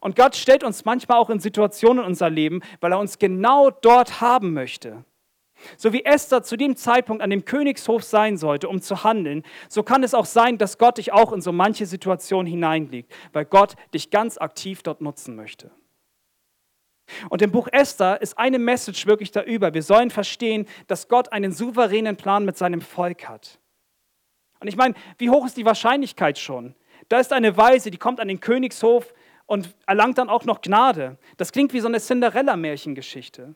Und 0.00 0.16
Gott 0.16 0.36
stellt 0.36 0.64
uns 0.64 0.84
manchmal 0.84 1.18
auch 1.18 1.30
in 1.30 1.40
Situationen 1.40 2.04
in 2.04 2.08
unser 2.08 2.28
Leben, 2.28 2.60
weil 2.80 2.92
er 2.92 2.98
uns 2.98 3.18
genau 3.18 3.70
dort 3.70 4.20
haben 4.20 4.52
möchte. 4.52 5.04
So 5.76 5.92
wie 5.92 6.04
Esther 6.04 6.42
zu 6.42 6.56
dem 6.56 6.76
Zeitpunkt 6.76 7.22
an 7.22 7.30
dem 7.30 7.44
Königshof 7.44 8.02
sein 8.02 8.36
sollte, 8.36 8.68
um 8.68 8.82
zu 8.82 9.04
handeln, 9.04 9.44
so 9.68 9.82
kann 9.82 10.02
es 10.02 10.12
auch 10.14 10.26
sein, 10.26 10.58
dass 10.58 10.78
Gott 10.78 10.98
dich 10.98 11.12
auch 11.12 11.32
in 11.32 11.40
so 11.40 11.52
manche 11.52 11.86
Situation 11.86 12.44
hineinlegt, 12.44 13.12
weil 13.32 13.44
Gott 13.44 13.76
dich 13.94 14.10
ganz 14.10 14.36
aktiv 14.36 14.82
dort 14.82 15.00
nutzen 15.00 15.36
möchte. 15.36 15.70
Und 17.28 17.42
im 17.42 17.50
Buch 17.50 17.68
Esther 17.70 18.20
ist 18.22 18.38
eine 18.38 18.58
Message 18.58 19.06
wirklich 19.06 19.30
da 19.30 19.42
über. 19.42 19.74
Wir 19.74 19.82
sollen 19.82 20.10
verstehen, 20.10 20.66
dass 20.86 21.08
Gott 21.08 21.32
einen 21.32 21.52
souveränen 21.52 22.16
Plan 22.16 22.44
mit 22.44 22.56
seinem 22.56 22.80
Volk 22.80 23.28
hat. 23.28 23.58
Und 24.60 24.68
ich 24.68 24.76
meine, 24.76 24.94
wie 25.18 25.30
hoch 25.30 25.44
ist 25.44 25.56
die 25.56 25.66
Wahrscheinlichkeit 25.66 26.38
schon? 26.38 26.74
Da 27.08 27.20
ist 27.20 27.32
eine 27.32 27.56
Weise, 27.56 27.90
die 27.90 27.98
kommt 27.98 28.20
an 28.20 28.28
den 28.28 28.40
Königshof 28.40 29.12
und 29.46 29.74
erlangt 29.86 30.18
dann 30.18 30.30
auch 30.30 30.44
noch 30.44 30.62
Gnade. 30.62 31.18
Das 31.36 31.52
klingt 31.52 31.72
wie 31.74 31.80
so 31.80 31.88
eine 31.88 32.00
Cinderella-Märchengeschichte. 32.00 33.54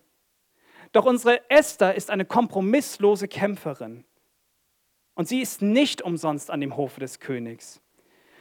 Doch 0.92 1.04
unsere 1.04 1.48
Esther 1.50 1.94
ist 1.94 2.10
eine 2.10 2.24
kompromisslose 2.24 3.28
Kämpferin. 3.28 4.04
Und 5.14 5.28
sie 5.28 5.40
ist 5.40 5.62
nicht 5.62 6.02
umsonst 6.02 6.50
an 6.50 6.60
dem 6.60 6.76
Hofe 6.76 7.00
des 7.00 7.18
Königs, 7.18 7.80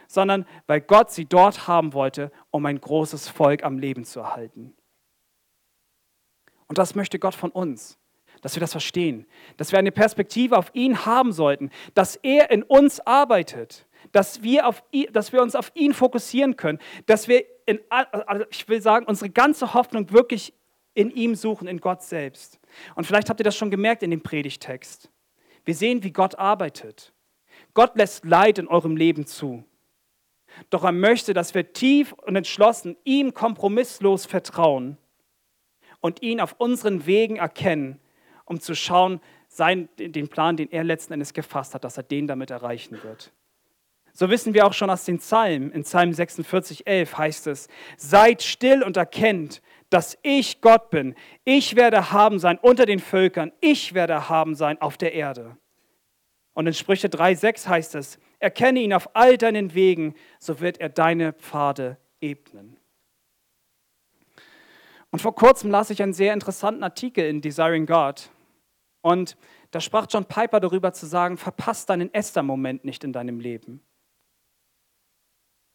sondern 0.06 0.46
weil 0.66 0.80
Gott 0.80 1.10
sie 1.10 1.24
dort 1.24 1.66
haben 1.66 1.92
wollte, 1.92 2.30
um 2.50 2.64
ein 2.66 2.80
großes 2.80 3.28
Volk 3.28 3.64
am 3.64 3.78
Leben 3.78 4.04
zu 4.04 4.20
erhalten. 4.20 4.74
Und 6.68 6.78
das 6.78 6.94
möchte 6.94 7.18
Gott 7.18 7.34
von 7.34 7.50
uns, 7.50 7.98
dass 8.42 8.54
wir 8.54 8.60
das 8.60 8.72
verstehen, 8.72 9.26
dass 9.56 9.72
wir 9.72 9.78
eine 9.78 9.90
Perspektive 9.90 10.56
auf 10.56 10.70
ihn 10.74 11.04
haben 11.06 11.32
sollten, 11.32 11.70
dass 11.94 12.16
er 12.16 12.50
in 12.50 12.62
uns 12.62 13.00
arbeitet, 13.00 13.86
dass 14.12 14.42
wir, 14.42 14.68
auf 14.68 14.82
ihn, 14.92 15.12
dass 15.12 15.32
wir 15.32 15.42
uns 15.42 15.56
auf 15.56 15.72
ihn 15.74 15.92
fokussieren 15.92 16.56
können, 16.56 16.78
dass 17.06 17.26
wir, 17.26 17.44
in, 17.66 17.80
also 17.88 18.44
ich 18.50 18.68
will 18.68 18.80
sagen, 18.80 19.06
unsere 19.06 19.30
ganze 19.30 19.74
Hoffnung 19.74 20.10
wirklich 20.12 20.54
in 20.94 21.10
ihm 21.10 21.34
suchen, 21.34 21.66
in 21.68 21.80
Gott 21.80 22.02
selbst. 22.02 22.60
Und 22.94 23.06
vielleicht 23.06 23.30
habt 23.30 23.40
ihr 23.40 23.44
das 23.44 23.56
schon 23.56 23.70
gemerkt 23.70 24.02
in 24.02 24.10
dem 24.10 24.22
Predigtext. 24.22 25.10
Wir 25.64 25.74
sehen, 25.74 26.02
wie 26.02 26.12
Gott 26.12 26.38
arbeitet. 26.38 27.12
Gott 27.74 27.96
lässt 27.96 28.24
Leid 28.24 28.58
in 28.58 28.68
eurem 28.68 28.96
Leben 28.96 29.26
zu. 29.26 29.64
Doch 30.70 30.84
er 30.84 30.92
möchte, 30.92 31.34
dass 31.34 31.54
wir 31.54 31.72
tief 31.72 32.12
und 32.12 32.36
entschlossen 32.36 32.96
ihm 33.04 33.34
kompromisslos 33.34 34.26
vertrauen 34.26 34.96
und 36.00 36.22
ihn 36.22 36.40
auf 36.40 36.56
unseren 36.58 37.06
Wegen 37.06 37.36
erkennen, 37.36 38.00
um 38.44 38.60
zu 38.60 38.74
schauen, 38.74 39.20
sein, 39.48 39.88
den 39.98 40.28
Plan, 40.28 40.56
den 40.56 40.70
er 40.70 40.84
letzten 40.84 41.14
Endes 41.14 41.32
gefasst 41.32 41.74
hat, 41.74 41.84
dass 41.84 41.96
er 41.96 42.02
den 42.02 42.26
damit 42.26 42.50
erreichen 42.50 43.02
wird. 43.02 43.32
So 44.12 44.30
wissen 44.30 44.52
wir 44.52 44.66
auch 44.66 44.72
schon 44.72 44.90
aus 44.90 45.04
den 45.04 45.18
Psalmen. 45.18 45.70
In 45.70 45.82
Psalm 45.82 46.12
46, 46.12 46.86
11 46.86 47.18
heißt 47.18 47.46
es, 47.46 47.68
seid 47.96 48.42
still 48.42 48.82
und 48.82 48.96
erkennt, 48.96 49.62
dass 49.90 50.18
ich 50.22 50.60
Gott 50.60 50.90
bin. 50.90 51.14
Ich 51.44 51.76
werde 51.76 52.10
haben 52.10 52.38
sein 52.38 52.58
unter 52.58 52.84
den 52.84 52.98
Völkern. 52.98 53.52
Ich 53.60 53.94
werde 53.94 54.28
haben 54.28 54.54
sein 54.54 54.80
auf 54.80 54.96
der 54.96 55.14
Erde. 55.14 55.56
Und 56.52 56.66
in 56.66 56.74
Sprüche 56.74 57.08
3,6 57.08 57.68
heißt 57.68 57.94
es, 57.94 58.18
erkenne 58.40 58.80
ihn 58.80 58.92
auf 58.92 59.14
all 59.14 59.38
deinen 59.38 59.74
Wegen, 59.74 60.14
so 60.40 60.60
wird 60.60 60.80
er 60.80 60.88
deine 60.88 61.32
Pfade 61.32 61.98
ebnen. 62.20 62.77
Und 65.10 65.20
vor 65.20 65.34
kurzem 65.34 65.70
las 65.70 65.90
ich 65.90 66.02
einen 66.02 66.12
sehr 66.12 66.34
interessanten 66.34 66.82
Artikel 66.82 67.24
in 67.24 67.40
Desiring 67.40 67.86
God. 67.86 68.30
Und 69.00 69.36
da 69.70 69.80
sprach 69.80 70.06
John 70.08 70.24
Piper 70.24 70.60
darüber 70.60 70.92
zu 70.92 71.06
sagen, 71.06 71.36
verpasst 71.36 71.88
deinen 71.88 72.12
Esther-Moment 72.12 72.84
nicht 72.84 73.04
in 73.04 73.12
deinem 73.12 73.40
Leben. 73.40 73.80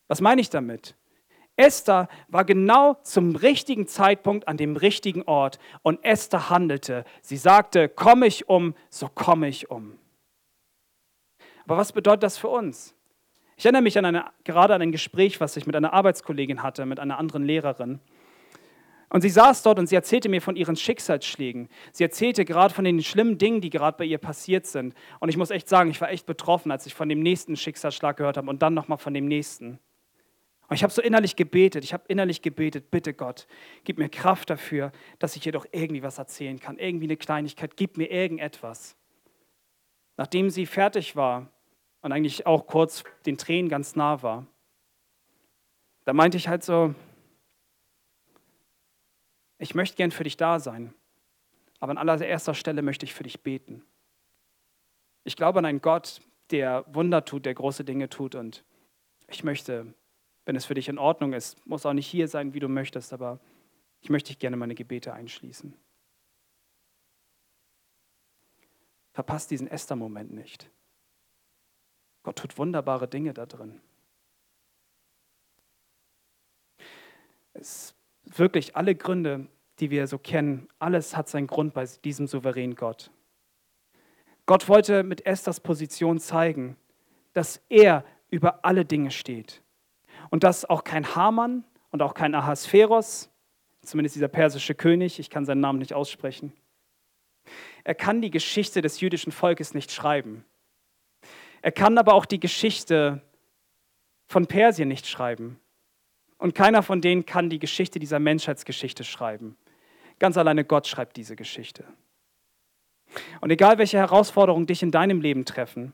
Was 0.07 0.21
meine 0.21 0.41
ich 0.41 0.49
damit? 0.49 0.95
Esther 1.55 2.09
war 2.27 2.45
genau 2.45 2.95
zum 3.03 3.35
richtigen 3.35 3.87
Zeitpunkt 3.87 4.47
an 4.47 4.57
dem 4.57 4.75
richtigen 4.75 5.23
Ort 5.23 5.59
und 5.83 6.03
Esther 6.03 6.49
handelte. 6.49 7.05
Sie 7.21 7.37
sagte, 7.37 7.89
komme 7.89 8.25
ich 8.25 8.49
um, 8.49 8.75
so 8.89 9.07
komme 9.07 9.47
ich 9.47 9.69
um. 9.69 9.97
Aber 11.65 11.77
was 11.77 11.91
bedeutet 11.91 12.23
das 12.23 12.37
für 12.37 12.49
uns? 12.49 12.95
Ich 13.55 13.65
erinnere 13.65 13.83
mich 13.83 13.97
an 13.97 14.05
eine, 14.05 14.25
gerade 14.43 14.73
an 14.73 14.81
ein 14.81 14.91
Gespräch, 14.91 15.39
was 15.39 15.55
ich 15.55 15.67
mit 15.67 15.75
einer 15.75 15.93
Arbeitskollegin 15.93 16.63
hatte, 16.63 16.85
mit 16.85 16.99
einer 16.99 17.19
anderen 17.19 17.43
Lehrerin. 17.43 17.99
Und 19.13 19.21
sie 19.21 19.29
saß 19.29 19.61
dort 19.61 19.77
und 19.77 19.85
sie 19.85 19.93
erzählte 19.93 20.27
mir 20.27 20.41
von 20.41 20.55
ihren 20.55 20.75
Schicksalsschlägen. 20.75 21.69
Sie 21.91 22.03
erzählte 22.03 22.45
gerade 22.45 22.73
von 22.73 22.83
den 22.83 22.99
schlimmen 23.03 23.37
Dingen, 23.37 23.61
die 23.61 23.69
gerade 23.69 23.95
bei 23.95 24.05
ihr 24.05 24.17
passiert 24.17 24.65
sind. 24.65 24.95
Und 25.19 25.29
ich 25.29 25.37
muss 25.37 25.51
echt 25.51 25.69
sagen, 25.69 25.91
ich 25.91 26.01
war 26.01 26.09
echt 26.09 26.25
betroffen, 26.25 26.71
als 26.71 26.87
ich 26.87 26.95
von 26.95 27.07
dem 27.07 27.19
nächsten 27.19 27.55
Schicksalsschlag 27.55 28.17
gehört 28.17 28.37
habe 28.37 28.49
und 28.49 28.63
dann 28.63 28.73
nochmal 28.73 28.97
von 28.97 29.13
dem 29.13 29.27
nächsten. 29.27 29.77
Und 30.67 30.75
ich 30.75 30.81
habe 30.81 30.91
so 30.91 30.99
innerlich 30.99 31.35
gebetet, 31.35 31.83
ich 31.83 31.93
habe 31.93 32.05
innerlich 32.07 32.41
gebetet, 32.41 32.89
bitte 32.89 33.13
Gott, 33.13 33.45
gib 33.83 33.99
mir 33.99 34.09
Kraft 34.09 34.49
dafür, 34.49 34.91
dass 35.19 35.35
ich 35.35 35.43
hier 35.43 35.51
doch 35.51 35.67
irgendwie 35.71 36.01
was 36.01 36.17
erzählen 36.17 36.59
kann, 36.59 36.79
irgendwie 36.79 37.05
eine 37.05 37.17
Kleinigkeit, 37.17 37.77
gib 37.77 37.97
mir 37.97 38.09
irgendetwas. 38.09 38.97
Nachdem 40.17 40.49
sie 40.49 40.65
fertig 40.65 41.15
war 41.15 41.51
und 42.01 42.13
eigentlich 42.13 42.47
auch 42.47 42.65
kurz 42.65 43.03
den 43.27 43.37
Tränen 43.37 43.69
ganz 43.69 43.95
nah 43.95 44.23
war, 44.23 44.47
da 46.05 46.13
meinte 46.13 46.37
ich 46.37 46.47
halt 46.47 46.63
so, 46.63 46.95
ich 49.57 49.75
möchte 49.75 49.95
gern 49.95 50.11
für 50.11 50.23
dich 50.23 50.37
da 50.37 50.59
sein, 50.59 50.93
aber 51.79 51.91
an 51.91 51.97
allererster 51.97 52.53
Stelle 52.53 52.81
möchte 52.81 53.05
ich 53.05 53.13
für 53.13 53.23
dich 53.23 53.41
beten. 53.41 53.83
Ich 55.23 55.35
glaube 55.35 55.59
an 55.59 55.65
einen 55.65 55.81
Gott, 55.81 56.21
der 56.51 56.85
Wunder 56.93 57.25
tut, 57.25 57.45
der 57.45 57.53
große 57.53 57.83
Dinge 57.83 58.09
tut 58.09 58.35
und 58.35 58.63
ich 59.27 59.43
möchte 59.43 59.93
wenn 60.45 60.55
es 60.55 60.65
für 60.65 60.73
dich 60.73 60.89
in 60.89 60.97
Ordnung 60.97 61.33
ist. 61.33 61.65
Muss 61.65 61.85
auch 61.85 61.93
nicht 61.93 62.07
hier 62.07 62.27
sein, 62.27 62.53
wie 62.53 62.59
du 62.59 62.67
möchtest, 62.67 63.13
aber 63.13 63.39
ich 64.01 64.09
möchte 64.09 64.27
dich 64.27 64.39
gerne 64.39 64.57
meine 64.57 64.75
Gebete 64.75 65.13
einschließen. 65.13 65.73
Verpasst 69.13 69.51
diesen 69.51 69.67
Esther-Moment 69.67 70.31
nicht. 70.31 70.69
Gott 72.23 72.37
tut 72.37 72.57
wunderbare 72.57 73.07
Dinge 73.07 73.33
da 73.33 73.45
drin. 73.45 73.81
Es 77.53 77.93
wirklich 78.39 78.75
alle 78.75 78.95
Gründe, 78.95 79.47
die 79.79 79.89
wir 79.89 80.07
so 80.07 80.17
kennen, 80.17 80.67
alles 80.79 81.15
hat 81.15 81.29
seinen 81.29 81.47
Grund 81.47 81.73
bei 81.73 81.85
diesem 82.03 82.27
souveränen 82.27 82.75
Gott. 82.75 83.11
Gott 84.45 84.67
wollte 84.67 85.03
mit 85.03 85.25
Esthers 85.25 85.59
Position 85.59 86.19
zeigen, 86.19 86.75
dass 87.33 87.61
er 87.69 88.03
über 88.29 88.65
alle 88.65 88.85
Dinge 88.85 89.11
steht 89.11 89.61
und 90.29 90.43
dass 90.43 90.65
auch 90.65 90.83
kein 90.83 91.15
Haman 91.15 91.63
und 91.91 92.01
auch 92.01 92.13
kein 92.13 92.35
Ahasveros, 92.35 93.29
zumindest 93.81 94.15
dieser 94.15 94.27
persische 94.27 94.75
König, 94.75 95.19
ich 95.19 95.29
kann 95.29 95.45
seinen 95.45 95.61
Namen 95.61 95.79
nicht 95.79 95.93
aussprechen, 95.93 96.53
er 97.83 97.95
kann 97.95 98.21
die 98.21 98.31
Geschichte 98.31 98.81
des 98.81 99.01
jüdischen 99.01 99.31
Volkes 99.31 99.73
nicht 99.73 99.91
schreiben. 99.91 100.45
Er 101.61 101.71
kann 101.71 101.97
aber 101.97 102.13
auch 102.13 102.25
die 102.25 102.39
Geschichte 102.39 103.21
von 104.27 104.47
Persien 104.47 104.87
nicht 104.87 105.07
schreiben. 105.07 105.59
Und 106.43 106.53
keiner 106.53 106.83
von 106.83 106.99
denen 106.99 107.25
kann 107.25 107.49
die 107.49 107.57
Geschichte 107.57 107.99
dieser 107.99 108.19
Menschheitsgeschichte 108.19 109.05
schreiben. 109.05 109.55
Ganz 110.19 110.35
alleine 110.35 110.65
Gott 110.65 110.87
schreibt 110.87 111.15
diese 111.15 111.37
Geschichte. 111.37 111.85
Und 113.39 113.49
egal 113.49 113.77
welche 113.77 113.95
Herausforderungen 113.95 114.67
dich 114.67 114.83
in 114.83 114.91
deinem 114.91 115.21
Leben 115.21 115.45
treffen, 115.45 115.93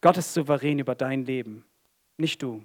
Gott 0.00 0.16
ist 0.16 0.34
souverän 0.34 0.80
über 0.80 0.96
dein 0.96 1.24
Leben, 1.24 1.64
nicht 2.16 2.42
du. 2.42 2.64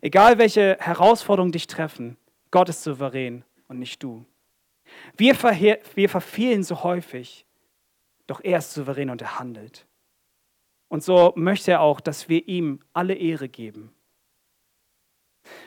Egal 0.00 0.38
welche 0.38 0.78
Herausforderungen 0.80 1.52
dich 1.52 1.68
treffen, 1.68 2.16
Gott 2.50 2.68
ist 2.68 2.82
souverän 2.82 3.44
und 3.68 3.78
nicht 3.78 4.02
du. 4.02 4.26
Wir, 5.16 5.36
wir 5.94 6.08
verfehlen 6.08 6.64
so 6.64 6.82
häufig, 6.82 7.46
doch 8.26 8.40
er 8.42 8.58
ist 8.58 8.74
souverän 8.74 9.10
und 9.10 9.22
er 9.22 9.38
handelt. 9.38 9.86
Und 10.88 11.04
so 11.04 11.32
möchte 11.36 11.70
er 11.70 11.82
auch, 11.82 12.00
dass 12.00 12.28
wir 12.28 12.48
ihm 12.48 12.80
alle 12.92 13.14
Ehre 13.14 13.48
geben. 13.48 13.92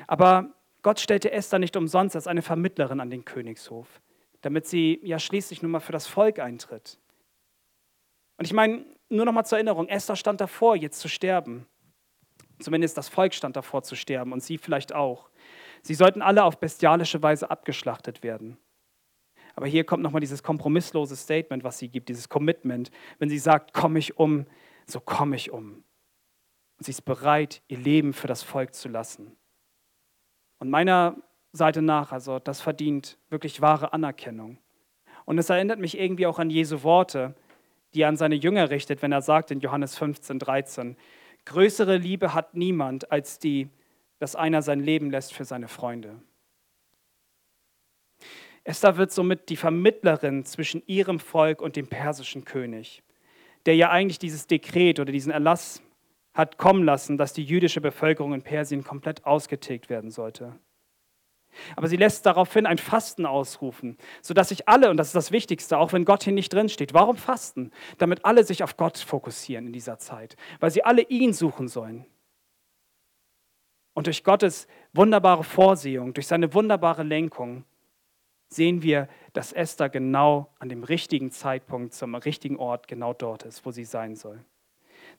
Aber 0.08 0.54
Gott 0.82 1.00
stellte 1.00 1.32
Esther 1.32 1.60
nicht 1.60 1.76
umsonst 1.76 2.16
als 2.16 2.28
eine 2.28 2.42
Vermittlerin 2.42 3.00
an 3.00 3.10
den 3.10 3.26
Königshof, 3.26 4.02
damit 4.42 4.68
sie 4.68 5.00
ja 5.04 5.20
schließlich 5.20 5.62
nun 5.62 5.72
mal 5.72 5.80
für 5.80 5.92
das 5.92 6.08
Volk 6.08 6.40
eintritt. 6.40 7.00
Und 8.38 8.46
ich 8.46 8.54
meine, 8.54 8.86
nur 9.10 9.26
noch 9.26 9.34
mal 9.34 9.44
zur 9.44 9.58
Erinnerung, 9.58 9.88
Esther 9.88 10.16
stand 10.16 10.40
davor, 10.40 10.76
jetzt 10.76 11.00
zu 11.00 11.10
sterben. 11.10 11.66
Zumindest 12.60 12.98
das 12.98 13.10
Volk 13.10 13.34
stand 13.34 13.56
davor 13.56 13.84
zu 13.84 13.96
sterben 13.96 14.32
und 14.34 14.44
sie 14.44 14.58
vielleicht 14.58 14.94
auch. 14.94 15.30
Sie 15.82 15.94
sollten 15.94 16.22
alle 16.22 16.44
auf 16.44 16.60
bestialische 16.60 17.22
Weise 17.24 17.50
abgeschlachtet 17.50 18.24
werden. 18.24 18.58
Aber 19.56 19.68
hier 19.68 19.84
kommt 19.84 20.04
nochmal 20.04 20.22
dieses 20.22 20.44
kompromisslose 20.44 21.16
Statement, 21.16 21.64
was 21.64 21.80
sie 21.80 21.90
gibt, 21.90 22.10
dieses 22.10 22.30
Commitment. 22.30 22.92
Wenn 23.18 23.30
sie 23.30 23.40
sagt, 23.40 23.74
komme 23.74 24.00
ich 24.00 24.18
um, 24.18 24.46
so 24.86 25.00
komme 25.00 25.36
ich 25.36 25.52
um. 25.52 25.84
Und 26.78 26.86
sie 26.86 26.92
ist 26.92 27.02
bereit, 27.02 27.62
ihr 27.68 27.78
Leben 27.78 28.14
für 28.14 28.28
das 28.28 28.44
Volk 28.44 28.74
zu 28.74 28.88
lassen. 28.88 29.36
Und 30.60 30.70
meiner 30.70 31.16
Seite 31.52 31.82
nach, 31.82 32.12
also 32.12 32.40
das 32.40 32.62
verdient 32.62 33.18
wirklich 33.30 33.62
wahre 33.62 33.94
Anerkennung. 33.94 34.58
Und 35.26 35.38
es 35.38 35.50
erinnert 35.50 35.80
mich 35.80 36.00
irgendwie 36.00 36.28
auch 36.28 36.40
an 36.40 36.50
Jesu 36.50 36.84
Worte, 36.84 37.36
die 37.94 38.02
er 38.02 38.10
an 38.10 38.18
seine 38.18 38.36
Jünger 38.36 38.70
richtet, 38.70 39.02
wenn 39.02 39.12
er 39.12 39.22
sagt 39.22 39.52
in 39.52 39.60
Johannes 39.60 39.98
15, 39.98 40.40
13, 40.40 40.98
Größere 41.46 41.98
Liebe 41.98 42.34
hat 42.34 42.54
niemand 42.54 43.12
als 43.12 43.40
die, 43.40 43.70
dass 44.20 44.36
einer 44.36 44.62
sein 44.62 44.82
Leben 44.82 45.10
lässt 45.10 45.34
für 45.34 45.46
seine 45.46 45.68
Freunde. 45.68 46.22
Esther 48.64 48.98
wird 48.98 49.12
somit 49.12 49.50
die 49.50 49.56
Vermittlerin 49.56 50.46
zwischen 50.46 50.84
ihrem 50.86 51.20
Volk 51.20 51.62
und 51.62 51.76
dem 51.76 51.88
persischen 51.88 52.46
König, 52.46 53.02
der 53.66 53.76
ja 53.76 53.90
eigentlich 53.90 54.20
dieses 54.20 54.46
Dekret 54.46 55.00
oder 55.00 55.12
diesen 55.12 55.32
Erlass 55.32 55.82
hat 56.34 56.58
kommen 56.58 56.84
lassen, 56.84 57.18
dass 57.18 57.34
die 57.34 57.44
jüdische 57.44 57.82
Bevölkerung 57.82 58.34
in 58.34 58.42
Persien 58.42 58.84
komplett 58.84 59.26
ausgetilgt 59.26 59.90
werden 59.90 60.12
sollte. 60.12 60.60
Aber 61.76 61.88
sie 61.88 61.98
lässt 61.98 62.26
daraufhin 62.26 62.66
ein 62.66 62.78
Fasten 62.78 63.26
ausrufen, 63.26 63.98
sodass 64.22 64.50
sich 64.50 64.68
alle, 64.70 64.90
und 64.90 64.98
das 64.98 65.08
ist 65.08 65.16
das 65.16 65.32
Wichtigste, 65.32 65.78
auch 65.78 65.94
wenn 65.94 66.06
Gott 66.06 66.24
hier 66.24 66.34
nicht 66.34 66.54
drinsteht, 66.54 66.94
warum 66.94 67.18
fasten? 67.18 67.72
Damit 67.98 68.24
alle 68.24 68.44
sich 68.44 68.64
auf 68.64 68.78
Gott 68.78 68.98
fokussieren 68.98 69.68
in 69.68 69.74
dieser 69.74 69.98
Zeit, 69.98 70.36
weil 70.60 70.72
sie 70.72 70.84
alle 70.84 71.02
ihn 71.02 71.34
suchen 71.34 71.68
sollen. 71.68 72.06
Und 73.94 74.06
durch 74.08 74.24
Gottes 74.24 74.68
wunderbare 74.94 75.44
Vorsehung, 75.44 76.14
durch 76.14 76.28
seine 76.28 76.54
wunderbare 76.54 77.04
Lenkung 77.04 77.66
sehen 78.48 78.82
wir, 78.82 79.08
dass 79.34 79.52
Esther 79.52 79.90
genau 79.90 80.54
an 80.60 80.70
dem 80.70 80.84
richtigen 80.84 81.32
Zeitpunkt, 81.32 81.94
zum 81.94 82.16
richtigen 82.16 82.58
Ort, 82.58 82.88
genau 82.88 83.14
dort 83.14 83.44
ist, 83.44 83.66
wo 83.66 83.72
sie 83.72 83.86
sein 83.86 84.16
soll. 84.16 84.44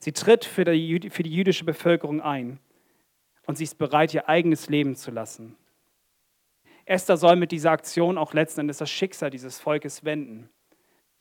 Sie 0.03 0.13
tritt 0.13 0.45
für 0.45 0.65
die, 0.65 1.11
für 1.11 1.21
die 1.21 1.33
jüdische 1.33 1.63
Bevölkerung 1.63 2.21
ein 2.21 2.59
und 3.45 3.55
sie 3.55 3.65
ist 3.65 3.77
bereit, 3.77 4.15
ihr 4.15 4.27
eigenes 4.27 4.67
Leben 4.67 4.95
zu 4.95 5.11
lassen. 5.11 5.55
Esther 6.85 7.17
soll 7.17 7.35
mit 7.35 7.51
dieser 7.51 7.69
Aktion 7.69 8.17
auch 8.17 8.33
letzten 8.33 8.61
Endes 8.61 8.79
das 8.79 8.89
Schicksal 8.89 9.29
dieses 9.29 9.59
Volkes 9.59 10.03
wenden. 10.03 10.49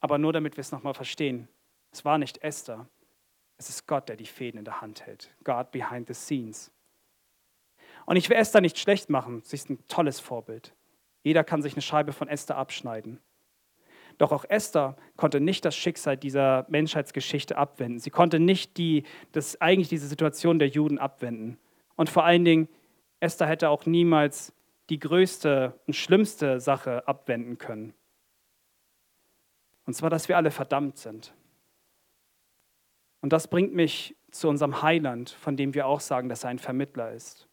Aber 0.00 0.16
nur 0.16 0.32
damit 0.32 0.56
wir 0.56 0.62
es 0.62 0.72
nochmal 0.72 0.94
verstehen, 0.94 1.46
es 1.92 2.06
war 2.06 2.16
nicht 2.16 2.42
Esther, 2.42 2.88
es 3.58 3.68
ist 3.68 3.86
Gott, 3.86 4.08
der 4.08 4.16
die 4.16 4.24
Fäden 4.24 4.56
in 4.56 4.64
der 4.64 4.80
Hand 4.80 5.04
hält. 5.04 5.30
God 5.44 5.70
behind 5.72 6.08
the 6.08 6.14
scenes. 6.14 6.72
Und 8.06 8.16
ich 8.16 8.30
will 8.30 8.38
Esther 8.38 8.62
nicht 8.62 8.78
schlecht 8.78 9.10
machen, 9.10 9.42
sie 9.44 9.56
ist 9.56 9.68
ein 9.68 9.86
tolles 9.88 10.20
Vorbild. 10.20 10.74
Jeder 11.22 11.44
kann 11.44 11.60
sich 11.60 11.74
eine 11.74 11.82
Scheibe 11.82 12.14
von 12.14 12.28
Esther 12.28 12.56
abschneiden. 12.56 13.20
Doch 14.18 14.32
auch 14.32 14.44
Esther 14.48 14.96
konnte 15.16 15.40
nicht 15.40 15.64
das 15.64 15.76
Schicksal 15.76 16.16
dieser 16.16 16.66
Menschheitsgeschichte 16.68 17.56
abwenden. 17.56 17.98
Sie 17.98 18.10
konnte 18.10 18.40
nicht 18.40 18.76
die, 18.76 19.04
das, 19.32 19.60
eigentlich 19.60 19.88
diese 19.88 20.06
Situation 20.06 20.58
der 20.58 20.68
Juden 20.68 20.98
abwenden. 20.98 21.58
Und 21.96 22.10
vor 22.10 22.24
allen 22.24 22.44
Dingen, 22.44 22.68
Esther 23.20 23.46
hätte 23.46 23.68
auch 23.68 23.86
niemals 23.86 24.52
die 24.88 24.98
größte 24.98 25.78
und 25.86 25.94
schlimmste 25.94 26.60
Sache 26.60 27.06
abwenden 27.06 27.58
können. 27.58 27.94
Und 29.86 29.94
zwar, 29.94 30.10
dass 30.10 30.28
wir 30.28 30.36
alle 30.36 30.50
verdammt 30.50 30.98
sind. 30.98 31.34
Und 33.20 33.32
das 33.32 33.48
bringt 33.48 33.74
mich 33.74 34.16
zu 34.30 34.48
unserem 34.48 34.82
Heiland, 34.82 35.30
von 35.30 35.56
dem 35.56 35.74
wir 35.74 35.86
auch 35.86 36.00
sagen, 36.00 36.28
dass 36.28 36.44
er 36.44 36.50
ein 36.50 36.58
Vermittler 36.58 37.12
ist. 37.12 37.49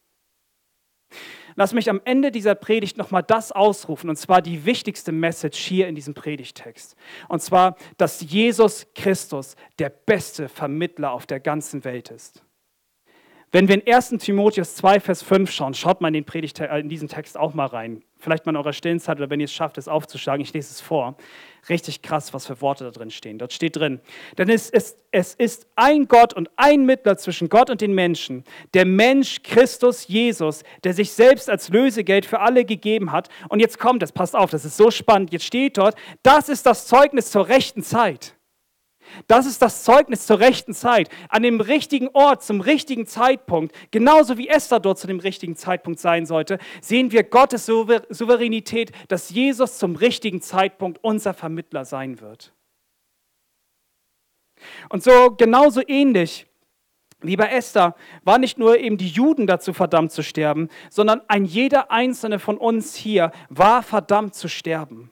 Lass 1.56 1.74
mich 1.74 1.90
am 1.90 2.02
Ende 2.06 2.32
dieser 2.32 2.54
Predigt 2.54 2.98
nochmal 2.98 3.24
das 3.24 3.52
ausrufen, 3.52 4.10
und 4.10 4.16
zwar 4.16 4.42
die 4.42 4.66
wichtigste 4.66 5.12
Message 5.12 5.58
hier 5.58 5.88
in 5.88 5.96
diesem 5.96 6.14
Predigtext. 6.14 6.96
Und 7.30 7.42
zwar, 7.42 7.78
dass 7.98 8.22
Jesus 8.22 8.86
Christus 8.94 9.56
der 9.80 9.90
beste 9.90 10.50
Vermittler 10.50 11.12
auf 11.12 11.26
der 11.26 11.40
ganzen 11.40 11.84
Welt 11.84 12.12
ist. 12.12 12.44
Wenn 13.54 13.70
wir 13.70 13.76
in 13.76 13.94
1. 13.94 14.10
Timotheus 14.20 14.76
2, 14.76 15.00
Vers 15.00 15.24
5 15.24 15.50
schauen, 15.50 15.74
schaut 15.74 16.02
mal 16.02 16.10
in, 16.10 16.16
den 16.16 16.26
Predigt, 16.26 16.60
äh, 16.60 16.80
in 16.80 16.90
diesen 16.90 17.08
Text 17.08 17.38
auch 17.38 17.54
mal 17.54 17.68
rein. 17.68 18.04
Vielleicht 18.20 18.46
mal 18.46 18.52
in 18.52 18.58
eurer 18.58 18.74
Stillenzeit 18.74 19.18
oder 19.18 19.30
wenn 19.30 19.40
ihr 19.40 19.46
es 19.46 19.54
schafft, 19.54 19.78
es 19.78 19.88
aufzuschlagen. 19.88 20.42
Ich 20.42 20.52
lese 20.52 20.72
es 20.72 20.82
vor. 20.82 21.16
Richtig 21.70 22.02
krass, 22.02 22.34
was 22.34 22.46
für 22.46 22.60
Worte 22.62 22.84
da 22.84 22.92
drin 22.92 23.10
stehen. 23.10 23.38
Dort 23.38 23.54
steht 23.54 23.78
drin, 23.78 24.02
denn 24.38 24.50
es 24.50 24.70
ist, 24.70 24.98
es 25.12 25.34
ist 25.34 25.68
ein 25.76 26.08
Gott 26.08 26.34
und 26.34 26.50
ein 26.58 26.86
Mittler 26.86 27.18
zwischen 27.18 27.48
Gott 27.48 27.70
und 27.70 27.80
den 27.80 27.94
Menschen, 27.94 28.44
der 28.74 28.86
Mensch 28.86 29.44
Christus 29.44 30.08
Jesus, 30.08 30.64
der 30.84 30.94
sich 30.94 31.12
selbst 31.14 31.50
als 31.50 31.70
Lösegeld 31.70 32.26
für 32.26 32.40
alle 32.40 32.66
gegeben 32.66 33.12
hat. 33.12 33.30
Und 33.50 33.60
jetzt 33.60 33.80
kommt 33.80 34.04
es, 34.04 34.12
passt 34.12 34.36
auf, 34.36 34.50
das 34.50 34.66
ist 34.66 34.78
so 34.78 34.92
spannend. 34.92 35.32
Jetzt 35.32 35.46
steht 35.46 35.78
dort, 35.78 35.96
das 36.24 36.50
ist 36.50 36.66
das 36.66 36.88
Zeugnis 36.88 37.32
zur 37.32 37.48
rechten 37.48 37.84
Zeit. 37.84 38.37
Das 39.28 39.46
ist 39.46 39.62
das 39.62 39.84
Zeugnis 39.84 40.26
zur 40.26 40.40
rechten 40.40 40.74
Zeit, 40.74 41.10
an 41.30 41.44
dem 41.44 41.62
richtigen 41.62 42.10
Ort, 42.14 42.44
zum 42.44 42.62
richtigen 42.62 43.06
Zeitpunkt, 43.06 43.76
genauso 43.92 44.38
wie 44.38 44.48
Esther 44.48 44.80
dort 44.80 45.00
zu 45.00 45.08
dem 45.08 45.20
richtigen 45.20 45.56
Zeitpunkt 45.56 46.00
sein 46.00 46.26
sollte, 46.26 46.60
sehen 46.82 47.12
wir 47.12 47.24
Gottes 47.24 47.66
Souveränität, 47.66 48.92
dass 49.08 49.30
Jesus 49.30 49.78
zum 49.78 49.96
richtigen 49.96 50.42
Zeitpunkt 50.42 51.00
unser 51.04 51.34
Vermittler 51.34 51.86
sein 51.86 52.22
wird. 52.22 52.54
Und 54.90 55.04
so 55.04 55.32
genauso 55.32 55.82
ähnlich 55.88 56.48
wie 57.22 57.36
bei 57.36 57.48
Esther 57.48 57.96
war 58.24 58.38
nicht 58.38 58.58
nur 58.58 58.78
eben 58.78 58.98
die 58.98 59.08
Juden 59.08 59.48
dazu 59.48 59.74
verdammt 59.74 60.12
zu 60.12 60.22
sterben, 60.24 60.70
sondern 60.90 61.22
ein 61.28 61.46
jeder 61.46 61.92
einzelne 61.92 62.40
von 62.40 62.58
uns 62.58 62.96
hier 62.96 63.32
war 63.50 63.82
verdammt 63.82 64.36
zu 64.36 64.48
sterben. 64.48 65.10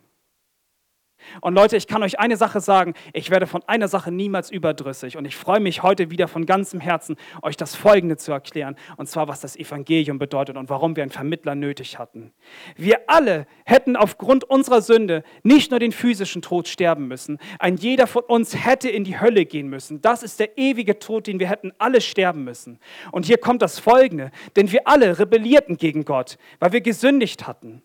Und 1.42 1.56
Leute, 1.56 1.78
ich 1.78 1.88
kann 1.88 2.04
euch 2.04 2.20
eine 2.20 2.38
Sache 2.38 2.60
sagen, 2.60 2.94
ich 3.14 3.30
werde 3.30 3.48
von 3.48 3.64
einer 3.68 3.88
Sache 3.88 4.12
niemals 4.12 4.52
überdrüssig. 4.52 5.18
Und 5.18 5.26
ich 5.26 5.36
freue 5.36 5.60
mich 5.60 5.84
heute 5.84 6.10
wieder 6.12 6.28
von 6.28 6.46
ganzem 6.46 6.80
Herzen, 6.80 7.16
euch 7.42 7.58
das 7.58 7.76
Folgende 7.76 8.18
zu 8.18 8.32
erklären. 8.32 8.76
Und 8.98 9.08
zwar, 9.08 9.28
was 9.28 9.42
das 9.42 9.56
Evangelium 9.56 10.20
bedeutet 10.20 10.58
und 10.58 10.70
warum 10.70 10.96
wir 10.96 11.04
einen 11.04 11.12
Vermittler 11.12 11.56
nötig 11.56 12.00
hatten. 12.00 12.34
Wir 12.76 13.02
alle 13.08 13.48
hätten 13.66 13.96
aufgrund 13.96 14.44
unserer 14.44 14.82
Sünde 14.82 15.24
nicht 15.44 15.72
nur 15.72 15.80
den 15.80 15.92
physischen 15.92 16.42
Tod 16.42 16.68
sterben 16.68 17.08
müssen. 17.08 17.40
Ein 17.60 17.78
jeder 17.78 18.08
von 18.08 18.24
uns 18.24 18.66
hätte 18.66 18.90
in 18.90 19.04
die 19.04 19.20
Hölle 19.20 19.46
gehen 19.46 19.68
müssen. 19.68 20.02
Das 20.02 20.24
ist 20.24 20.40
der 20.40 20.58
ewige 20.58 21.00
Tod, 21.00 21.28
den 21.28 21.40
wir 21.40 21.50
hätten 21.50 21.72
alle 21.78 22.02
sterben 22.02 22.44
müssen. 22.44 22.80
Und 23.12 23.26
hier 23.26 23.38
kommt 23.38 23.62
das 23.62 23.80
Folgende. 23.80 24.32
Denn 24.56 24.72
wir 24.72 24.88
alle 24.88 25.20
rebellierten 25.20 25.78
gegen 25.78 26.06
Gott, 26.06 26.38
weil 26.60 26.74
wir 26.74 26.82
gesündigt 26.82 27.48
hatten. 27.48 27.82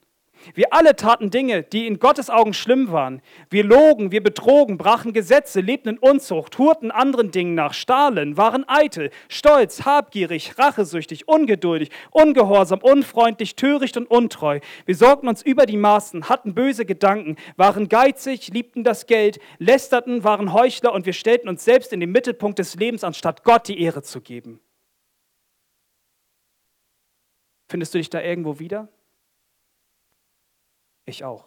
Wir 0.54 0.72
alle 0.72 0.96
taten 0.96 1.30
Dinge, 1.30 1.62
die 1.62 1.86
in 1.86 1.98
Gottes 1.98 2.30
Augen 2.30 2.54
schlimm 2.54 2.90
waren. 2.90 3.22
Wir 3.50 3.64
logen, 3.64 4.10
wir 4.10 4.22
betrogen, 4.22 4.78
brachen 4.78 5.12
Gesetze, 5.12 5.60
lebten 5.60 5.90
in 5.90 5.98
Unzucht, 5.98 6.58
hurten 6.58 6.90
anderen 6.90 7.30
Dingen 7.30 7.54
nach, 7.54 7.74
stahlen, 7.74 8.36
waren 8.36 8.64
eitel, 8.68 9.10
stolz, 9.28 9.84
habgierig, 9.84 10.58
rachesüchtig, 10.58 11.28
ungeduldig, 11.28 11.90
ungehorsam, 12.10 12.80
unfreundlich, 12.80 13.56
töricht 13.56 13.96
und 13.96 14.10
untreu. 14.10 14.60
Wir 14.86 14.96
sorgten 14.96 15.28
uns 15.28 15.42
über 15.42 15.66
die 15.66 15.76
Maßen, 15.76 16.28
hatten 16.28 16.54
böse 16.54 16.86
Gedanken, 16.86 17.36
waren 17.56 17.88
geizig, 17.88 18.48
liebten 18.48 18.84
das 18.84 19.06
Geld, 19.06 19.40
lästerten, 19.58 20.24
waren 20.24 20.52
Heuchler 20.52 20.92
und 20.92 21.06
wir 21.06 21.12
stellten 21.12 21.48
uns 21.48 21.64
selbst 21.64 21.92
in 21.92 22.00
den 22.00 22.12
Mittelpunkt 22.12 22.58
des 22.58 22.76
Lebens, 22.76 23.04
anstatt 23.04 23.44
Gott 23.44 23.68
die 23.68 23.80
Ehre 23.80 24.02
zu 24.02 24.20
geben. 24.20 24.60
Findest 27.68 27.94
du 27.94 27.98
dich 27.98 28.10
da 28.10 28.20
irgendwo 28.20 28.58
wieder? 28.58 28.88
Ich 31.10 31.24
auch. 31.24 31.44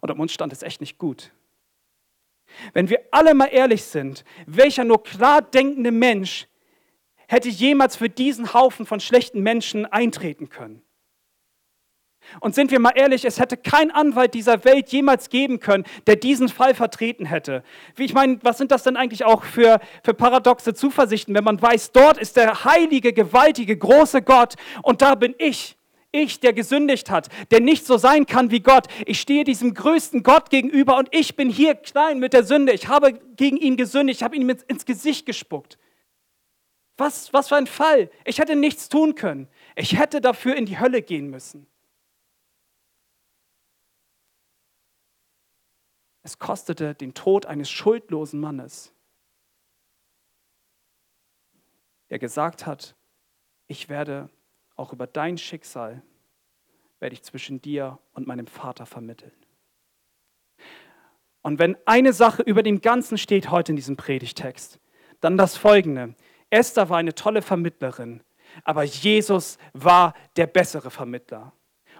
Und 0.00 0.10
am 0.12 0.20
uns 0.20 0.32
stand 0.32 0.52
es 0.52 0.62
echt 0.62 0.80
nicht 0.80 0.96
gut. 0.96 1.32
Wenn 2.72 2.88
wir 2.88 3.00
alle 3.10 3.34
mal 3.34 3.46
ehrlich 3.46 3.82
sind, 3.82 4.24
welcher 4.46 4.84
nur 4.84 5.02
klar 5.02 5.42
denkende 5.42 5.90
Mensch 5.90 6.46
hätte 7.26 7.48
jemals 7.48 7.96
für 7.96 8.08
diesen 8.08 8.54
Haufen 8.54 8.86
von 8.86 9.00
schlechten 9.00 9.42
Menschen 9.42 9.84
eintreten 9.86 10.48
können? 10.48 10.82
Und 12.40 12.54
sind 12.54 12.70
wir 12.70 12.78
mal 12.78 12.92
ehrlich, 12.94 13.24
es 13.24 13.40
hätte 13.40 13.56
kein 13.56 13.90
Anwalt 13.90 14.34
dieser 14.34 14.64
Welt 14.64 14.88
jemals 14.90 15.28
geben 15.28 15.58
können, 15.58 15.84
der 16.06 16.16
diesen 16.16 16.48
Fall 16.48 16.74
vertreten 16.74 17.26
hätte. 17.26 17.64
Wie 17.96 18.04
ich 18.04 18.14
meine, 18.14 18.38
was 18.42 18.58
sind 18.58 18.70
das 18.70 18.84
denn 18.84 18.96
eigentlich 18.96 19.24
auch 19.24 19.44
für, 19.44 19.80
für 20.04 20.14
paradoxe 20.14 20.74
Zuversichten, 20.74 21.34
wenn 21.34 21.44
man 21.44 21.60
weiß, 21.60 21.92
dort 21.92 22.18
ist 22.18 22.36
der 22.36 22.64
heilige, 22.64 23.12
gewaltige, 23.12 23.76
große 23.76 24.22
Gott 24.22 24.54
und 24.82 25.02
da 25.02 25.16
bin 25.16 25.34
ich. 25.38 25.75
Ich, 26.16 26.40
der 26.40 26.54
gesündigt 26.54 27.10
hat, 27.10 27.28
der 27.50 27.60
nicht 27.60 27.84
so 27.84 27.98
sein 27.98 28.24
kann 28.24 28.50
wie 28.50 28.60
Gott. 28.60 28.86
Ich 29.04 29.20
stehe 29.20 29.44
diesem 29.44 29.74
größten 29.74 30.22
Gott 30.22 30.48
gegenüber 30.48 30.96
und 30.96 31.08
ich 31.10 31.36
bin 31.36 31.50
hier 31.50 31.74
klein 31.74 32.18
mit 32.18 32.32
der 32.32 32.42
Sünde. 32.42 32.72
Ich 32.72 32.88
habe 32.88 33.12
gegen 33.36 33.58
ihn 33.58 33.76
gesündigt, 33.76 34.20
ich 34.20 34.24
habe 34.24 34.34
ihn 34.34 34.48
ins 34.48 34.86
Gesicht 34.86 35.26
gespuckt. 35.26 35.78
Was, 36.96 37.34
was 37.34 37.48
für 37.48 37.56
ein 37.56 37.66
Fall. 37.66 38.10
Ich 38.24 38.38
hätte 38.38 38.56
nichts 38.56 38.88
tun 38.88 39.14
können. 39.14 39.48
Ich 39.74 39.98
hätte 39.98 40.22
dafür 40.22 40.56
in 40.56 40.64
die 40.64 40.80
Hölle 40.80 41.02
gehen 41.02 41.28
müssen. 41.28 41.66
Es 46.22 46.38
kostete 46.38 46.94
den 46.94 47.12
Tod 47.12 47.44
eines 47.44 47.70
schuldlosen 47.70 48.40
Mannes, 48.40 48.92
der 52.10 52.18
gesagt 52.18 52.66
hat, 52.66 52.96
ich 53.68 53.88
werde 53.88 54.28
auch 54.76 54.92
über 54.92 55.06
dein 55.06 55.38
Schicksal 55.38 56.02
werde 57.00 57.14
ich 57.14 57.22
zwischen 57.22 57.60
dir 57.60 57.98
und 58.12 58.26
meinem 58.26 58.46
Vater 58.46 58.86
vermitteln. 58.86 59.32
Und 61.42 61.58
wenn 61.58 61.76
eine 61.84 62.12
Sache 62.12 62.42
über 62.42 62.62
dem 62.62 62.80
Ganzen 62.80 63.18
steht 63.18 63.50
heute 63.50 63.72
in 63.72 63.76
diesem 63.76 63.96
Predigtext, 63.96 64.80
dann 65.20 65.36
das 65.36 65.56
folgende. 65.56 66.14
Esther 66.50 66.88
war 66.88 66.98
eine 66.98 67.14
tolle 67.14 67.42
Vermittlerin, 67.42 68.22
aber 68.64 68.82
Jesus 68.82 69.58
war 69.72 70.14
der 70.36 70.46
bessere 70.46 70.90
Vermittler. 70.90 71.52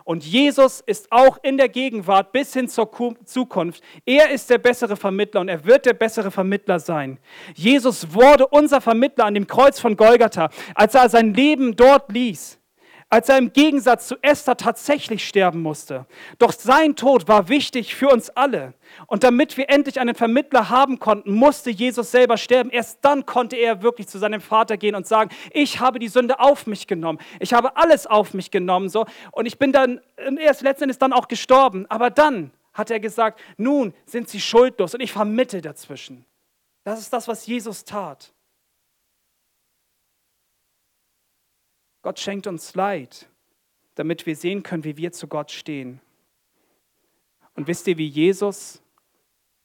Und 0.04 0.24
Jesus 0.24 0.80
ist 0.80 1.10
auch 1.10 1.38
in 1.42 1.58
der 1.58 1.68
Gegenwart 1.68 2.30
bis 2.30 2.52
hin 2.52 2.68
zur 2.68 2.88
Zukunft. 3.24 3.82
Er 4.04 4.30
ist 4.30 4.48
der 4.48 4.58
bessere 4.58 4.96
Vermittler 4.96 5.40
und 5.40 5.48
er 5.48 5.64
wird 5.64 5.84
der 5.84 5.94
bessere 5.94 6.30
Vermittler 6.30 6.78
sein. 6.78 7.18
Jesus 7.54 8.14
wurde 8.14 8.46
unser 8.46 8.80
Vermittler 8.80 9.24
an 9.24 9.34
dem 9.34 9.48
Kreuz 9.48 9.80
von 9.80 9.96
Golgatha, 9.96 10.50
als 10.76 10.94
er 10.94 11.08
sein 11.08 11.34
Leben 11.34 11.74
dort 11.74 12.12
ließ 12.12 12.60
als 13.08 13.28
er 13.28 13.38
im 13.38 13.52
Gegensatz 13.52 14.08
zu 14.08 14.16
Esther 14.20 14.56
tatsächlich 14.56 15.26
sterben 15.26 15.62
musste. 15.62 16.06
Doch 16.38 16.52
sein 16.52 16.96
Tod 16.96 17.28
war 17.28 17.48
wichtig 17.48 17.94
für 17.94 18.08
uns 18.08 18.30
alle. 18.30 18.74
Und 19.06 19.22
damit 19.22 19.56
wir 19.56 19.70
endlich 19.70 20.00
einen 20.00 20.16
Vermittler 20.16 20.70
haben 20.70 20.98
konnten, 20.98 21.32
musste 21.32 21.70
Jesus 21.70 22.10
selber 22.10 22.36
sterben. 22.36 22.70
Erst 22.70 22.98
dann 23.02 23.24
konnte 23.24 23.56
er 23.56 23.82
wirklich 23.82 24.08
zu 24.08 24.18
seinem 24.18 24.40
Vater 24.40 24.76
gehen 24.76 24.96
und 24.96 25.06
sagen, 25.06 25.30
ich 25.52 25.78
habe 25.78 26.00
die 26.00 26.08
Sünde 26.08 26.40
auf 26.40 26.66
mich 26.66 26.86
genommen. 26.88 27.18
Ich 27.38 27.52
habe 27.52 27.76
alles 27.76 28.06
auf 28.06 28.34
mich 28.34 28.50
genommen. 28.50 28.88
So. 28.88 29.06
Und 29.30 29.46
ich 29.46 29.58
bin 29.58 29.72
dann 29.72 30.00
erst 30.38 30.62
letztendlich 30.62 30.98
dann 30.98 31.12
auch 31.12 31.28
gestorben. 31.28 31.86
Aber 31.88 32.10
dann 32.10 32.50
hat 32.74 32.90
er 32.90 32.98
gesagt, 32.98 33.40
nun 33.56 33.94
sind 34.04 34.28
sie 34.28 34.40
schuldlos 34.40 34.94
und 34.94 35.00
ich 35.00 35.12
vermittel 35.12 35.60
dazwischen. 35.60 36.24
Das 36.82 37.00
ist 37.00 37.12
das, 37.12 37.28
was 37.28 37.46
Jesus 37.46 37.84
tat. 37.84 38.32
Gott 42.06 42.20
schenkt 42.20 42.46
uns 42.46 42.76
Leid, 42.76 43.28
damit 43.96 44.26
wir 44.26 44.36
sehen 44.36 44.62
können, 44.62 44.84
wie 44.84 44.96
wir 44.96 45.10
zu 45.10 45.26
Gott 45.26 45.50
stehen. 45.50 46.00
Und 47.54 47.66
wisst 47.66 47.88
ihr, 47.88 47.98
wie 47.98 48.06
Jesus 48.06 48.80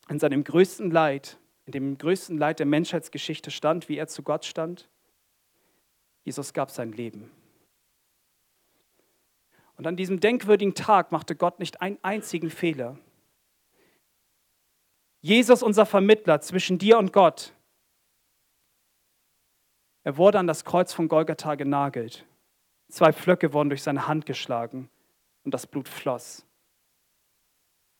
in 0.09 0.17
seinem 0.17 0.43
größten 0.43 0.89
Leid, 0.89 1.37
in 1.67 1.71
dem 1.73 1.99
größten 1.99 2.39
Leid 2.39 2.57
der 2.57 2.65
Menschheitsgeschichte 2.65 3.51
stand, 3.51 3.89
wie 3.89 3.97
er 3.97 4.07
zu 4.07 4.23
Gott 4.23 4.45
stand? 4.45 4.89
Jesus 6.23 6.51
gab 6.53 6.71
sein 6.71 6.93
Leben. 6.93 7.29
Und 9.77 9.85
an 9.85 9.95
diesem 9.95 10.19
denkwürdigen 10.19 10.73
Tag 10.73 11.11
machte 11.11 11.35
Gott 11.35 11.59
nicht 11.59 11.79
einen 11.79 11.99
einzigen 12.01 12.49
Fehler. 12.49 12.97
Jesus, 15.19 15.61
unser 15.61 15.85
Vermittler 15.85 16.41
zwischen 16.41 16.79
dir 16.79 16.97
und 16.97 17.13
Gott, 17.13 17.53
er 20.03 20.17
wurde 20.17 20.39
an 20.39 20.47
das 20.47 20.65
Kreuz 20.65 20.93
von 20.93 21.07
Golgatha 21.07 21.55
genagelt. 21.55 22.25
Zwei 22.89 23.13
Pflöcke 23.13 23.53
wurden 23.53 23.69
durch 23.69 23.83
seine 23.83 24.07
Hand 24.07 24.25
geschlagen 24.25 24.89
und 25.43 25.53
das 25.53 25.67
Blut 25.67 25.87
floss. 25.87 26.45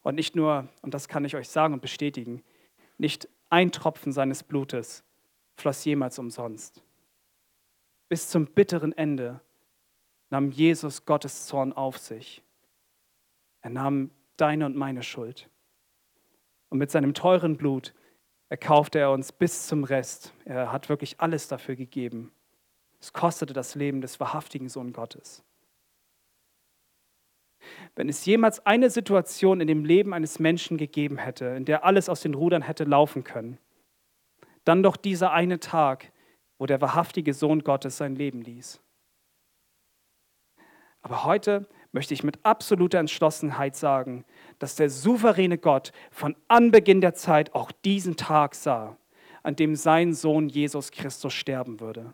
Und 0.02 0.16
nicht 0.16 0.36
nur, 0.36 0.68
und 0.82 0.94
das 0.94 1.08
kann 1.08 1.26
ich 1.26 1.36
euch 1.36 1.50
sagen 1.50 1.74
und 1.74 1.82
bestätigen, 1.82 2.44
nicht 2.98 3.30
ein 3.50 3.72
Tropfen 3.72 4.12
seines 4.12 4.44
Blutes 4.44 5.04
floss 5.56 5.86
jemals 5.86 6.18
umsonst. 6.18 6.82
Bis 8.10 8.30
zum 8.30 8.46
bitteren 8.48 8.94
Ende 8.94 9.42
nahm 10.30 10.52
Jesus 10.52 11.06
Gottes 11.06 11.46
Zorn 11.46 11.72
auf 11.72 11.98
sich. 11.98 12.42
Er 13.62 13.70
nahm 13.70 14.12
deine 14.38 14.66
und 14.66 14.76
meine 14.76 15.04
Schuld. 15.04 15.50
Und 16.70 16.80
mit 16.80 16.90
seinem 16.90 17.14
teuren 17.14 17.58
Blut 17.58 17.94
erkaufte 18.52 19.00
er 19.00 19.12
uns 19.12 19.32
bis 19.32 19.68
zum 19.68 19.86
Rest. 19.86 20.34
Er 20.44 20.74
hat 20.74 20.90
wirklich 20.90 21.22
alles 21.22 21.48
dafür 21.48 21.78
gegeben. 21.78 22.34
Es 23.00 23.14
kostete 23.14 23.54
das 23.54 23.76
Leben 23.76 24.02
des 24.02 24.20
wahrhaftigen 24.20 24.68
Sohn 24.68 24.92
Gottes. 24.92 25.42
Wenn 27.96 28.10
es 28.10 28.26
jemals 28.26 28.66
eine 28.66 28.90
Situation 28.90 29.62
in 29.62 29.68
dem 29.68 29.86
Leben 29.86 30.14
eines 30.14 30.38
Menschen 30.38 30.78
gegeben 30.78 31.18
hätte, 31.18 31.46
in 31.46 31.64
der 31.64 31.86
alles 31.86 32.10
aus 32.10 32.20
den 32.20 32.34
Rudern 32.34 32.62
hätte 32.62 32.84
laufen 32.84 33.24
können, 33.24 33.58
dann 34.66 34.84
doch 34.84 34.98
dieser 34.98 35.32
eine 35.32 35.62
Tag, 35.62 36.12
wo 36.58 36.66
der 36.66 36.82
wahrhaftige 36.82 37.34
Sohn 37.34 37.64
Gottes 37.64 37.96
sein 37.96 38.18
Leben 38.18 38.42
ließ. 38.42 38.82
Aber 41.02 41.24
heute 41.24 41.70
möchte 41.94 42.14
ich 42.14 42.26
mit 42.26 42.44
absoluter 42.44 43.00
Entschlossenheit 43.00 43.78
sagen, 43.78 44.26
dass 44.62 44.76
der 44.76 44.92
souveräne 44.92 45.58
Gott 45.58 45.92
von 46.12 46.36
Anbeginn 46.48 47.02
der 47.02 47.16
Zeit 47.16 47.56
auch 47.56 47.72
diesen 47.72 48.16
Tag 48.16 48.54
sah, 48.54 48.96
an 49.42 49.56
dem 49.56 49.76
sein 49.76 50.14
Sohn 50.14 50.50
Jesus 50.50 50.92
Christus 50.92 51.34
sterben 51.34 51.80
würde. 51.80 52.14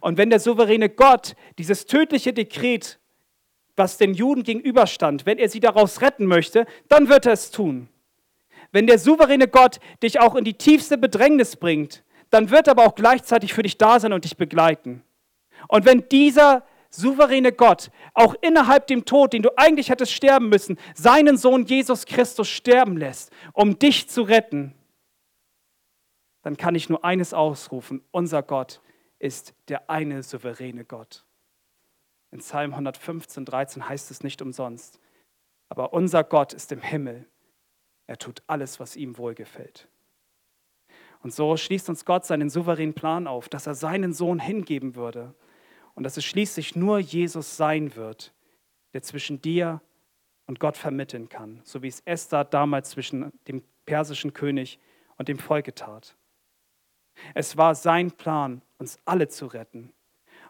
Und 0.00 0.16
wenn 0.16 0.30
der 0.30 0.38
souveräne 0.38 0.88
Gott 0.88 1.34
dieses 1.58 1.86
tödliche 1.86 2.32
Dekret, 2.32 3.00
was 3.74 3.98
den 3.98 4.14
Juden 4.14 4.44
gegenüberstand, 4.44 5.26
wenn 5.26 5.38
er 5.38 5.48
sie 5.48 5.58
daraus 5.58 6.00
retten 6.02 6.26
möchte, 6.26 6.66
dann 6.86 7.08
wird 7.08 7.26
er 7.26 7.32
es 7.32 7.50
tun. 7.50 7.88
Wenn 8.70 8.86
der 8.86 9.00
souveräne 9.00 9.48
Gott 9.48 9.80
dich 10.04 10.20
auch 10.20 10.36
in 10.36 10.44
die 10.44 10.54
tiefste 10.54 10.96
Bedrängnis 10.96 11.56
bringt, 11.56 12.04
dann 12.30 12.50
wird 12.50 12.68
er 12.68 12.72
aber 12.72 12.86
auch 12.86 12.94
gleichzeitig 12.94 13.54
für 13.54 13.64
dich 13.64 13.76
da 13.76 13.98
sein 13.98 14.12
und 14.12 14.22
dich 14.22 14.36
begleiten. 14.36 15.02
Und 15.66 15.84
wenn 15.84 16.08
dieser 16.08 16.64
souveräne 16.96 17.52
Gott 17.52 17.90
auch 18.14 18.34
innerhalb 18.40 18.86
dem 18.86 19.04
Tod, 19.04 19.32
den 19.32 19.42
du 19.42 19.56
eigentlich 19.56 19.90
hättest 19.90 20.12
sterben 20.12 20.48
müssen, 20.48 20.78
seinen 20.94 21.36
Sohn 21.36 21.64
Jesus 21.64 22.06
Christus 22.06 22.48
sterben 22.48 22.96
lässt, 22.96 23.32
um 23.52 23.78
dich 23.78 24.08
zu 24.08 24.22
retten, 24.22 24.74
dann 26.42 26.56
kann 26.56 26.74
ich 26.74 26.88
nur 26.88 27.04
eines 27.04 27.32
ausrufen, 27.32 28.02
unser 28.10 28.42
Gott 28.42 28.80
ist 29.18 29.54
der 29.68 29.88
eine 29.88 30.22
souveräne 30.22 30.84
Gott. 30.84 31.24
In 32.30 32.40
Psalm 32.40 32.72
115, 32.72 33.44
13 33.44 33.88
heißt 33.88 34.10
es 34.10 34.22
nicht 34.22 34.42
umsonst, 34.42 35.00
aber 35.68 35.92
unser 35.92 36.24
Gott 36.24 36.52
ist 36.52 36.72
im 36.72 36.82
Himmel. 36.82 37.26
Er 38.06 38.18
tut 38.18 38.42
alles, 38.46 38.80
was 38.80 38.96
ihm 38.96 39.16
wohlgefällt. 39.16 39.88
Und 41.22 41.32
so 41.32 41.56
schließt 41.56 41.88
uns 41.88 42.04
Gott 42.04 42.26
seinen 42.26 42.50
souveränen 42.50 42.92
Plan 42.92 43.26
auf, 43.26 43.48
dass 43.48 43.66
er 43.66 43.74
seinen 43.74 44.12
Sohn 44.12 44.38
hingeben 44.38 44.94
würde 44.94 45.34
und 45.94 46.04
dass 46.04 46.16
es 46.16 46.24
schließlich 46.24 46.76
nur 46.76 46.98
Jesus 46.98 47.56
sein 47.56 47.94
wird, 47.96 48.32
der 48.92 49.02
zwischen 49.02 49.40
dir 49.40 49.80
und 50.46 50.60
Gott 50.60 50.76
vermitteln 50.76 51.28
kann, 51.28 51.60
so 51.64 51.82
wie 51.82 51.88
es 51.88 52.00
Esther 52.00 52.44
damals 52.44 52.90
zwischen 52.90 53.32
dem 53.48 53.62
persischen 53.86 54.32
König 54.32 54.78
und 55.16 55.28
dem 55.28 55.38
Volke 55.38 55.74
tat. 55.74 56.16
Es 57.34 57.56
war 57.56 57.74
sein 57.74 58.10
Plan, 58.10 58.62
uns 58.78 58.98
alle 59.04 59.28
zu 59.28 59.46
retten. 59.46 59.92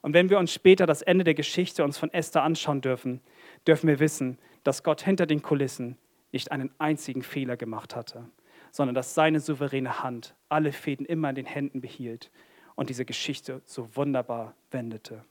Und 0.03 0.14
wenn 0.14 0.30
wir 0.30 0.38
uns 0.38 0.53
später 0.53 0.86
das 0.86 1.03
Ende 1.03 1.24
der 1.24 1.34
Geschichte 1.34 1.84
uns 1.84 1.99
von 1.99 2.12
Esther 2.12 2.42
anschauen 2.42 2.80
dürfen, 2.80 3.20
dürfen 3.66 3.88
wir 3.88 4.01
wissen, 4.01 4.38
dass 4.62 4.82
Gott 4.82 5.03
hinter 5.03 5.26
den 5.26 5.42
Kulissen 5.42 5.99
nicht 6.32 6.53
einen 6.53 6.70
einzigen 6.78 7.22
Fehler 7.22 7.57
gemacht 7.57 7.95
hatte, 7.95 8.28
sondern 8.70 8.95
dass 8.95 9.14
seine 9.14 9.40
souveräne 9.40 10.03
Hand 10.03 10.34
alle 10.49 10.72
Fäden 10.72 11.07
immer 11.07 11.30
in 11.30 11.36
den 11.36 11.47
Händen 11.47 11.80
behielt 11.80 12.30
und 12.74 12.90
diese 12.90 13.05
Geschichte 13.05 13.62
so 13.64 13.95
wunderbar 13.95 14.55
wendete. 14.70 15.24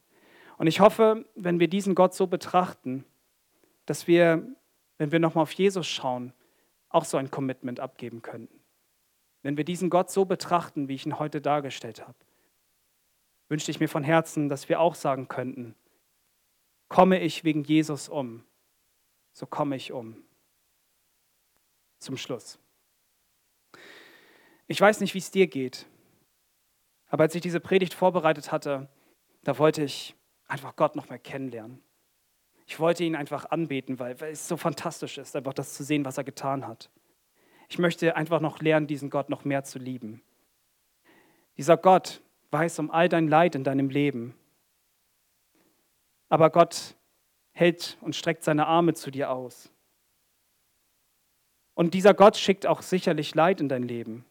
Und 0.63 0.67
ich 0.67 0.79
hoffe, 0.79 1.25
wenn 1.35 1.59
wir 1.59 1.67
diesen 1.67 1.93
Gott 1.93 2.15
so 2.15 2.25
betrachten, 2.25 3.03
dass 3.85 4.07
wir, 4.07 4.47
wenn 4.97 5.11
wir 5.11 5.19
nochmal 5.19 5.41
auf 5.41 5.51
Jesus 5.51 5.85
schauen, 5.85 6.31
auch 6.87 7.03
so 7.03 7.17
ein 7.17 7.29
Commitment 7.29 7.81
abgeben 7.81 8.21
könnten. 8.21 8.61
Wenn 9.41 9.57
wir 9.57 9.65
diesen 9.65 9.89
Gott 9.89 10.09
so 10.09 10.23
betrachten, 10.23 10.87
wie 10.87 10.95
ich 10.95 11.05
ihn 11.05 11.19
heute 11.19 11.41
dargestellt 11.41 12.07
habe, 12.07 12.15
wünschte 13.49 13.71
ich 13.71 13.81
mir 13.81 13.89
von 13.89 14.05
Herzen, 14.05 14.47
dass 14.47 14.69
wir 14.69 14.79
auch 14.79 14.95
sagen 14.95 15.27
könnten, 15.27 15.75
komme 16.87 17.19
ich 17.19 17.43
wegen 17.43 17.65
Jesus 17.65 18.07
um, 18.07 18.45
so 19.33 19.45
komme 19.45 19.75
ich 19.75 19.91
um. 19.91 20.23
Zum 21.99 22.15
Schluss. 22.15 22.57
Ich 24.67 24.79
weiß 24.79 25.01
nicht, 25.01 25.13
wie 25.13 25.19
es 25.19 25.29
dir 25.29 25.47
geht, 25.47 25.87
aber 27.07 27.23
als 27.23 27.35
ich 27.35 27.41
diese 27.41 27.59
Predigt 27.59 27.93
vorbereitet 27.93 28.53
hatte, 28.53 28.87
da 29.43 29.57
wollte 29.57 29.83
ich 29.83 30.15
einfach 30.53 30.75
Gott 30.75 30.95
noch 30.95 31.09
mal 31.09 31.17
kennenlernen. 31.17 31.81
Ich 32.67 32.79
wollte 32.79 33.03
ihn 33.03 33.15
einfach 33.15 33.49
anbeten, 33.49 33.99
weil, 33.99 34.21
weil 34.21 34.31
es 34.31 34.47
so 34.47 34.55
fantastisch 34.55 35.17
ist, 35.17 35.35
einfach 35.35 35.53
das 35.53 35.73
zu 35.73 35.83
sehen, 35.83 36.05
was 36.05 36.17
er 36.17 36.23
getan 36.23 36.67
hat. 36.67 36.91
Ich 37.69 37.79
möchte 37.79 38.15
einfach 38.15 38.39
noch 38.39 38.59
lernen, 38.59 38.85
diesen 38.85 39.09
Gott 39.09 39.29
noch 39.29 39.45
mehr 39.45 39.63
zu 39.63 39.79
lieben. 39.79 40.21
Dieser 41.57 41.75
Gott 41.75 42.21
weiß 42.51 42.77
um 42.77 42.91
all 42.91 43.09
dein 43.09 43.27
Leid 43.27 43.55
in 43.55 43.63
deinem 43.63 43.89
Leben. 43.89 44.35
Aber 46.29 46.51
Gott 46.51 46.95
hält 47.51 47.97
und 48.01 48.15
streckt 48.15 48.43
seine 48.43 48.67
Arme 48.67 48.93
zu 48.93 49.09
dir 49.09 49.31
aus. 49.31 49.71
Und 51.73 51.95
dieser 51.95 52.13
Gott 52.13 52.37
schickt 52.37 52.67
auch 52.67 52.83
sicherlich 52.83 53.33
Leid 53.33 53.59
in 53.59 53.69
dein 53.69 53.83
Leben. 53.83 54.23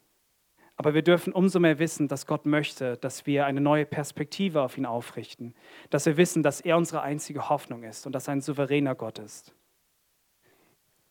Aber 0.76 0.94
wir 0.94 1.02
dürfen 1.02 1.32
umso 1.32 1.60
mehr 1.60 1.78
wissen, 1.78 2.08
dass 2.08 2.26
Gott 2.26 2.46
möchte, 2.46 2.96
dass 2.96 3.26
wir 3.26 3.46
eine 3.46 3.60
neue 3.60 3.84
Perspektive 3.84 4.62
auf 4.62 4.78
ihn 4.78 4.86
aufrichten. 4.86 5.54
Dass 5.90 6.06
wir 6.06 6.16
wissen, 6.16 6.42
dass 6.42 6.60
er 6.60 6.76
unsere 6.76 7.02
einzige 7.02 7.48
Hoffnung 7.48 7.82
ist 7.82 8.06
und 8.06 8.12
dass 8.12 8.28
er 8.28 8.32
ein 8.32 8.40
souveräner 8.40 8.94
Gott 8.94 9.18
ist. 9.18 9.54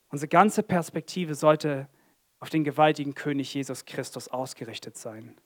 Unsere 0.10 0.28
ganze 0.28 0.64
Perspektive 0.64 1.36
sollte 1.36 1.88
auf 2.40 2.50
den 2.50 2.64
gewaltigen 2.64 3.14
König 3.14 3.54
Jesus 3.54 3.86
Christus 3.86 4.28
ausgerichtet 4.28 4.98
sein. 4.98 5.38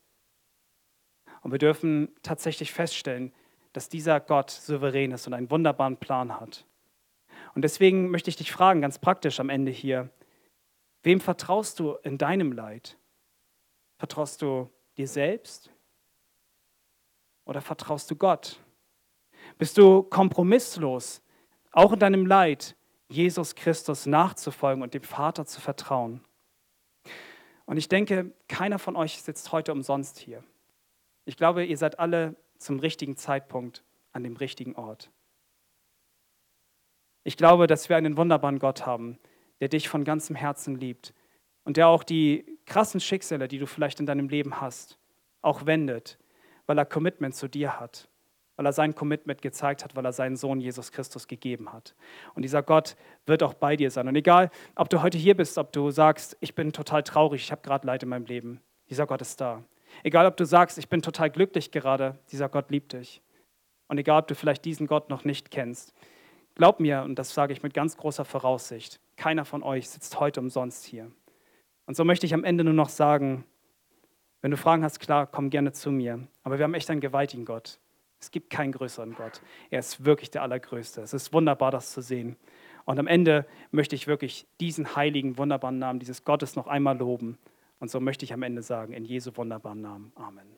Und 1.42 1.52
wir 1.52 1.58
dürfen 1.58 2.08
tatsächlich 2.22 2.72
feststellen, 2.72 3.32
dass 3.72 3.88
dieser 3.88 4.18
Gott 4.18 4.50
souverän 4.50 5.12
ist 5.12 5.26
und 5.26 5.34
einen 5.34 5.50
wunderbaren 5.50 5.98
Plan 5.98 6.40
hat. 6.40 6.64
Und 7.54 7.62
deswegen 7.62 8.10
möchte 8.10 8.30
ich 8.30 8.36
dich 8.36 8.50
fragen, 8.50 8.80
ganz 8.80 8.98
praktisch 8.98 9.38
am 9.38 9.50
Ende 9.50 9.70
hier, 9.70 10.10
wem 11.02 11.20
vertraust 11.20 11.78
du 11.78 11.94
in 12.02 12.18
deinem 12.18 12.52
Leid? 12.52 12.96
Vertraust 13.98 14.42
du 14.42 14.70
dir 14.96 15.08
selbst 15.08 15.70
oder 17.44 17.60
vertraust 17.60 18.10
du 18.10 18.16
Gott? 18.16 18.60
Bist 19.58 19.78
du 19.78 20.02
kompromisslos, 20.02 21.22
auch 21.72 21.92
in 21.92 21.98
deinem 21.98 22.26
Leid, 22.26 22.76
Jesus 23.08 23.54
Christus 23.54 24.06
nachzufolgen 24.06 24.82
und 24.82 24.94
dem 24.94 25.02
Vater 25.02 25.46
zu 25.46 25.60
vertrauen? 25.60 26.20
Und 27.64 27.76
ich 27.78 27.88
denke, 27.88 28.32
keiner 28.48 28.78
von 28.78 28.96
euch 28.96 29.22
sitzt 29.22 29.52
heute 29.52 29.72
umsonst 29.72 30.18
hier. 30.18 30.44
Ich 31.24 31.36
glaube, 31.36 31.64
ihr 31.64 31.76
seid 31.76 31.98
alle 31.98 32.36
zum 32.58 32.78
richtigen 32.78 33.16
Zeitpunkt 33.16 33.82
an 34.12 34.22
dem 34.22 34.36
richtigen 34.36 34.76
Ort. 34.76 35.10
Ich 37.24 37.36
glaube, 37.36 37.66
dass 37.66 37.88
wir 37.88 37.96
einen 37.96 38.16
wunderbaren 38.16 38.60
Gott 38.60 38.86
haben, 38.86 39.18
der 39.60 39.68
dich 39.68 39.88
von 39.88 40.04
ganzem 40.04 40.36
Herzen 40.36 40.76
liebt 40.76 41.12
und 41.64 41.76
der 41.76 41.88
auch 41.88 42.04
die 42.04 42.55
krassen 42.66 43.00
Schicksale, 43.00 43.48
die 43.48 43.58
du 43.58 43.66
vielleicht 43.66 44.00
in 44.00 44.06
deinem 44.06 44.28
Leben 44.28 44.60
hast, 44.60 44.98
auch 45.42 45.66
wendet, 45.66 46.18
weil 46.66 46.78
er 46.78 46.84
Commitment 46.84 47.34
zu 47.34 47.48
dir 47.48 47.80
hat, 47.80 48.08
weil 48.56 48.66
er 48.66 48.72
sein 48.72 48.94
Commitment 48.94 49.40
gezeigt 49.40 49.84
hat, 49.84 49.96
weil 49.96 50.04
er 50.04 50.12
seinen 50.12 50.36
Sohn 50.36 50.60
Jesus 50.60 50.92
Christus 50.92 51.28
gegeben 51.28 51.72
hat. 51.72 51.94
Und 52.34 52.42
dieser 52.42 52.62
Gott 52.62 52.96
wird 53.24 53.42
auch 53.42 53.54
bei 53.54 53.76
dir 53.76 53.90
sein. 53.90 54.08
Und 54.08 54.16
egal, 54.16 54.50
ob 54.74 54.88
du 54.90 55.02
heute 55.02 55.18
hier 55.18 55.36
bist, 55.36 55.58
ob 55.58 55.72
du 55.72 55.90
sagst, 55.90 56.36
ich 56.40 56.54
bin 56.54 56.72
total 56.72 57.02
traurig, 57.02 57.42
ich 57.42 57.52
habe 57.52 57.62
gerade 57.62 57.86
Leid 57.86 58.02
in 58.02 58.08
meinem 58.08 58.26
Leben, 58.26 58.60
dieser 58.90 59.06
Gott 59.06 59.20
ist 59.20 59.40
da. 59.40 59.62
Egal, 60.02 60.26
ob 60.26 60.36
du 60.36 60.44
sagst, 60.44 60.78
ich 60.78 60.88
bin 60.88 61.00
total 61.00 61.30
glücklich 61.30 61.70
gerade, 61.70 62.18
dieser 62.32 62.48
Gott 62.48 62.70
liebt 62.70 62.92
dich. 62.92 63.22
Und 63.88 63.98
egal, 63.98 64.22
ob 64.22 64.26
du 64.26 64.34
vielleicht 64.34 64.64
diesen 64.64 64.86
Gott 64.86 65.08
noch 65.08 65.24
nicht 65.24 65.50
kennst, 65.50 65.94
glaub 66.56 66.80
mir, 66.80 67.02
und 67.02 67.16
das 67.16 67.32
sage 67.32 67.52
ich 67.52 67.62
mit 67.62 67.72
ganz 67.72 67.96
großer 67.96 68.24
Voraussicht, 68.24 69.00
Keiner 69.16 69.46
von 69.46 69.62
euch 69.62 69.88
sitzt 69.88 70.20
heute 70.20 70.40
umsonst 70.40 70.84
hier. 70.84 71.10
Und 71.86 71.96
so 71.96 72.04
möchte 72.04 72.26
ich 72.26 72.34
am 72.34 72.44
Ende 72.44 72.64
nur 72.64 72.74
noch 72.74 72.88
sagen, 72.88 73.44
wenn 74.42 74.50
du 74.50 74.56
Fragen 74.56 74.84
hast, 74.84 75.00
klar, 75.00 75.26
komm 75.26 75.50
gerne 75.50 75.72
zu 75.72 75.90
mir. 75.90 76.26
Aber 76.42 76.58
wir 76.58 76.64
haben 76.64 76.74
echt 76.74 76.90
einen 76.90 77.00
gewaltigen 77.00 77.44
Gott. 77.44 77.78
Es 78.20 78.30
gibt 78.30 78.50
keinen 78.50 78.72
größeren 78.72 79.14
Gott. 79.14 79.40
Er 79.70 79.78
ist 79.78 80.04
wirklich 80.04 80.30
der 80.30 80.42
Allergrößte. 80.42 81.00
Es 81.00 81.12
ist 81.14 81.32
wunderbar, 81.32 81.70
das 81.70 81.92
zu 81.92 82.00
sehen. 82.00 82.36
Und 82.84 82.98
am 82.98 83.06
Ende 83.06 83.46
möchte 83.72 83.94
ich 83.94 84.06
wirklich 84.06 84.46
diesen 84.60 84.96
heiligen, 84.96 85.38
wunderbaren 85.38 85.78
Namen 85.78 85.98
dieses 85.98 86.24
Gottes 86.24 86.56
noch 86.56 86.66
einmal 86.66 86.96
loben. 86.96 87.38
Und 87.78 87.90
so 87.90 88.00
möchte 88.00 88.24
ich 88.24 88.32
am 88.32 88.42
Ende 88.42 88.62
sagen, 88.62 88.92
in 88.92 89.04
Jesu 89.04 89.32
wunderbaren 89.36 89.80
Namen. 89.80 90.12
Amen. 90.14 90.55